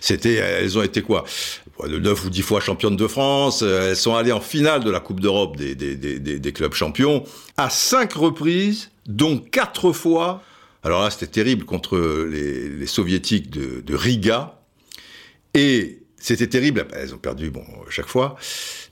C'était, 0.00 0.34
elles 0.36 0.78
ont 0.78 0.82
été 0.82 1.02
quoi? 1.02 1.24
De 1.86 1.98
9 1.98 2.24
ou 2.24 2.30
10 2.30 2.42
fois 2.42 2.60
championnes 2.60 2.96
de 2.96 3.06
France, 3.06 3.60
elles 3.60 3.94
sont 3.94 4.16
allées 4.16 4.32
en 4.32 4.40
finale 4.40 4.82
de 4.82 4.90
la 4.90 5.00
Coupe 5.00 5.20
d'Europe 5.20 5.56
des, 5.56 5.74
des, 5.74 5.96
des, 5.96 6.18
des, 6.18 6.52
clubs 6.52 6.72
champions, 6.72 7.24
à 7.58 7.68
cinq 7.68 8.14
reprises, 8.14 8.90
dont 9.06 9.36
quatre 9.38 9.92
fois 9.92 10.42
alors 10.82 11.02
là, 11.02 11.10
c'était 11.10 11.26
terrible 11.26 11.66
contre 11.66 11.98
les, 11.98 12.70
les 12.70 12.86
soviétiques 12.86 13.50
de, 13.50 13.82
de, 13.82 13.94
Riga. 13.94 14.59
Et 15.54 16.02
c'était 16.16 16.46
terrible. 16.46 16.86
Elles 16.92 17.14
ont 17.14 17.18
perdu, 17.18 17.50
bon, 17.50 17.64
chaque 17.88 18.08
fois. 18.08 18.36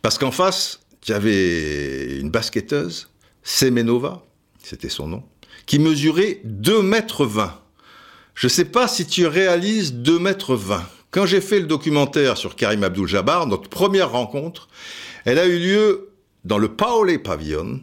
Parce 0.02 0.18
qu'en 0.18 0.30
face, 0.30 0.80
avait 1.12 2.18
une 2.18 2.30
basketteuse, 2.30 3.10
Semenova, 3.42 4.22
c'était 4.62 4.88
son 4.88 5.08
nom, 5.08 5.24
qui 5.66 5.78
mesurait 5.78 6.40
2 6.44 6.82
mètres 6.82 7.24
20. 7.24 7.60
Je 8.34 8.48
sais 8.48 8.64
pas 8.64 8.88
si 8.88 9.06
tu 9.06 9.26
réalises 9.26 9.94
2 9.94 10.18
mètres 10.18 10.54
20. 10.54 10.86
Quand 11.10 11.26
j'ai 11.26 11.40
fait 11.40 11.60
le 11.60 11.66
documentaire 11.66 12.36
sur 12.36 12.56
Karim 12.56 12.84
Abdul-Jabbar, 12.84 13.46
notre 13.46 13.68
première 13.68 14.10
rencontre, 14.10 14.68
elle 15.24 15.38
a 15.38 15.46
eu 15.46 15.58
lieu 15.58 16.10
dans 16.44 16.58
le 16.58 16.68
Paole 16.68 17.22
Pavilion, 17.22 17.80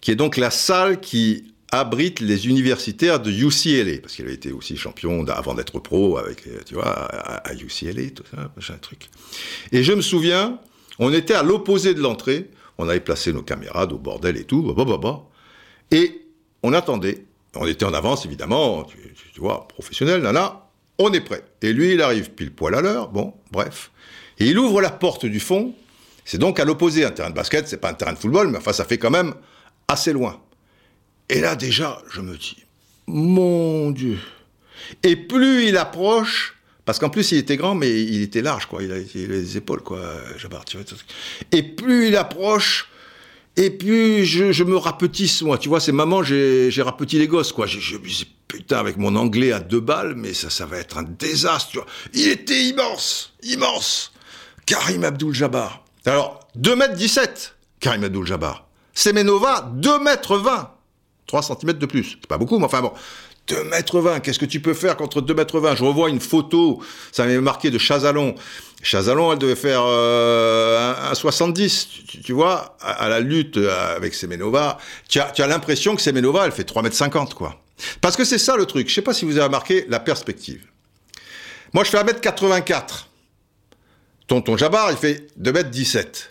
qui 0.00 0.10
est 0.10 0.16
donc 0.16 0.36
la 0.36 0.50
salle 0.50 1.00
qui 1.00 1.54
abrite 1.70 2.20
les 2.20 2.46
universitaires 2.46 3.20
de 3.20 3.30
UCLA, 3.30 4.00
parce 4.00 4.14
qu'il 4.14 4.24
avait 4.24 4.34
été 4.34 4.52
aussi 4.52 4.76
champion 4.76 5.24
avant 5.26 5.54
d'être 5.54 5.78
pro 5.78 6.18
avec, 6.18 6.46
euh, 6.46 6.60
tu 6.64 6.74
vois, 6.74 6.86
à, 6.86 7.54
UCLA, 7.54 8.10
tout 8.14 8.24
ça, 8.30 8.50
machin 8.56 8.74
truc. 8.80 9.08
Et 9.72 9.82
je 9.82 9.92
me 9.92 10.00
souviens, 10.00 10.58
on 10.98 11.12
était 11.12 11.34
à 11.34 11.42
l'opposé 11.42 11.94
de 11.94 12.00
l'entrée, 12.00 12.50
on 12.78 12.88
avait 12.88 13.00
placé 13.00 13.32
nos 13.32 13.42
caméras 13.42 13.84
au 13.86 13.98
bordel 13.98 14.36
et 14.36 14.44
tout, 14.44 14.62
bah, 14.62 14.84
bah, 14.84 14.96
bah, 14.96 15.22
et 15.90 16.22
on 16.62 16.72
attendait. 16.72 17.24
On 17.54 17.66
était 17.66 17.84
en 17.84 17.94
avance, 17.94 18.26
évidemment, 18.26 18.84
tu, 18.84 19.40
vois, 19.40 19.66
professionnel, 19.68 20.22
nana, 20.22 20.68
on 20.98 21.12
est 21.12 21.20
prêt. 21.20 21.42
Et 21.62 21.72
lui, 21.72 21.94
il 21.94 22.02
arrive 22.02 22.30
pile 22.30 22.52
poil 22.52 22.74
à 22.74 22.80
l'heure, 22.80 23.08
bon, 23.08 23.34
bref. 23.50 23.90
Et 24.38 24.46
il 24.46 24.58
ouvre 24.58 24.80
la 24.80 24.90
porte 24.90 25.26
du 25.26 25.40
fond, 25.40 25.74
c'est 26.24 26.38
donc 26.38 26.60
à 26.60 26.64
l'opposé, 26.64 27.04
un 27.04 27.10
terrain 27.10 27.30
de 27.30 27.34
basket, 27.34 27.66
c'est 27.66 27.78
pas 27.78 27.90
un 27.90 27.94
terrain 27.94 28.12
de 28.12 28.18
football, 28.18 28.48
mais 28.48 28.58
enfin, 28.58 28.72
ça 28.72 28.84
fait 28.84 28.98
quand 28.98 29.10
même 29.10 29.34
assez 29.88 30.12
loin. 30.12 30.40
Et 31.28 31.40
là 31.40 31.56
déjà, 31.56 32.02
je 32.10 32.20
me 32.20 32.36
dis, 32.36 32.56
mon 33.06 33.90
Dieu. 33.90 34.18
Et 35.02 35.16
plus 35.16 35.66
il 35.66 35.76
approche, 35.76 36.56
parce 36.84 36.98
qu'en 36.98 37.10
plus 37.10 37.32
il 37.32 37.38
était 37.38 37.56
grand, 37.56 37.74
mais 37.74 38.02
il 38.02 38.22
était 38.22 38.42
large, 38.42 38.66
quoi. 38.66 38.82
Il 38.82 38.92
avait 38.92 39.06
les 39.14 39.56
épaules, 39.56 39.82
quoi. 39.82 40.00
Et 41.52 41.62
plus 41.62 42.08
il 42.08 42.16
approche, 42.16 42.88
Et 43.56 43.70
puis, 43.70 44.24
je, 44.24 44.62
me 44.62 44.76
rapetisse, 44.76 45.42
moi. 45.42 45.58
Tu 45.58 45.68
vois, 45.68 45.80
c'est 45.80 45.92
maman, 45.92 46.22
j'ai 46.22 46.82
rapetit 46.82 47.18
les 47.18 47.26
gosses, 47.26 47.52
quoi. 47.52 47.66
Je, 47.66 47.96
me 47.96 48.06
dis, 48.06 48.26
putain, 48.46 48.78
avec 48.78 48.96
mon 48.96 49.16
anglais 49.16 49.50
à 49.50 49.58
deux 49.58 49.80
balles, 49.80 50.14
mais 50.14 50.32
ça, 50.32 50.48
ça 50.48 50.64
va 50.64 50.78
être 50.78 50.96
un 50.96 51.02
désastre, 51.02 51.70
tu 51.72 51.78
vois. 51.78 51.86
Il 52.14 52.28
était 52.28 52.62
immense, 52.66 53.32
immense. 53.42 54.12
Karim 54.64 55.02
Abdul-Jabbar. 55.02 55.82
Alors, 56.04 56.46
2 56.54 56.76
mètres 56.76 56.94
17, 56.94 57.56
Karim 57.80 58.04
Abdul-Jabbar. 58.04 58.68
Semenova, 58.94 59.70
2 59.74 59.98
mètres 59.98 60.36
20. 60.36 60.70
3 61.28 61.42
cm 61.42 61.74
de 61.74 61.86
plus. 61.86 62.16
C'est 62.20 62.26
pas 62.26 62.38
beaucoup, 62.38 62.58
mais 62.58 62.64
enfin 62.64 62.82
bon. 62.82 62.92
2 63.46 63.64
mètres 63.64 64.00
20, 64.00 64.20
qu'est-ce 64.20 64.38
que 64.38 64.44
tu 64.44 64.60
peux 64.60 64.74
faire 64.74 64.96
contre 64.96 65.22
2 65.22 65.32
mètres 65.32 65.58
20 65.58 65.76
Je 65.76 65.84
revois 65.84 66.10
une 66.10 66.20
photo, 66.20 66.82
ça 67.12 67.24
m'avait 67.24 67.40
marqué 67.40 67.70
de 67.70 67.78
Chazalon. 67.78 68.34
Chazalon, 68.82 69.32
elle 69.32 69.38
devait 69.38 69.56
faire 69.56 69.82
euh, 69.84 70.94
un, 70.94 71.10
un 71.10 71.14
70, 71.14 71.88
tu, 72.06 72.22
tu 72.22 72.32
vois, 72.32 72.76
à, 72.80 73.08
la 73.08 73.20
lutte 73.20 73.56
avec 73.56 74.12
Semenova. 74.12 74.78
Tu 75.08 75.18
as, 75.18 75.30
tu 75.30 75.40
as 75.40 75.46
l'impression 75.46 75.96
que 75.96 76.02
Semenova, 76.02 76.44
elle 76.44 76.52
fait 76.52 76.64
3 76.64 76.82
mètres 76.82 76.96
50, 76.96 77.34
quoi. 77.34 77.62
Parce 78.00 78.16
que 78.16 78.24
c'est 78.24 78.38
ça 78.38 78.56
le 78.56 78.66
truc. 78.66 78.88
Je 78.88 78.94
sais 78.94 79.02
pas 79.02 79.14
si 79.14 79.24
vous 79.24 79.36
avez 79.36 79.46
remarqué 79.46 79.86
la 79.88 80.00
perspective. 80.00 80.66
Moi, 81.72 81.84
je 81.84 81.90
fais 81.90 81.98
1 81.98 82.04
mètre 82.04 82.20
84. 82.20 83.08
Tonton 84.26 84.56
Jabbar, 84.56 84.90
il 84.90 84.96
fait 84.96 85.26
2 85.36 85.52
mètres 85.52 85.70
17. 85.70 86.30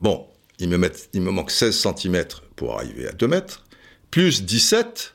Bon, 0.00 0.26
il 0.58 0.68
me, 0.68 0.76
met, 0.76 0.92
il 1.14 1.22
me 1.22 1.30
manque 1.30 1.50
16 1.50 1.74
cm 1.74 2.24
pour 2.56 2.78
arriver 2.78 3.08
à 3.08 3.12
2 3.12 3.26
mètres. 3.26 3.65
Plus 4.10 4.44
17, 4.44 5.14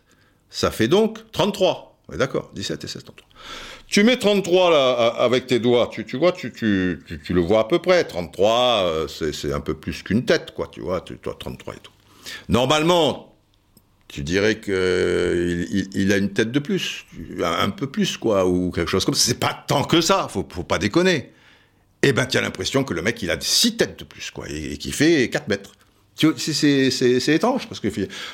ça 0.50 0.72
fait 0.72 0.88
donc 0.88 1.20
33. 1.32 2.00
Ouais, 2.10 2.18
D'accord, 2.18 2.52
17 2.54 2.84
et 2.84 2.88
16, 2.88 3.04
33. 3.04 3.28
Tu 3.88 4.04
mets 4.04 4.18
33 4.18 4.70
là 4.72 5.08
avec 5.18 5.48
tes 5.48 5.60
doigts, 5.60 5.90
tu, 5.92 6.06
tu 6.06 6.16
vois, 6.18 6.32
tu, 6.32 6.54
tu, 6.54 7.04
tu, 7.26 7.34
le 7.34 7.42
vois 7.42 7.62
à 7.62 7.64
peu 7.66 7.80
près. 7.80 8.06
33, 8.06 8.84
euh, 8.86 9.08
c'est 9.08 9.52
un 9.52 9.60
peu 9.60 9.74
plus 9.74 10.02
qu'une 10.04 10.24
tête, 10.24 10.52
quoi, 10.56 10.68
tu 10.72 10.80
vois, 10.80 11.02
tu, 11.02 11.18
toi, 11.18 11.36
33 11.38 11.74
et 11.74 11.80
tout. 11.84 11.92
Normalement, 12.48 13.36
tu 14.08 14.24
dirais 14.24 14.60
que 14.60 15.66
il, 15.72 15.90
il- 15.94 16.14
a 16.14 16.18
une 16.18 16.32
tête 16.32 16.52
de 16.52 16.60
plus, 16.60 17.06
un, 17.44 17.70
peu 17.70 17.88
plus, 17.88 18.16
quoi, 18.18 18.46
ou 18.46 18.72
quelque 18.72 18.90
chose 18.90 19.04
comme 19.04 19.14
ça. 19.16 19.26
C'est 19.26 19.40
pas 19.40 19.54
tant 19.68 19.84
que 19.84 20.00
ça, 20.00 20.28
faut, 20.30 20.48
faut 20.50 20.64
pas 20.64 20.78
déconner. 20.80 21.32
Eh 22.04 22.14
ben, 22.14 22.26
tu 22.26 22.38
as 22.38 22.42
l'impression 22.42 22.84
que 22.86 22.94
le 22.94 23.02
mec, 23.02 23.22
il 23.22 23.30
a 23.30 23.38
six 23.42 23.76
têtes 23.78 24.00
de 24.00 24.04
plus, 24.06 24.32
quoi, 24.32 24.46
et, 24.50 24.74
et 24.74 24.78
qui 24.78 24.92
fait 24.92 25.30
4 25.30 25.48
mètres. 25.50 25.72
C'est- 26.16 27.28
étrange, 27.34 27.68
parce 27.68 27.80
que 27.80 27.88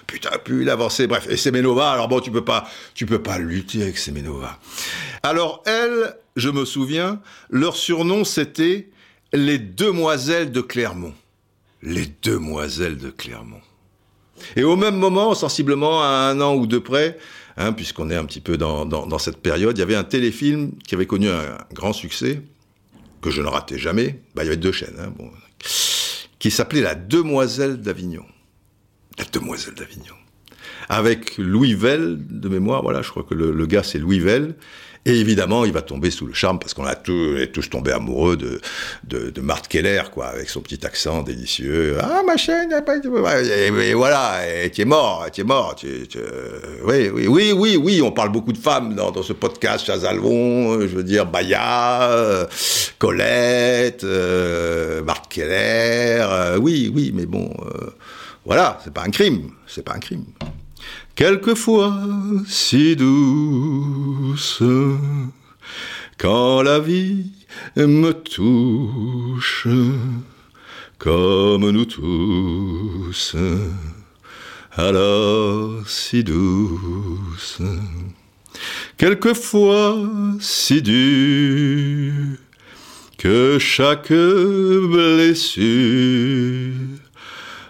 putain, 0.05 0.31
plus 0.43 0.63
il 0.63 0.69
avançait, 0.69 1.07
bref. 1.07 1.27
Et 1.29 1.37
Semenova, 1.37 1.91
alors 1.91 2.07
bon, 2.07 2.19
tu 2.19 2.31
peux 2.31 2.43
pas, 2.43 2.67
tu 2.93 3.05
peux 3.05 3.21
pas 3.21 3.37
lutter 3.37 3.81
avec 3.81 3.97
Semenova. 3.97 4.59
Alors, 5.23 5.63
elles, 5.65 6.15
je 6.35 6.49
me 6.49 6.65
souviens, 6.65 7.21
leur 7.49 7.75
surnom, 7.77 8.23
c'était 8.25 8.89
les 9.31 9.57
Demoiselles 9.57 10.51
de 10.51 10.61
Clermont. 10.61 11.13
Les 11.81 12.07
Demoiselles 12.23 12.97
de 12.97 13.09
Clermont. 13.09 13.61
Et 14.55 14.63
au 14.63 14.75
même 14.75 14.95
moment, 14.97 15.33
sensiblement 15.33 16.03
à 16.03 16.07
un 16.07 16.41
an 16.41 16.55
ou 16.55 16.67
deux 16.67 16.81
près, 16.81 17.17
hein, 17.57 17.73
puisqu'on 17.73 18.09
est 18.09 18.15
un 18.15 18.25
petit 18.25 18.41
peu 18.41 18.57
dans 18.57 19.19
cette 19.19 19.37
période, 19.37 19.77
il 19.77 19.79
y 19.79 19.83
avait 19.83 19.95
un 19.95 20.03
téléfilm 20.03 20.71
qui 20.85 20.93
avait 20.95 21.07
connu 21.07 21.29
un 21.29 21.57
grand 21.73 21.93
succès, 21.93 22.41
que 23.21 23.29
je 23.31 23.41
ne 23.41 23.47
ratais 23.47 23.77
jamais. 23.79 24.19
Bah, 24.35 24.43
il 24.43 24.45
y 24.45 24.49
avait 24.49 24.57
deux 24.57 24.71
chaînes, 24.71 24.97
hein, 24.99 25.11
bon, 25.17 25.31
qui 26.47 26.51
s'appelait 26.51 26.79
La 26.79 26.95
Demoiselle 26.95 27.81
d'Avignon. 27.81 28.23
La 29.17 29.25
Demoiselle 29.25 29.73
d'Avignon. 29.73 30.13
Avec 30.87 31.37
Louis 31.37 31.73
Vell, 31.73 32.17
de 32.25 32.47
mémoire, 32.47 32.83
voilà, 32.83 33.01
je 33.01 33.09
crois 33.09 33.23
que 33.23 33.33
le, 33.33 33.51
le 33.51 33.65
gars 33.65 33.83
c'est 33.83 33.99
Louis 33.99 34.19
Vell. 34.19 34.55
Et 35.07 35.21
évidemment, 35.21 35.63
il 35.63 35.71
va 35.71 35.81
tomber 35.81 36.11
sous 36.11 36.25
le 36.25 36.33
charme 36.33 36.59
parce 36.59 36.73
qu'on 36.73 36.83
a 36.83 36.93
tous, 36.95 37.37
est 37.37 37.53
tous 37.53 37.69
tombés 37.69 37.93
amoureux 37.93 38.35
de, 38.35 38.59
de, 39.05 39.39
Marthe 39.39 39.69
Keller, 39.69 40.01
quoi, 40.13 40.25
avec 40.25 40.49
son 40.49 40.59
petit 40.59 40.85
accent 40.85 41.23
délicieux. 41.23 41.97
Ah, 42.01 42.23
ma 42.27 42.35
chaîne, 42.35 42.73
et, 42.73 43.89
et 43.89 43.93
voilà, 43.93 44.41
tu 44.69 44.81
es 44.81 44.85
mort, 44.85 45.25
tu 45.31 45.39
es 45.39 45.43
mort. 45.45 45.75
Tu- 45.75 46.09
oui, 46.83 47.09
oui, 47.13 47.27
oui, 47.27 47.53
oui, 47.53 47.77
oui, 47.77 48.01
on 48.01 48.11
parle 48.11 48.33
beaucoup 48.33 48.51
de 48.51 48.57
femmes 48.57 48.95
dans, 48.95 49.23
ce 49.23 49.31
podcast, 49.31 49.85
Chazalon, 49.85 50.73
euh, 50.73 50.81
je 50.89 50.97
veux 50.97 51.05
dire, 51.05 51.25
Baya, 51.25 52.11
euh, 52.11 52.45
Colette, 52.99 54.03
euh, 54.03 55.01
Marthe 55.03 55.29
Keller, 55.29 56.25
euh, 56.29 56.57
oui, 56.57 56.91
oui, 56.93 57.13
mais 57.15 57.25
bon, 57.25 57.49
euh, 57.65 57.91
voilà, 58.43 58.77
c'est 58.83 58.93
pas 58.93 59.03
un 59.03 59.11
crime, 59.11 59.51
c'est 59.67 59.85
pas 59.85 59.93
un 59.93 59.99
crime. 59.99 60.25
Quelquefois 61.15 61.97
si 62.45 62.95
douce, 62.95 64.61
quand 66.17 66.61
la 66.61 66.79
vie 66.79 67.31
me 67.75 68.11
touche, 68.11 69.67
comme 70.99 71.69
nous 71.71 71.85
tous, 71.85 73.35
alors 74.73 75.87
si 75.87 76.23
douce, 76.23 77.61
quelquefois 78.95 79.97
si 80.39 80.83
dure, 80.83 82.37
que 83.17 83.57
chaque 83.59 84.13
blessure 84.91 85.65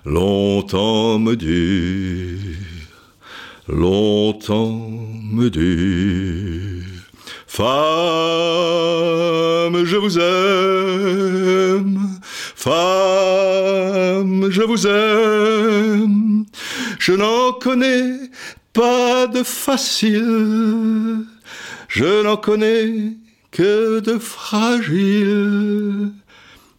longtemps 0.03 1.18
me 1.18 1.36
dure 1.36 2.66
longtemps 3.68 4.89
me 5.32 5.49
dure. 5.49 6.84
Femme, 7.47 7.68
je 9.84 9.95
vous 9.95 10.20
aime, 10.20 12.09
femme, 12.55 14.49
je 14.49 14.61
vous 14.61 14.86
aime, 14.88 16.45
je 16.99 17.13
n'en 17.13 17.53
connais 17.53 18.30
pas 18.74 19.28
de 19.28 19.43
facile, 19.43 21.26
je 21.88 22.24
n'en 22.24 22.38
connais 22.38 23.13
que 23.51 23.99
de 24.01 24.18
fragile 24.20 26.11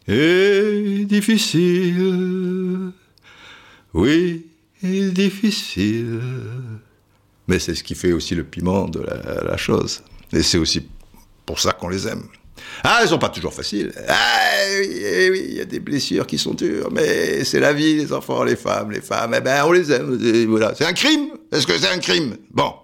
et 0.06 1.04
difficile. 1.06 2.92
Oui, 3.94 4.46
difficile. 4.82 6.20
Mais 7.48 7.58
c'est 7.58 7.74
ce 7.74 7.82
qui 7.82 7.94
fait 7.94 8.12
aussi 8.12 8.34
le 8.34 8.44
piment 8.44 8.88
de 8.88 9.00
la, 9.00 9.56
chose. 9.56 10.02
Et 10.32 10.42
c'est 10.42 10.58
aussi 10.58 10.86
pour 11.46 11.58
ça 11.58 11.72
qu'on 11.72 11.88
les 11.88 12.06
aime. 12.06 12.24
Ah, 12.84 13.00
elles 13.02 13.08
sont 13.08 13.18
pas 13.18 13.30
toujours 13.30 13.54
faciles. 13.54 13.92
Ah, 14.06 14.14
oui, 14.80 14.88
eh 15.00 15.30
oui, 15.30 15.46
il 15.48 15.56
y 15.56 15.60
a 15.60 15.64
des 15.64 15.80
blessures 15.80 16.26
qui 16.26 16.38
sont 16.38 16.54
dures, 16.54 16.90
mais 16.92 17.44
c'est 17.44 17.60
la 17.60 17.72
vie, 17.72 17.96
les 17.96 18.12
enfants, 18.12 18.44
les 18.44 18.56
femmes, 18.56 18.90
les 18.90 19.00
femmes, 19.00 19.34
eh 19.36 19.40
ben, 19.40 19.64
on 19.64 19.72
les 19.72 19.90
aime. 19.90 20.16
Voilà. 20.48 20.74
C'est 20.76 20.84
un 20.84 20.92
crime 20.92 21.30
Est-ce 21.50 21.66
que 21.66 21.78
c'est 21.78 21.88
un 21.88 21.98
crime? 21.98 22.36
Bon. 22.50 22.74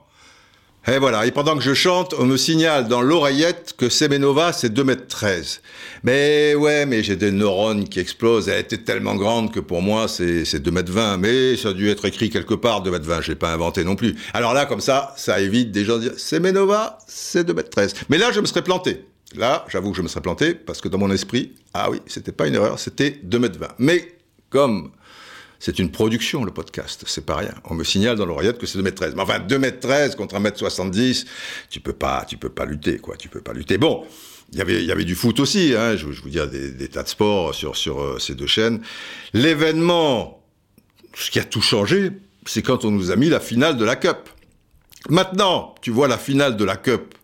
Et 0.87 0.99
voilà, 0.99 1.25
et 1.25 1.31
pendant 1.31 1.57
que 1.57 1.63
je 1.63 1.73
chante, 1.73 2.15
on 2.19 2.27
me 2.27 2.37
signale 2.37 2.89
dans 2.89 3.01
l'oreillette 3.01 3.75
que 3.79 3.89
Semenova, 3.89 4.53
c'est 4.53 4.69
2 4.69 4.85
mètres 4.85 5.07
13. 5.09 5.63
Mais 6.03 6.55
ouais, 6.55 6.85
mais 6.85 7.03
j'ai 7.03 7.17
des 7.17 7.31
neurones 7.31 7.89
qui 7.89 8.01
explosent. 8.01 8.51
Elle 8.51 8.61
était 8.61 8.77
tellement 8.77 9.15
grande 9.15 9.51
que 9.51 9.61
pour 9.61 9.81
moi, 9.81 10.09
c'est 10.09 10.45
c'est 10.45 10.61
2 10.61 10.71
mètres 10.71 10.93
20. 10.93 11.17
Mais 11.17 11.57
ça 11.57 11.71
a 11.71 11.73
dû 11.73 11.89
être 11.89 12.05
écrit 12.05 12.29
quelque 12.29 12.53
part, 12.53 12.83
2 12.83 12.91
mètres 12.91 13.07
20. 13.07 13.23
Je 13.23 13.29
l'ai 13.29 13.35
pas 13.35 13.51
inventé 13.51 13.83
non 13.83 13.97
plus. 13.97 14.15
Alors 14.35 14.53
là, 14.53 14.67
comme 14.67 14.83
ça, 14.83 15.15
ça 15.17 15.41
évite 15.41 15.73
des 15.73 15.87
gens 15.87 15.97
de 15.97 16.03
dire 16.03 16.19
Semenova, 16.19 16.99
c'est 17.07 17.45
2 17.45 17.55
mètres 17.55 17.71
13. 17.71 17.95
Mais 18.11 18.19
là, 18.19 18.31
je 18.31 18.41
me 18.41 18.47
serais 18.47 18.63
planté. 18.63 19.07
Là, 19.37 19.65
j'avoue 19.71 19.91
que 19.91 19.97
je 19.97 20.03
me 20.03 20.09
serais 20.09 20.21
planté 20.21 20.53
parce 20.53 20.83
que 20.83 20.89
dans 20.89 20.99
mon 20.99 21.11
esprit, 21.11 21.53
ah 21.73 21.91
oui, 21.91 22.03
c'était 22.07 22.31
pas 22.31 22.47
une 22.47 22.57
erreur, 22.57 22.79
c'était 22.79 23.19
2 23.23 23.39
mètres 23.39 23.59
20. 23.59 23.69
Mais 23.79 24.17
comme 24.51 24.91
c'est 25.65 25.79
une 25.79 25.91
production, 25.91 26.45
le 26.45 26.51
podcast, 26.51 27.05
c'est 27.07 27.25
pas 27.25 27.37
rien. 27.37 27.55
On 27.65 27.75
me 27.75 27.85
signale 27.85 28.19
dans 28.19 28.27
l'oreillette 28.27 28.59
que 28.59 28.67
c'est 28.67 28.79
2m13. 28.79 29.15
Mais 29.17 29.23
enfin, 29.23 29.39
2m13 29.39 30.15
contre 30.15 30.35
1m70, 30.39 31.25
tu 31.71 31.81
peux 31.81 31.95
pas, 31.95 32.27
tu 32.29 32.37
peux 32.37 32.51
pas 32.51 32.67
lutter, 32.67 32.99
quoi. 32.99 33.17
Tu 33.17 33.31
peux 33.31 33.41
pas 33.41 33.55
lutter. 33.55 33.79
Bon, 33.79 34.05
il 34.53 34.59
y 34.59 34.61
avait, 34.61 34.83
il 34.83 34.85
y 34.85 34.93
avait 34.93 35.07
du 35.07 35.15
foot 35.15 35.41
aussi, 35.41 35.73
hein. 35.75 35.97
Je, 35.97 36.13
je 36.13 36.21
vous 36.21 36.29
dire 36.29 36.51
des, 36.51 36.71
des 36.71 36.89
tas 36.89 37.03
de 37.03 37.09
sports 37.09 37.55
sur, 37.55 37.77
sur 37.77 37.99
euh, 37.99 38.19
ces 38.19 38.35
deux 38.35 38.47
chaînes. 38.47 38.83
L'événement, 39.33 40.45
ce 41.15 41.31
qui 41.31 41.39
a 41.39 41.45
tout 41.45 41.63
changé, 41.63 42.11
c'est 42.45 42.61
quand 42.61 42.85
on 42.85 42.91
nous 42.91 43.11
a 43.11 43.17
mis 43.17 43.31
la 43.31 43.41
finale 43.41 43.79
de 43.79 43.87
la 43.87 43.97
Cup. 43.97 44.29
Maintenant, 45.09 45.75
tu 45.81 45.91
vois 45.91 46.09
la 46.09 46.19
finale 46.19 46.59
de 46.59 46.65
la 46.67 46.77
Cup, 46.77 47.15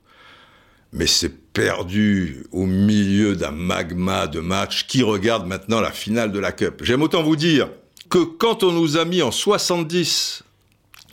mais 0.95 1.07
c'est 1.07 1.53
perdu 1.53 2.47
au 2.53 2.65
milieu 2.65 3.37
d'un 3.37 3.51
magma 3.51 4.27
de 4.27 4.41
matchs. 4.41 4.87
Qui 4.87 5.03
regarde 5.03 5.47
maintenant 5.47 5.83
la 5.83 5.93
finale 5.93 6.33
de 6.33 6.39
la 6.39 6.53
Cup? 6.53 6.81
J'aime 6.85 7.03
autant 7.03 7.23
vous 7.23 7.37
dire 7.37 7.69
que 8.11 8.19
quand 8.19 8.65
on 8.65 8.73
nous 8.73 8.97
a 8.97 9.05
mis 9.05 9.23
en 9.23 9.31
70 9.31 10.43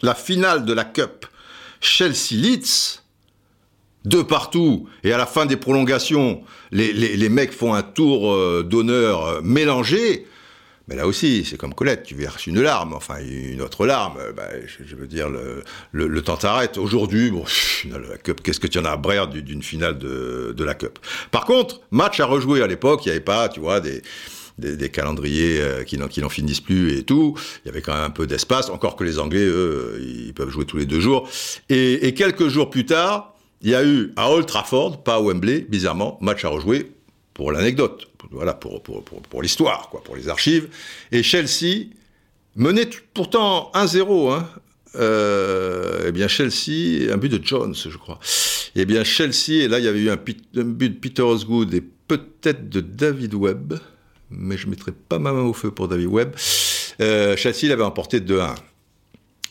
la 0.02 0.16
finale 0.16 0.66
de 0.66 0.74
la 0.74 0.84
Cup 0.84 1.26
Chelsea-Leeds, 1.80 3.02
de 4.06 4.22
partout, 4.22 4.88
et 5.04 5.12
à 5.12 5.18
la 5.18 5.26
fin 5.26 5.46
des 5.46 5.58
prolongations, 5.58 6.42
les, 6.72 6.94
les, 6.94 7.30
mecs 7.30 7.52
font 7.52 7.74
un 7.74 7.84
tour 7.84 8.32
euh, 8.32 8.64
d'honneur 8.64 9.26
euh, 9.26 9.42
mélangé, 9.44 10.26
mais 10.88 10.96
là 10.96 11.06
aussi, 11.06 11.44
c'est 11.44 11.58
comme 11.58 11.74
Colette, 11.74 12.04
tu 12.04 12.16
verses 12.16 12.48
une 12.48 12.62
larme, 12.62 12.94
enfin 12.94 13.16
une 13.20 13.62
autre 13.62 13.86
larme, 13.86 14.18
euh, 14.20 14.32
bah, 14.32 14.48
je, 14.66 14.96
veux 14.96 15.08
dire, 15.08 15.28
le, 15.92 16.22
temps 16.22 16.38
t'arrête. 16.38 16.78
Aujourd'hui, 16.78 17.32
bon, 17.32 17.44
la 17.90 18.18
qu'est-ce 18.18 18.62
que 18.62 18.68
tu 18.68 18.80
en 18.80 18.86
as 18.86 18.92
à 18.92 18.98
brère 18.98 19.28
d'une 19.28 19.62
finale 19.62 19.98
de 19.98 20.64
la 20.64 20.74
Cup? 20.74 21.00
Par 21.30 21.46
contre, 21.46 21.82
match 21.92 22.20
à 22.22 22.26
rejouer 22.26 22.62
à 22.62 22.68
l'époque, 22.68 23.06
il 23.06 23.10
n'y 23.10 23.12
avait 23.12 23.20
pas, 23.20 23.50
tu 23.50 23.60
vois, 23.60 23.82
des 23.82 24.02
des, 24.58 24.90
calendriers 24.90 25.60
euh, 25.62 25.84
qui 25.84 25.98
n'en 25.98 26.30
finissent 26.30 26.62
plus 26.62 26.98
et 26.98 27.04
tout. 27.04 27.36
Il 27.64 27.68
y 27.68 27.72
avait 27.72 27.82
quand 27.82 27.94
même 27.94 28.04
un 28.04 28.10
peu 28.10 28.28
d'espace, 28.28 28.70
encore 28.70 28.96
que 28.96 29.04
les 29.04 29.20
Anglais, 29.20 29.46
eux, 29.46 30.00
ils 30.02 30.34
peuvent 30.34 30.50
jouer 30.50 30.66
tous 30.66 30.78
les 30.78 30.86
deux 30.86 31.00
jours. 31.00 31.30
Et, 31.70 32.14
quelques 32.14 32.48
jours 32.48 32.70
plus 32.70 32.86
tard, 32.86 33.36
il 33.62 33.70
y 33.70 33.76
a 33.76 33.84
eu 33.84 34.14
à 34.16 34.32
Old 34.32 34.46
Trafford, 34.46 35.04
pas 35.04 35.16
à 35.16 35.22
Wembley, 35.22 35.62
bizarrement, 35.62 36.18
match 36.22 36.46
à 36.46 36.50
rejouer 36.50 36.92
pour 37.34 37.52
l'anecdote, 37.52 38.08
voilà, 38.32 38.54
pour, 38.54 38.82
pour, 38.82 39.04
pour, 39.04 39.42
l'histoire, 39.42 39.90
quoi, 39.90 40.04
pour 40.04 40.16
les 40.16 40.28
archives. 40.28 40.70
Et 41.12 41.22
Chelsea 41.22 41.86
menait 42.56 42.90
pourtant 43.14 43.72
1-0, 43.76 44.34
hein, 44.34 44.50
euh, 44.96 46.06
eh 46.08 46.12
bien 46.12 46.28
Chelsea, 46.28 47.12
un 47.14 47.18
but 47.18 47.30
de 47.30 47.40
Jones, 47.44 47.76
je 47.76 47.98
crois. 47.98 48.20
Eh 48.76 48.86
bien 48.86 49.04
Chelsea, 49.04 49.64
et 49.64 49.68
là 49.68 49.80
il 49.80 49.86
y 49.86 49.88
avait 49.88 50.00
eu 50.00 50.10
un, 50.10 50.18
but 50.18 50.44
de 50.54 50.88
Peter 50.88 51.22
Osgood 51.22 51.74
et 51.74 51.82
peut-être 51.82 52.70
de 52.70 52.82
David 52.82 53.36
Webb, 53.36 53.80
mais 54.30 54.58
je 54.58 54.66
ne 54.66 54.72
mettrai 54.72 54.92
pas 54.92 55.20
ma 55.20 55.32
main 55.32 55.44
au 55.44 55.54
feu 55.54 55.72
pour 55.72 55.88
David 55.88 56.08
Webb. 56.08 56.36
Euh, 57.02 57.36
Chelsea 57.38 57.68
l'avait 57.70 57.84
emporté 57.84 58.20
2-1. 58.20 58.56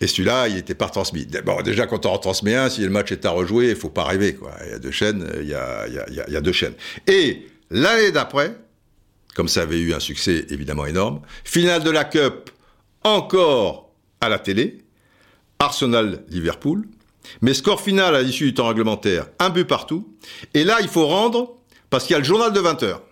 Et 0.01 0.07
celui-là, 0.07 0.49
il 0.49 0.57
n'était 0.57 0.75
pas 0.75 0.89
transmis. 0.89 1.27
Bon, 1.45 1.63
déjà, 1.63 1.87
quand 1.87 2.05
on 2.05 2.11
en 2.11 2.19
transmet 2.19 2.55
un, 2.55 2.69
si 2.69 2.83
le 2.83 2.91
match 2.91 3.13
est 3.13 3.25
à 3.25 3.31
rejouer, 3.31 3.71
il 3.71 3.77
faut 3.77 3.89
pas 3.89 4.05
rêver. 4.05 4.35
Quoi. 4.35 4.53
Il 4.67 4.71
y 4.73 4.75
a 4.75 4.79
deux 4.79 4.91
chaînes, 4.91 5.27
il 5.41 6.41
deux 6.43 6.53
chaînes. 6.53 6.75
Et 7.07 7.47
l'année 7.71 8.13
d'après, 8.13 8.57
comme 9.35 9.49
ça 9.49 9.63
avait 9.63 9.79
eu 9.79 9.95
un 9.95 10.01
succès 10.01 10.47
évidemment 10.51 10.87
énorme, 10.87 11.21
finale 11.45 11.83
de 11.83 11.91
la 11.91 12.05
Cup, 12.05 12.51
encore 13.05 13.91
à 14.21 14.29
la 14.29 14.39
télé, 14.39 14.79
Arsenal-Liverpool. 15.59 16.87
Mais 17.41 17.55
score 17.55 17.81
final 17.81 18.15
à 18.15 18.23
l'issue 18.23 18.47
du 18.47 18.55
temps 18.55 18.69
réglementaire, 18.69 19.27
un 19.39 19.51
but 19.51 19.65
partout. 19.65 20.17
Et 20.55 20.63
là, 20.63 20.79
il 20.81 20.89
faut 20.89 21.07
rendre 21.07 21.57
parce 21.91 22.05
qu'il 22.05 22.13
y 22.13 22.17
a 22.17 22.19
le 22.19 22.25
journal 22.25 22.53
de 22.53 22.61
20 22.61 22.83
heures. 22.83 23.03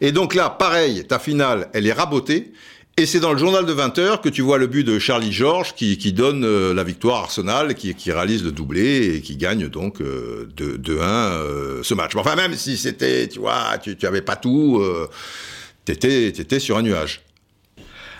Et 0.00 0.12
donc 0.12 0.34
là, 0.34 0.50
pareil, 0.50 1.04
ta 1.06 1.18
finale, 1.18 1.68
elle 1.72 1.86
est 1.86 1.92
rabotée. 1.92 2.52
Et 2.96 3.06
c'est 3.06 3.20
dans 3.20 3.32
le 3.32 3.38
journal 3.38 3.64
de 3.64 3.72
20 3.72 3.98
heures 3.98 4.20
que 4.20 4.28
tu 4.28 4.42
vois 4.42 4.58
le 4.58 4.66
but 4.66 4.84
de 4.84 4.98
Charlie 4.98 5.32
George 5.32 5.74
qui, 5.74 6.12
donne 6.12 6.44
euh, 6.44 6.74
la 6.74 6.84
victoire 6.84 7.20
à 7.20 7.20
Arsenal, 7.20 7.74
qui, 7.74 7.94
qui, 7.94 8.12
réalise 8.12 8.44
le 8.44 8.52
doublé 8.52 9.16
et 9.16 9.20
qui 9.22 9.36
gagne 9.36 9.68
donc 9.68 10.00
2-1 10.00 10.02
euh, 10.02 10.78
euh, 10.98 11.82
ce 11.82 11.94
match. 11.94 12.14
Enfin, 12.16 12.36
même 12.36 12.54
si 12.54 12.76
c'était, 12.76 13.26
tu 13.28 13.38
vois, 13.38 13.78
tu, 13.82 13.96
tu 13.96 14.06
avais 14.06 14.20
pas 14.20 14.36
tout, 14.36 14.84
t'étais, 15.84 16.28
étais 16.28 16.58
sur 16.58 16.76
un 16.76 16.82
nuage. 16.82 17.22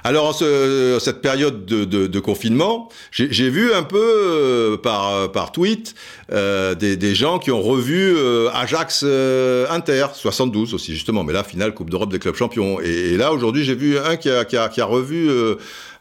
Alors, 0.05 0.26
en 0.26 0.32
ce, 0.32 0.98
cette 1.01 1.20
période 1.20 1.64
de, 1.64 1.84
de, 1.84 2.07
de 2.07 2.20
confinement, 2.20 2.88
j'ai 3.11 3.51
vu 3.51 3.72
un 3.72 3.82
peu 3.82 3.98
euh, 4.01 4.76
par, 4.76 5.30
par 5.32 5.53
tweet 5.53 5.94
euh, 6.32 6.74
des, 6.74 6.96
des, 6.96 7.14
gens 7.14 7.38
qui 7.38 7.51
ont 7.51 7.61
revu 7.61 8.14
euh, 8.16 8.48
Ajax 8.55 9.03
euh, 9.05 9.66
Inter, 9.70 10.07
72 10.14 10.74
aussi, 10.74 10.94
justement. 10.94 11.24
Mais 11.24 11.32
là, 11.32 11.42
finale 11.44 11.74
Coupe 11.74 11.90
d'Europe 11.90 12.11
des 12.11 12.18
clubs 12.18 12.36
champions. 12.36 12.80
Et, 12.80 13.12
et 13.12 13.16
là, 13.16 13.32
aujourd'hui, 13.32 13.64
j'ai 13.64 13.74
vu 13.74 13.98
un 13.98 14.16
qui 14.16 14.30
a, 14.30 14.44
qui 14.44 14.57
a, 14.57 14.68
qui 14.68 14.80
a 14.80 14.84
revu 14.84 15.28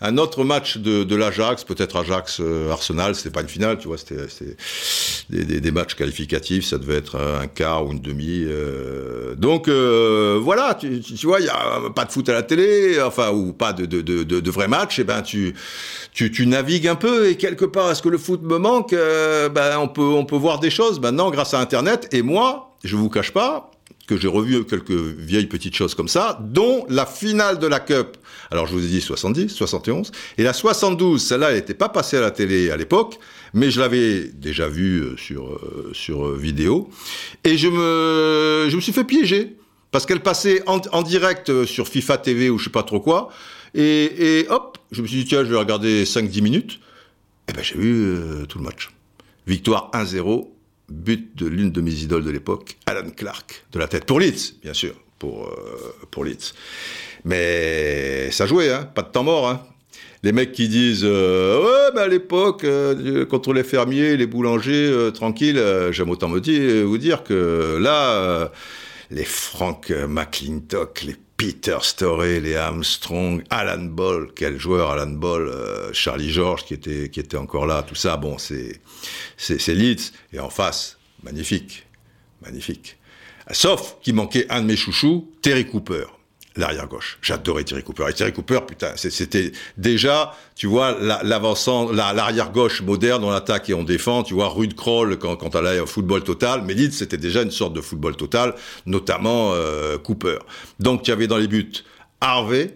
un 0.01 0.17
autre 0.17 0.43
match 0.43 0.77
de, 0.77 1.03
de 1.03 1.15
l'Ajax, 1.15 1.63
peut-être 1.63 1.97
Ajax 1.97 2.41
Arsenal, 2.71 3.15
c'était 3.15 3.31
pas 3.31 3.41
une 3.41 3.49
finale, 3.49 3.77
tu 3.77 3.87
vois, 3.87 3.97
c'était 3.97 4.17
des, 5.29 5.43
des, 5.43 5.59
des, 5.59 5.71
matchs 5.71 5.95
qualificatifs, 5.95 6.65
ça 6.65 6.77
devait 6.77 6.95
être 6.95 7.17
un 7.17 7.47
quart 7.47 7.85
ou 7.85 7.91
une 7.91 7.99
demi. 7.99 8.45
donc 9.37 9.67
voilà, 9.69 10.75
tu, 10.75 11.01
tu 11.01 11.25
vois, 11.25 11.39
il 11.39 11.47
y 11.47 11.49
a 11.49 11.89
pas 11.93 12.05
de 12.05 12.11
foot 12.11 12.29
à 12.29 12.33
la 12.33 12.43
télé, 12.43 13.01
enfin 13.01 13.31
ou 13.31 13.53
pas 13.53 13.73
de 13.73 13.85
de, 13.85 14.01
de, 14.01 14.39
de, 14.39 14.51
vrais 14.51 14.67
matchs, 14.67 14.99
et 14.99 15.01
eh 15.01 15.05
ben 15.05 15.21
tu, 15.21 15.53
tu, 16.13 16.31
tu, 16.31 16.45
navigues 16.45 16.87
un 16.87 16.95
peu 16.95 17.27
et 17.27 17.35
quelque 17.37 17.65
part, 17.65 17.91
est-ce 17.91 18.01
que 18.01 18.09
le 18.09 18.17
foot 18.17 18.41
me 18.43 18.57
manque 18.57 18.93
euh, 18.93 19.49
Ben 19.49 19.77
on 19.79 19.87
peut, 19.87 20.01
on 20.01 20.25
peut 20.25 20.35
voir 20.35 20.59
des 20.59 20.69
choses 20.69 20.99
maintenant 20.99 21.31
grâce 21.31 21.53
à 21.53 21.59
Internet. 21.59 22.07
Et 22.11 22.21
moi, 22.21 22.75
je 22.83 22.95
vous 22.95 23.09
cache 23.09 23.31
pas 23.31 23.71
que 24.07 24.17
j'ai 24.17 24.27
revu 24.27 24.65
quelques 24.65 24.91
vieilles 24.91 25.45
petites 25.45 25.75
choses 25.75 25.93
comme 25.93 26.07
ça, 26.07 26.39
dont 26.41 26.85
la 26.89 27.05
finale 27.05 27.59
de 27.59 27.67
la 27.67 27.79
Cup. 27.79 28.17
Alors 28.51 28.67
je 28.67 28.73
vous 28.73 28.83
ai 28.83 28.87
dit 28.87 29.01
70, 29.01 29.49
71, 29.49 30.11
et 30.37 30.43
la 30.43 30.53
72, 30.53 31.21
celle-là, 31.21 31.49
elle 31.49 31.55
n'était 31.55 31.73
pas 31.73 31.89
passée 31.89 32.17
à 32.17 32.21
la 32.21 32.31
télé 32.31 32.71
à 32.71 32.77
l'époque, 32.77 33.19
mais 33.53 33.71
je 33.71 33.79
l'avais 33.79 34.23
déjà 34.33 34.67
vue 34.67 35.01
euh, 35.01 35.17
sur, 35.17 35.49
euh, 35.49 35.91
sur 35.93 36.31
vidéo, 36.31 36.89
et 37.43 37.57
je 37.57 37.67
me, 37.67 38.69
je 38.69 38.75
me 38.75 38.81
suis 38.81 38.93
fait 38.93 39.03
piéger 39.03 39.55
parce 39.91 40.05
qu'elle 40.05 40.21
passait 40.21 40.61
en, 40.67 40.79
en, 40.91 41.01
direct 41.01 41.65
sur 41.65 41.87
FIFA 41.87 42.19
TV 42.19 42.49
ou 42.49 42.59
je 42.59 42.65
sais 42.65 42.69
pas 42.69 42.83
trop 42.83 42.99
quoi, 42.99 43.29
et, 43.75 44.45
hop, 44.49 44.77
je 44.91 45.01
me 45.01 45.07
suis 45.07 45.17
dit, 45.17 45.25
tiens, 45.25 45.43
je 45.43 45.49
vais 45.49 45.57
regarder 45.57 46.05
5-10 46.05 46.41
minutes. 46.41 46.79
Et 47.47 47.53
ben, 47.53 47.63
j'ai 47.63 47.75
vu 47.75 48.03
euh, 48.03 48.45
tout 48.45 48.57
le 48.57 48.63
match. 48.63 48.89
Victoire 49.47 49.89
1-0, 49.93 50.47
but 50.89 51.35
de 51.35 51.47
l'une 51.47 51.71
de 51.71 51.81
mes 51.81 51.93
idoles 51.93 52.23
de 52.23 52.29
l'époque, 52.29 52.77
Alan 52.85 53.09
Clark, 53.09 53.65
de 53.71 53.79
la 53.79 53.87
tête. 53.87 54.05
Pour 54.05 54.19
Leeds, 54.19 54.55
bien 54.61 54.73
sûr, 54.73 54.93
pour, 55.17 55.47
euh, 55.47 55.95
pour 56.11 56.23
Leeds. 56.23 56.53
Mais 57.29 58.29
ça 58.31 58.45
jouait, 58.45 58.71
hein, 58.71 58.89
pas 58.93 59.03
de 59.03 59.09
temps 59.09 59.23
mort. 59.23 59.47
Hein. 59.47 59.61
Les 60.23 60.33
mecs 60.33 60.51
qui 60.51 60.67
disent 60.67 61.05
euh, 61.05 61.63
ouais, 61.63 61.91
mais 61.95 62.01
à 62.01 62.07
l'époque, 62.07 62.65
contre 63.29 63.53
les 63.53 63.63
fermiers, 63.63 64.17
les 64.17 64.27
boulangers, 64.27 65.11
tranquille, 65.13 65.63
j'aime 65.91 66.09
autant 66.09 66.27
me 66.27 66.41
dire, 66.41 66.85
vous 66.85 66.97
dire 66.97 67.23
que 67.23 67.77
là, 67.79 68.51
les 69.11 69.23
Frank 69.23 69.89
McClintock, 69.89 71.03
les 71.03 71.15
Peter 71.39 71.77
Storey, 71.81 72.41
les 72.41 72.57
Armstrong, 72.57 73.41
Alan 73.49 73.85
Ball, 73.85 74.27
quel 74.35 74.59
joueur 74.59 74.91
Alan 74.91 75.07
Ball, 75.07 75.47
euh, 75.47 75.93
Charlie 75.93 76.29
George 76.29 76.65
qui 76.65 76.73
était, 76.73 77.07
qui 77.07 77.21
était 77.21 77.37
encore 77.37 77.65
là, 77.65 77.81
tout 77.81 77.95
ça, 77.95 78.17
bon, 78.17 78.37
c'est, 78.37 78.81
c'est, 79.37 79.73
Leeds. 79.73 80.11
Et 80.33 80.41
en 80.41 80.49
face, 80.49 80.97
magnifique, 81.23 81.87
magnifique. 82.41 82.97
Sauf 83.51 83.95
qu'il 84.01 84.15
manquait 84.15 84.47
un 84.49 84.61
de 84.61 84.65
mes 84.65 84.75
chouchous, 84.75 85.31
Terry 85.41 85.65
Cooper 85.65 86.07
l'arrière 86.59 86.87
gauche. 86.87 87.17
J'adorais 87.21 87.63
Thierry 87.63 87.83
Cooper. 87.83 88.05
Et 88.09 88.13
Thierry 88.13 88.33
Cooper, 88.33 88.59
putain, 88.67 88.91
c'était 88.95 89.51
déjà, 89.77 90.35
tu 90.55 90.67
vois, 90.67 90.97
l'avançant, 91.23 91.91
l'arrière 91.91 92.51
gauche 92.51 92.81
moderne, 92.81 93.23
on 93.23 93.31
attaque 93.31 93.69
et 93.69 93.73
on 93.73 93.83
défend, 93.83 94.23
tu 94.23 94.33
vois, 94.33 94.49
rude 94.49 94.75
crawl 94.75 95.17
quand, 95.17 95.35
quand 95.35 95.55
elle 95.55 95.67
a 95.67 95.85
football 95.85 96.23
total. 96.23 96.63
Mais 96.65 96.73
Leeds, 96.73 96.91
c'était 96.91 97.17
déjà 97.17 97.41
une 97.41 97.51
sorte 97.51 97.73
de 97.73 97.81
football 97.81 98.15
total, 98.15 98.55
notamment 98.85 99.53
euh, 99.53 99.97
Cooper. 99.97 100.37
Donc, 100.79 101.03
tu 101.03 101.11
avais 101.11 101.27
dans 101.27 101.37
les 101.37 101.47
buts 101.47 101.71
Harvey, 102.21 102.75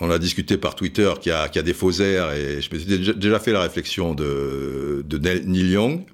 on 0.00 0.10
a 0.10 0.18
discuté 0.18 0.56
par 0.56 0.74
Twitter 0.74 1.12
qui 1.20 1.30
a, 1.30 1.48
qui 1.48 1.58
a 1.58 1.62
des 1.62 1.72
faux 1.72 1.92
airs 1.92 2.32
et 2.32 2.60
je 2.60 2.74
me 2.74 2.78
suis 2.78 3.14
déjà, 3.14 3.38
fait 3.38 3.52
la 3.52 3.62
réflexion 3.62 4.14
de, 4.14 5.04
Neil 5.12 5.70
Young 5.70 6.04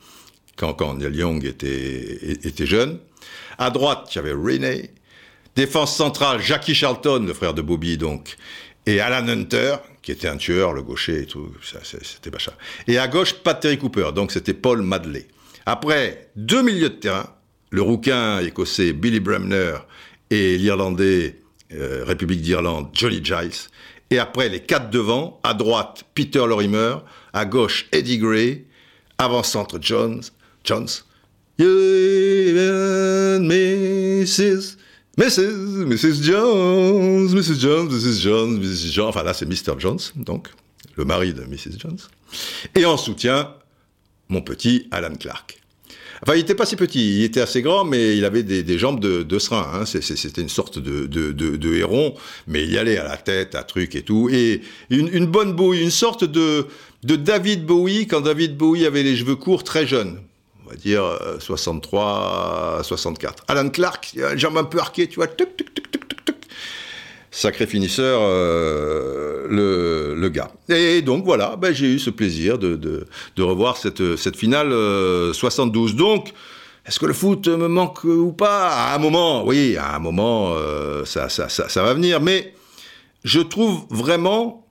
quand, 0.57 0.75
quand 0.75 0.95
Neil 0.95 1.17
Young 1.17 1.45
était, 1.45 2.19
était 2.47 2.67
jeune. 2.67 2.99
À 3.59 3.71
droite, 3.71 4.09
tu 4.11 4.19
avais 4.19 4.33
Renee. 4.33 4.91
Défense 5.57 5.97
centrale, 5.97 6.41
Jackie 6.41 6.75
Charlton, 6.75 7.25
le 7.27 7.35
frère 7.35 7.55
de 7.55 7.63
Bobby, 7.63 7.97
donc. 7.99 8.37
Et 8.87 9.01
Alan 9.01 9.29
Hunter, 9.29 9.77
qui 10.03 10.13
était 10.13 10.29
un 10.29 10.37
tueur, 10.37 10.73
le 10.73 10.83
gaucher 10.83 11.23
et 11.23 11.27
tout. 11.27 11.53
C'était 11.83 12.31
machin. 12.31 12.53
Et 12.87 12.99
à 12.99 13.09
gauche, 13.09 13.35
pas 13.35 13.55
Terry 13.55 13.79
Cooper, 13.79 14.11
donc 14.15 14.33
c'était 14.33 14.55
Paul 14.55 14.83
Madley. 14.83 15.27
Après, 15.67 16.31
deux 16.37 16.63
milieux 16.63 16.89
de 16.89 16.95
terrain, 16.95 17.27
le 17.71 17.83
rouquin 17.83 18.41
écossais 18.41 18.93
Billy 18.93 19.21
Bremner 19.21 19.75
et 20.31 20.57
l'Irlandais 20.57 21.37
euh, 21.73 22.05
République 22.05 22.41
d'Irlande 22.41 22.89
Jolly 22.93 23.23
Giles. 23.23 23.69
Et 24.11 24.19
après, 24.19 24.49
les 24.49 24.61
quatre 24.61 24.91
devant, 24.91 25.39
à 25.45 25.55
droite, 25.55 26.05
Peter 26.15 26.45
Lorimer, 26.47 26.97
à 27.33 27.45
gauche, 27.45 27.87
Eddie 27.93 28.19
Gray, 28.19 28.65
avant-centre 29.19 29.79
Jones, 29.81 30.23
Jones. 30.65 30.89
Mrs. 35.21 35.85
Mrs. 35.85 36.23
Jones, 36.23 37.29
Mrs. 37.35 37.61
Jones, 37.61 37.89
Mrs. 37.91 38.21
Jones, 38.23 38.59
Mrs. 38.59 38.91
Jones. 38.91 39.09
Enfin 39.09 39.23
là, 39.23 39.35
c'est 39.35 39.45
Mr. 39.45 39.79
Jones, 39.79 39.99
donc, 40.17 40.49
le 40.97 41.05
mari 41.05 41.35
de 41.35 41.43
Mrs. 41.43 41.79
Jones. 41.79 41.99
Et 42.75 42.87
en 42.87 42.97
soutien, 42.97 43.53
mon 44.31 44.41
petit 44.41 44.89
Alan 44.91 45.15
Clark. 45.15 45.61
Enfin, 46.23 46.37
il 46.37 46.39
n'était 46.39 46.55
pas 46.55 46.65
si 46.65 46.75
petit, 46.75 47.19
il 47.19 47.25
était 47.25 47.43
assez 47.43 47.61
grand, 47.61 47.85
mais 47.85 48.17
il 48.17 48.25
avait 48.25 48.43
des, 48.43 48.79
jambes 48.79 48.99
de, 48.99 49.23
de 49.23 49.39
serin. 49.39 49.71
Hein. 49.75 49.85
C'était 49.85 50.41
une 50.41 50.49
sorte 50.49 50.79
de, 50.79 51.07
de, 51.07 51.33
de, 51.33 51.75
héron, 51.75 52.15
mais 52.47 52.65
il 52.65 52.73
y 52.73 52.79
allait 52.79 52.97
à 52.97 53.05
la 53.05 53.19
tête, 53.19 53.55
à 53.55 53.63
truc 53.63 53.95
et 53.97 54.03
tout. 54.03 54.31
Et 54.33 54.63
une, 54.89 55.27
bonne 55.27 55.53
bouille, 55.53 55.83
une 55.83 55.91
sorte 55.91 56.25
de, 56.25 56.67
de 57.05 57.17
David 57.17 57.67
Bowie, 57.67 58.07
quand 58.07 58.23
David 58.23 58.57
Bowie 58.57 58.87
avait 58.87 59.03
les 59.03 59.17
cheveux 59.17 59.37
courts 59.37 59.65
très 59.65 59.87
jeunes 59.87 60.19
va 60.71 60.77
dire 60.77 61.03
63, 61.39 62.79
euh, 62.79 62.83
64. 62.83 63.45
Alan 63.49 63.69
Clark, 63.69 64.17
jambe 64.37 64.57
un 64.57 64.65
peu 64.65 64.79
arquée, 64.79 65.09
tu 65.09 65.17
vois, 65.17 65.27
tuc, 65.27 65.57
tuc. 65.57 65.71
Sacré 67.33 67.67
finisseur, 67.67 68.21
euh, 68.25 69.47
le, 69.49 70.15
le, 70.21 70.29
gars. 70.31 70.51
Et 70.69 71.01
donc 71.01 71.25
voilà, 71.25 71.55
ben, 71.55 71.73
j'ai 71.73 71.87
eu 71.87 72.01
ce 72.01 72.11
plaisir 72.11 72.59
de, 72.59 72.75
de, 72.75 73.07
de 73.37 73.43
revoir 73.45 73.77
cette, 73.77 74.17
cette 74.17 74.35
finale 74.35 74.73
euh, 74.73 75.33
72. 75.33 75.95
Donc, 75.95 76.33
est-ce 76.87 76.99
que 76.99 77.07
le 77.07 77.13
foot 77.13 77.47
me 77.47 77.69
manque 77.69 78.03
ou 78.03 78.33
pas? 78.33 78.71
À 78.71 78.97
un 78.97 78.99
moment, 78.99 79.47
oui, 79.47 79.77
à 79.77 79.95
un 79.95 80.01
moment, 80.01 80.55
euh, 80.57 81.05
ça, 81.05 81.29
ça, 81.29 81.49
ça, 81.49 81.69
ça 81.69 81.85
va 81.85 81.95
venir. 81.95 82.21
Mais 82.21 82.53
je 83.23 83.39
trouve 83.39 83.85
vraiment 83.91 84.67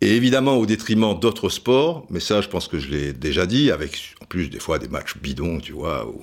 et 0.00 0.14
évidemment 0.14 0.56
au 0.56 0.66
détriment 0.66 1.18
d'autres 1.18 1.48
sports, 1.48 2.06
mais 2.10 2.20
ça 2.20 2.40
je 2.40 2.48
pense 2.48 2.68
que 2.68 2.78
je 2.78 2.88
l'ai 2.88 3.12
déjà 3.12 3.46
dit, 3.46 3.70
avec 3.70 4.14
en 4.20 4.26
plus 4.26 4.48
des 4.48 4.60
fois 4.60 4.78
des 4.78 4.88
matchs 4.88 5.16
bidons, 5.18 5.60
tu 5.60 5.72
vois, 5.72 6.06
où, 6.06 6.22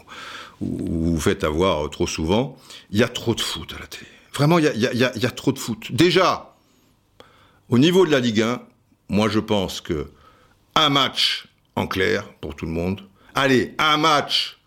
vous 0.62 1.20
faites 1.20 1.44
avoir 1.44 1.90
trop 1.90 2.08
souvent, 2.08 2.58
il 2.92 3.00
y 3.00 3.04
a 3.04 3.10
trop 3.10 3.36
de 3.36 3.42
foot 3.42 3.74
à 3.76 3.80
la 3.82 3.88
télé. 3.88 4.06
Vraiment, 4.34 4.60
il 4.60 4.66
y 4.66 5.26
a, 5.26 5.32
trop 5.32 5.52
de 5.52 5.60
foot. 5.60 5.92
Déjà, 5.92 6.56
au 7.70 7.78
niveau 7.78 8.06
de 8.06 8.12
la 8.12 8.20
Ligue 8.20 8.42
1, 8.42 8.62
moi 9.10 9.28
je 9.30 9.40
pense 9.40 9.82
que 9.82 10.08
un 10.76 10.90
match 10.90 11.48
en 11.76 11.88
clair 11.88 12.24
pour 12.42 12.56
tout 12.56 12.66
le 12.66 12.72
monde. 12.72 13.02
Allez, 13.36 13.76
un 13.78 13.98
match 13.98 14.58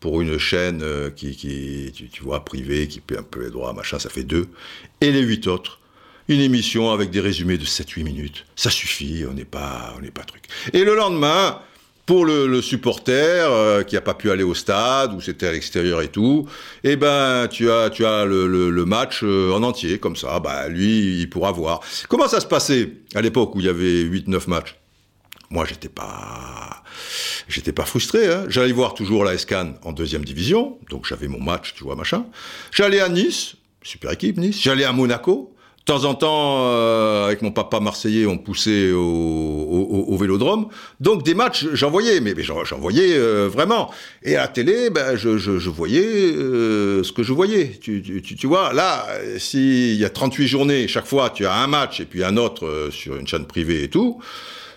pour 0.00 0.20
une 0.20 0.38
chaîne 0.38 0.82
euh, 0.82 1.10
qui, 1.10 1.92
tu 2.12 2.22
vois, 2.22 2.44
privée, 2.44 2.86
qui 2.88 3.00
paie 3.00 3.18
un 3.18 3.22
peu 3.22 3.44
les 3.44 3.50
droits, 3.50 3.72
machin, 3.72 3.98
ça 3.98 4.08
fait 4.08 4.24
deux. 4.24 4.48
Et 5.00 5.10
les 5.10 5.22
huit 5.22 5.46
autres, 5.46 5.80
une 6.28 6.40
émission 6.40 6.90
avec 6.90 7.10
des 7.10 7.20
résumés 7.20 7.58
de 7.58 7.64
7-8 7.64 8.02
minutes. 8.04 8.46
Ça 8.56 8.70
suffit, 8.70 9.24
on 9.28 9.34
n'est 9.34 9.44
pas, 9.44 9.94
on 9.96 10.00
n'est 10.00 10.10
pas 10.10 10.24
truc. 10.24 10.44
Et 10.72 10.84
le 10.84 10.94
lendemain, 10.94 11.60
pour 12.04 12.24
le, 12.24 12.46
le 12.46 12.62
supporter 12.62 13.12
euh, 13.50 13.82
qui 13.82 13.94
n'a 13.96 14.00
pas 14.00 14.14
pu 14.14 14.30
aller 14.30 14.42
au 14.44 14.54
stade, 14.54 15.12
ou 15.14 15.20
c'était 15.20 15.46
à 15.48 15.52
l'extérieur 15.52 16.02
et 16.02 16.08
tout, 16.08 16.48
eh 16.84 16.96
ben, 16.96 17.48
tu 17.48 17.70
as, 17.70 17.90
tu 17.90 18.04
as 18.06 18.24
le, 18.24 18.46
le- 18.46 18.70
le 18.70 18.84
match 18.84 19.20
euh, 19.24 19.52
en 19.52 19.62
entier, 19.62 19.98
comme 19.98 20.14
ça, 20.16 20.38
bah, 20.40 20.68
lui, 20.68 21.20
il 21.20 21.30
pourra 21.30 21.50
voir. 21.52 21.80
Comment 22.08 22.28
ça 22.28 22.40
se 22.40 22.46
passait 22.46 22.92
à 23.14 23.22
l'époque 23.22 23.54
où 23.54 23.60
il 23.60 23.66
y 23.66 23.68
avait 23.68 24.04
8-9 24.04 24.48
matchs? 24.48 24.76
Moi, 25.50 25.64
j'étais 25.68 25.88
pas, 25.88 26.82
j'étais 27.48 27.72
pas 27.72 27.84
frustré. 27.84 28.26
Hein. 28.32 28.46
J'allais 28.48 28.72
voir 28.72 28.94
toujours 28.94 29.24
la 29.24 29.36
SCAN 29.38 29.74
en 29.84 29.92
deuxième 29.92 30.24
division, 30.24 30.78
donc 30.90 31.06
j'avais 31.06 31.28
mon 31.28 31.40
match, 31.40 31.74
tu 31.76 31.84
vois, 31.84 31.94
machin. 31.94 32.26
J'allais 32.72 32.98
à 33.00 33.08
Nice, 33.08 33.54
super 33.82 34.10
équipe 34.12 34.38
Nice. 34.38 34.60
J'allais 34.60 34.84
à 34.84 34.92
Monaco. 34.92 35.52
De 35.86 35.92
temps 35.92 36.04
en 36.04 36.14
temps, 36.16 36.64
euh, 36.66 37.26
avec 37.26 37.42
mon 37.42 37.52
papa 37.52 37.78
marseillais, 37.78 38.26
on 38.26 38.38
poussait 38.38 38.90
au, 38.90 38.98
au- 38.98 40.04
au 40.08 40.16
Vélodrome. 40.16 40.66
Donc 40.98 41.22
des 41.22 41.34
matchs, 41.34 41.64
j'en 41.74 41.90
voyais, 41.90 42.18
mais, 42.18 42.34
mais 42.34 42.42
j'en, 42.42 42.64
voyais 42.76 43.14
euh, 43.16 43.48
vraiment. 43.48 43.92
Et 44.24 44.34
à 44.34 44.40
la 44.40 44.48
télé, 44.48 44.90
ben, 44.90 45.14
je, 45.14 45.38
je, 45.38 45.60
je 45.60 45.70
voyais 45.70 46.02
euh, 46.04 47.04
ce 47.04 47.12
que 47.12 47.22
je 47.22 47.32
voyais. 47.32 47.78
Tu, 47.80 48.02
tu, 48.02 48.46
vois, 48.48 48.72
là, 48.72 49.06
s'il 49.38 49.94
y 49.94 50.04
a 50.04 50.10
38 50.10 50.48
journées, 50.48 50.88
chaque 50.88 51.06
fois, 51.06 51.30
tu 51.30 51.46
as 51.46 51.54
un 51.54 51.68
match 51.68 52.00
et 52.00 52.04
puis 52.04 52.24
un 52.24 52.36
autre 52.36 52.66
euh, 52.66 52.90
sur 52.90 53.14
une 53.14 53.28
chaîne 53.28 53.46
privée 53.46 53.84
et 53.84 53.88
tout. 53.88 54.20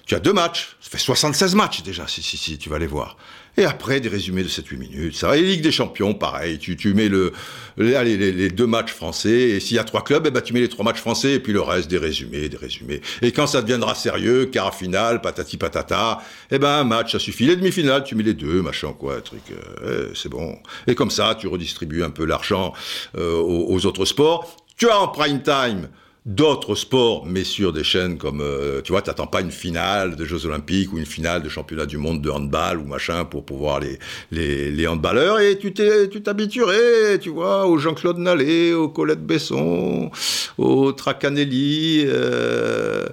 Tu 0.05 0.13
as 0.13 0.19
deux 0.19 0.33
matchs, 0.33 0.75
ça 0.79 0.91
fait 0.91 0.99
76 0.99 1.55
matchs 1.55 1.81
déjà, 1.81 2.07
si, 2.07 2.21
si, 2.21 2.37
si, 2.37 2.59
tu 2.59 2.69
vas 2.69 2.77
les 2.77 2.85
voir. 2.87 3.17
Et 3.57 3.65
après, 3.65 3.99
des 3.99 4.09
résumés 4.09 4.43
de 4.43 4.47
7-8 4.47 4.77
minutes. 4.77 5.15
Ça 5.15 5.35
et 5.35 5.41
Ligue 5.41 5.61
des 5.61 5.71
Champions, 5.71 6.13
pareil. 6.13 6.59
Tu, 6.59 6.77
tu 6.77 6.93
mets 6.93 7.09
le, 7.09 7.33
les, 7.77 8.03
les, 8.03 8.31
les 8.31 8.49
deux 8.49 8.67
matchs 8.67 8.93
français, 8.93 9.31
et 9.31 9.59
s'il 9.59 9.75
y 9.75 9.79
a 9.79 9.83
trois 9.83 10.03
clubs, 10.03 10.25
eh 10.27 10.31
ben, 10.31 10.41
tu 10.41 10.53
mets 10.53 10.61
les 10.61 10.69
trois 10.69 10.85
matchs 10.85 10.99
français, 10.99 11.33
et 11.33 11.39
puis 11.39 11.53
le 11.53 11.61
reste, 11.61 11.89
des 11.89 11.97
résumés, 11.97 12.49
des 12.49 12.57
résumés. 12.57 13.01
Et 13.21 13.31
quand 13.31 13.47
ça 13.47 13.61
deviendra 13.61 13.95
sérieux, 13.95 14.45
quart 14.45 14.73
finale, 14.75 15.21
patati 15.21 15.57
patata, 15.57 16.21
eh 16.51 16.59
ben, 16.59 16.69
un 16.69 16.83
match, 16.83 17.11
ça 17.11 17.19
suffit. 17.19 17.45
Les 17.45 17.55
demi-finales, 17.55 18.03
tu 18.03 18.15
mets 18.15 18.23
les 18.23 18.33
deux, 18.33 18.61
machin, 18.61 18.93
quoi, 18.97 19.19
truc, 19.21 19.41
euh, 19.51 20.09
eh, 20.11 20.15
c'est 20.15 20.29
bon. 20.29 20.57
Et 20.87 20.95
comme 20.95 21.11
ça, 21.11 21.35
tu 21.35 21.47
redistribues 21.47 22.03
un 22.03 22.11
peu 22.11 22.25
l'argent 22.25 22.73
euh, 23.17 23.35
aux, 23.35 23.73
aux 23.73 23.85
autres 23.85 24.05
sports. 24.05 24.55
Tu 24.77 24.89
as 24.89 24.97
en 24.97 25.09
prime 25.09 25.41
time 25.41 25.89
d'autres 26.29 26.75
sports, 26.75 27.25
mais 27.25 27.43
sur 27.43 27.73
des 27.73 27.83
chaînes 27.83 28.19
comme, 28.19 28.41
euh, 28.41 28.81
tu 28.83 28.91
vois, 28.91 29.01
t'attends 29.01 29.25
pas 29.25 29.41
une 29.41 29.49
finale 29.49 30.15
de 30.15 30.25
Jeux 30.25 30.45
Olympiques 30.45 30.93
ou 30.93 30.99
une 30.99 31.07
finale 31.07 31.41
de 31.41 31.49
championnat 31.49 31.87
du 31.87 31.97
monde 31.97 32.21
de 32.21 32.29
handball 32.29 32.77
ou 32.77 32.85
machin 32.85 33.25
pour 33.25 33.43
pouvoir 33.43 33.79
les, 33.79 33.97
les, 34.31 34.69
les 34.69 34.85
handballeurs 34.85 35.39
et 35.39 35.57
tu 35.57 35.73
t'es, 35.73 36.07
tu 36.07 36.21
t'habituerais, 36.21 37.17
tu 37.19 37.31
vois, 37.31 37.65
au 37.65 37.79
Jean-Claude 37.79 38.19
Nallet, 38.19 38.73
au 38.73 38.89
Colette 38.89 39.25
Besson, 39.25 40.11
au 40.59 40.91
Tracanelli, 40.91 42.03
euh, 42.05 43.07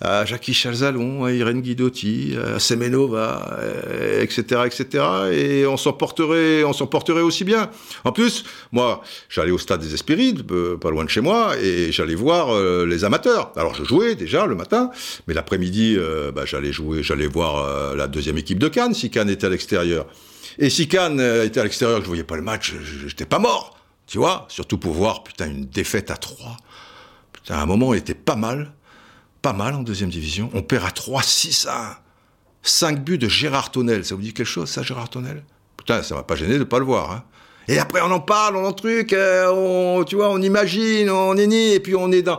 à 0.00 0.24
Jackie 0.24 0.52
Chalzalon, 0.52 1.26
à 1.26 1.32
Irène 1.32 1.60
Guidotti, 1.60 2.34
à 2.56 2.58
Semenova, 2.58 3.56
euh, 3.60 4.20
etc., 4.20 4.62
etc. 4.66 5.04
Et 5.30 5.64
on 5.64 5.76
s'en 5.76 5.92
porterait, 5.92 6.64
on 6.64 6.72
s'en 6.72 6.88
porterait 6.88 7.20
aussi 7.20 7.44
bien. 7.44 7.70
En 8.02 8.10
plus, 8.10 8.42
moi, 8.72 9.00
j'allais 9.28 9.52
au 9.52 9.58
stade 9.58 9.80
des 9.80 9.94
Espérides, 9.94 10.42
pas 10.80 10.90
loin 10.90 11.04
de 11.04 11.10
chez 11.10 11.20
moi, 11.20 11.52
et 11.62 11.92
j'allais 11.92 12.16
voir 12.16 12.47
euh, 12.52 12.86
les 12.86 13.04
amateurs. 13.04 13.52
Alors 13.56 13.74
je 13.74 13.84
jouais 13.84 14.14
déjà 14.14 14.46
le 14.46 14.54
matin, 14.54 14.90
mais 15.26 15.34
l'après-midi, 15.34 15.96
euh, 15.96 16.32
bah, 16.32 16.44
j'allais 16.44 16.72
jouer, 16.72 17.02
j'allais 17.02 17.26
voir 17.26 17.64
euh, 17.64 17.96
la 17.96 18.06
deuxième 18.06 18.38
équipe 18.38 18.58
de 18.58 18.68
Cannes 18.68 18.94
si 18.94 19.10
Cannes 19.10 19.30
était 19.30 19.46
à 19.46 19.50
l'extérieur. 19.50 20.06
Et 20.58 20.70
si 20.70 20.88
Cannes 20.88 21.20
était 21.20 21.60
à 21.60 21.64
l'extérieur, 21.64 22.00
je 22.00 22.06
voyais 22.06 22.24
pas 22.24 22.36
le 22.36 22.42
match, 22.42 22.74
j'étais 23.06 23.26
pas 23.26 23.38
mort, 23.38 23.78
tu 24.06 24.18
vois? 24.18 24.46
Surtout 24.48 24.78
pour 24.78 24.92
voir 24.92 25.22
putain 25.22 25.46
une 25.46 25.66
défaite 25.66 26.10
à 26.10 26.16
3 26.16 26.56
Putain, 27.32 27.54
à 27.54 27.62
un 27.62 27.66
moment, 27.66 27.94
il 27.94 27.98
était 27.98 28.14
pas 28.14 28.34
mal, 28.34 28.72
pas 29.42 29.52
mal 29.52 29.74
en 29.74 29.82
deuxième 29.82 30.10
division. 30.10 30.50
On 30.54 30.62
perd 30.62 30.84
à 30.84 30.90
3, 30.90 31.22
6 31.22 31.66
à 31.66 31.92
1. 31.92 31.96
5 32.62 33.04
buts 33.04 33.18
de 33.18 33.28
Gérard 33.28 33.70
Tonnel. 33.70 34.04
Ça 34.04 34.14
vous 34.14 34.22
dit 34.22 34.32
quelque 34.32 34.46
chose, 34.46 34.68
ça, 34.68 34.82
Gérard 34.82 35.08
Tonnel? 35.08 35.44
Putain, 35.76 36.02
ça 36.02 36.14
m'a 36.14 36.22
pas 36.22 36.34
gêné 36.36 36.58
de 36.58 36.64
pas 36.64 36.78
le 36.78 36.84
voir. 36.84 37.12
Hein. 37.12 37.24
Et 37.70 37.78
après, 37.78 38.00
on 38.00 38.10
en 38.10 38.20
parle, 38.20 38.56
on 38.56 38.64
en 38.64 38.72
truc, 38.72 39.12
euh, 39.12 39.50
on, 39.52 40.02
tu 40.02 40.16
vois, 40.16 40.30
on 40.30 40.40
imagine, 40.40 41.10
on 41.10 41.36
est 41.36 41.48
et 41.74 41.80
puis 41.80 41.94
on 41.94 42.10
est 42.10 42.22
dans, 42.22 42.38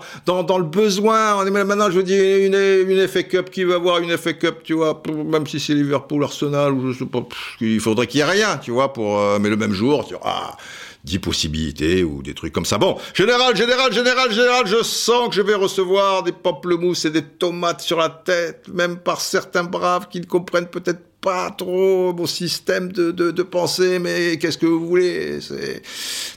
le 0.58 0.64
besoin. 0.64 1.36
On 1.36 1.46
est, 1.46 1.52
maintenant, 1.52 1.92
je 1.92 2.00
vous 2.00 2.04
dis, 2.04 2.16
une, 2.16 2.56
une 2.56 3.08
FA 3.08 3.22
Cup, 3.22 3.52
qui 3.52 3.64
va 3.64 3.76
avoir 3.76 4.00
une 4.00 4.18
FA 4.18 4.34
Cup, 4.34 4.64
tu 4.64 4.74
vois, 4.74 5.02
même 5.08 5.46
si 5.46 5.60
c'est 5.60 5.76
Liverpool, 5.76 6.24
Arsenal, 6.24 6.74
ou 6.74 6.92
je 6.92 6.98
sais 6.98 7.06
pas, 7.06 7.24
il 7.62 7.80
faudrait 7.80 8.08
qu'il 8.08 8.20
y 8.20 8.22
ait 8.22 8.26
rien, 8.26 8.58
tu 8.58 8.72
vois, 8.72 8.92
pour, 8.92 9.20
euh, 9.20 9.38
mais 9.40 9.50
le 9.50 9.56
même 9.56 9.74
jour, 9.74 10.04
tu 10.08 10.16
vois, 10.16 10.24
ah, 10.26 10.58
10 11.04 11.20
possibilités 11.20 12.04
ou 12.04 12.24
des 12.24 12.34
trucs 12.34 12.52
comme 12.52 12.66
ça. 12.66 12.80
Bon, 12.80 12.98
général, 13.14 13.56
général, 13.56 13.94
général, 13.94 14.32
général, 14.32 14.66
je 14.66 14.84
sens 14.84 15.30
que 15.30 15.36
je 15.36 15.44
vais 15.44 15.54
recevoir 15.54 16.24
des 16.24 16.32
pamplemousses 16.32 17.06
et 17.06 17.12
des 17.12 17.24
tomates 17.24 17.82
sur 17.82 18.00
la 18.00 18.10
tête, 18.10 18.68
même 18.74 18.98
par 18.98 19.22
certains 19.22 19.64
braves 19.64 20.08
qui 20.10 20.20
ne 20.20 20.26
comprennent 20.26 20.68
peut-être 20.68 21.02
pas 21.22 21.52
trop 21.52 22.14
mon 22.14 22.26
système 22.26 22.92
de, 22.92 23.12
de, 23.12 23.44
pensée, 23.44 24.00
mais 24.00 24.38
qu'est-ce 24.38 24.58
que 24.58 24.66
vous 24.66 24.88
voulez? 24.88 25.42
C'est 25.42 25.82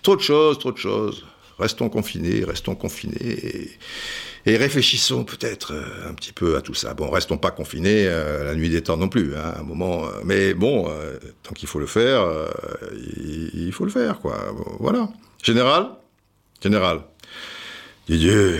trop 0.02 0.16
de 0.16 0.20
choses, 0.20 0.58
trop 0.58 0.72
de 0.72 0.78
choses. 0.78 1.24
Restons 1.58 1.88
confinés, 1.88 2.44
restons 2.44 2.74
confinés 2.74 3.70
et, 4.46 4.56
réfléchissons 4.56 5.22
peut-être 5.22 5.72
euh, 5.72 6.10
un 6.10 6.14
petit 6.14 6.32
peu 6.32 6.56
à 6.56 6.60
tout 6.60 6.74
ça. 6.74 6.94
Bon, 6.94 7.08
restons 7.10 7.38
pas 7.38 7.52
confinés 7.52 8.06
euh, 8.08 8.44
la 8.44 8.56
nuit 8.56 8.70
des 8.70 8.82
temps 8.82 8.96
non 8.96 9.08
plus, 9.08 9.36
hein, 9.36 9.54
un 9.60 9.62
moment. 9.62 10.06
euh, 10.06 10.20
mais 10.24 10.54
bon, 10.54 10.90
tant 11.44 11.54
qu'il 11.54 11.68
faut 11.68 11.78
le 11.78 11.86
faire, 11.86 12.26
il, 13.54 13.70
faut 13.72 13.84
le 13.84 13.90
faire, 13.90 14.18
quoi. 14.18 14.36
Voilà. 14.80 15.08
Général, 15.42 15.90
général. 16.60 17.02
Didier, 18.08 18.58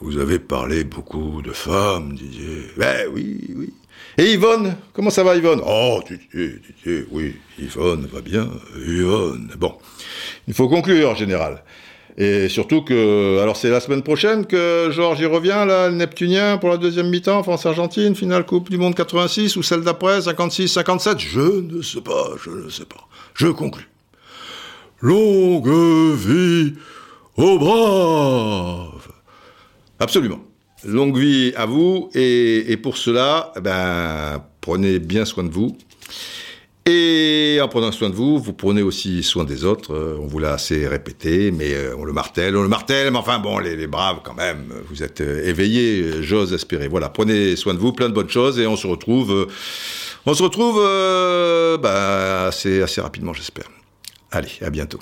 vous 0.00 0.18
avez 0.18 0.38
parlé 0.38 0.84
beaucoup 0.84 1.42
de 1.42 1.50
femmes, 1.50 2.14
Didier. 2.14 2.66
Ben 2.76 3.08
oui, 3.12 3.54
oui. 3.56 3.74
Et 4.18 4.32
Yvonne, 4.32 4.76
comment 4.94 5.10
ça 5.10 5.22
va 5.22 5.36
Yvonne? 5.36 5.60
Oh, 5.66 6.00
Didier, 6.08 6.58
Didier, 6.66 7.06
oui, 7.10 7.36
Yvonne 7.58 8.06
va 8.10 8.22
bien, 8.22 8.48
Yvonne. 8.86 9.52
Bon, 9.58 9.74
il 10.48 10.54
faut 10.54 10.68
conclure, 10.68 11.14
général. 11.16 11.62
Et 12.16 12.48
surtout 12.48 12.80
que, 12.80 13.38
alors 13.42 13.58
c'est 13.58 13.68
la 13.68 13.78
semaine 13.80 14.02
prochaine 14.02 14.46
que 14.46 14.88
Georges 14.90 15.20
y 15.20 15.26
revient, 15.26 15.64
là, 15.68 15.90
le 15.90 15.96
Neptunien, 15.96 16.56
pour 16.56 16.70
la 16.70 16.78
deuxième 16.78 17.10
mi-temps, 17.10 17.42
France-Argentine, 17.42 18.14
finale 18.14 18.46
Coupe 18.46 18.70
du 18.70 18.78
Monde 18.78 18.94
86, 18.94 19.54
ou 19.56 19.62
celle 19.62 19.82
d'après, 19.82 20.20
56-57 20.20 21.18
Je 21.18 21.40
ne 21.60 21.82
sais 21.82 22.00
pas, 22.00 22.30
je 22.42 22.50
ne 22.50 22.70
sais 22.70 22.86
pas. 22.86 23.06
Je 23.34 23.48
conclus. 23.48 23.90
Longue 25.02 25.68
vie 26.16 26.72
aux 27.36 27.58
braves 27.58 29.12
Absolument. 30.00 30.40
Longue 30.86 31.18
vie 31.18 31.52
à 31.56 31.66
vous, 31.66 32.10
et, 32.14 32.76
pour 32.82 32.96
cela, 32.96 33.52
eh 33.56 33.60
ben, 33.60 34.42
prenez 34.60 34.98
bien 34.98 35.24
soin 35.24 35.44
de 35.44 35.50
vous. 35.50 35.76
Et 36.88 37.58
en 37.60 37.66
prenant 37.66 37.90
soin 37.90 38.10
de 38.10 38.14
vous, 38.14 38.38
vous 38.38 38.52
prenez 38.52 38.82
aussi 38.82 39.24
soin 39.24 39.42
des 39.42 39.64
autres. 39.64 39.92
Euh, 39.92 40.18
on 40.20 40.28
vous 40.28 40.38
l'a 40.38 40.52
assez 40.52 40.86
répété, 40.86 41.50
mais 41.50 41.74
euh, 41.74 41.96
on 41.98 42.04
le 42.04 42.12
martèle, 42.12 42.56
on 42.56 42.62
le 42.62 42.68
martèle, 42.68 43.10
mais 43.10 43.18
enfin 43.18 43.40
bon, 43.40 43.58
les, 43.58 43.88
braves 43.88 44.18
quand 44.22 44.34
même, 44.34 44.72
vous 44.88 45.02
êtes 45.02 45.20
euh, 45.20 45.44
éveillés, 45.48 46.22
j'ose 46.22 46.52
espérer. 46.52 46.86
Voilà, 46.86 47.08
prenez 47.08 47.56
soin 47.56 47.74
de 47.74 47.80
vous, 47.80 47.92
plein 47.92 48.08
de 48.08 48.14
bonnes 48.14 48.30
choses, 48.30 48.60
et 48.60 48.68
on 48.68 48.76
se 48.76 48.86
retrouve, 48.86 49.48
on 50.26 50.34
se 50.34 50.42
retrouve 50.44 50.80
bah, 51.80 52.46
assez, 52.46 52.82
assez 52.82 53.00
rapidement, 53.00 53.32
j'espère. 53.32 53.66
Allez, 54.30 54.52
à 54.60 54.70
bientôt. 54.70 55.00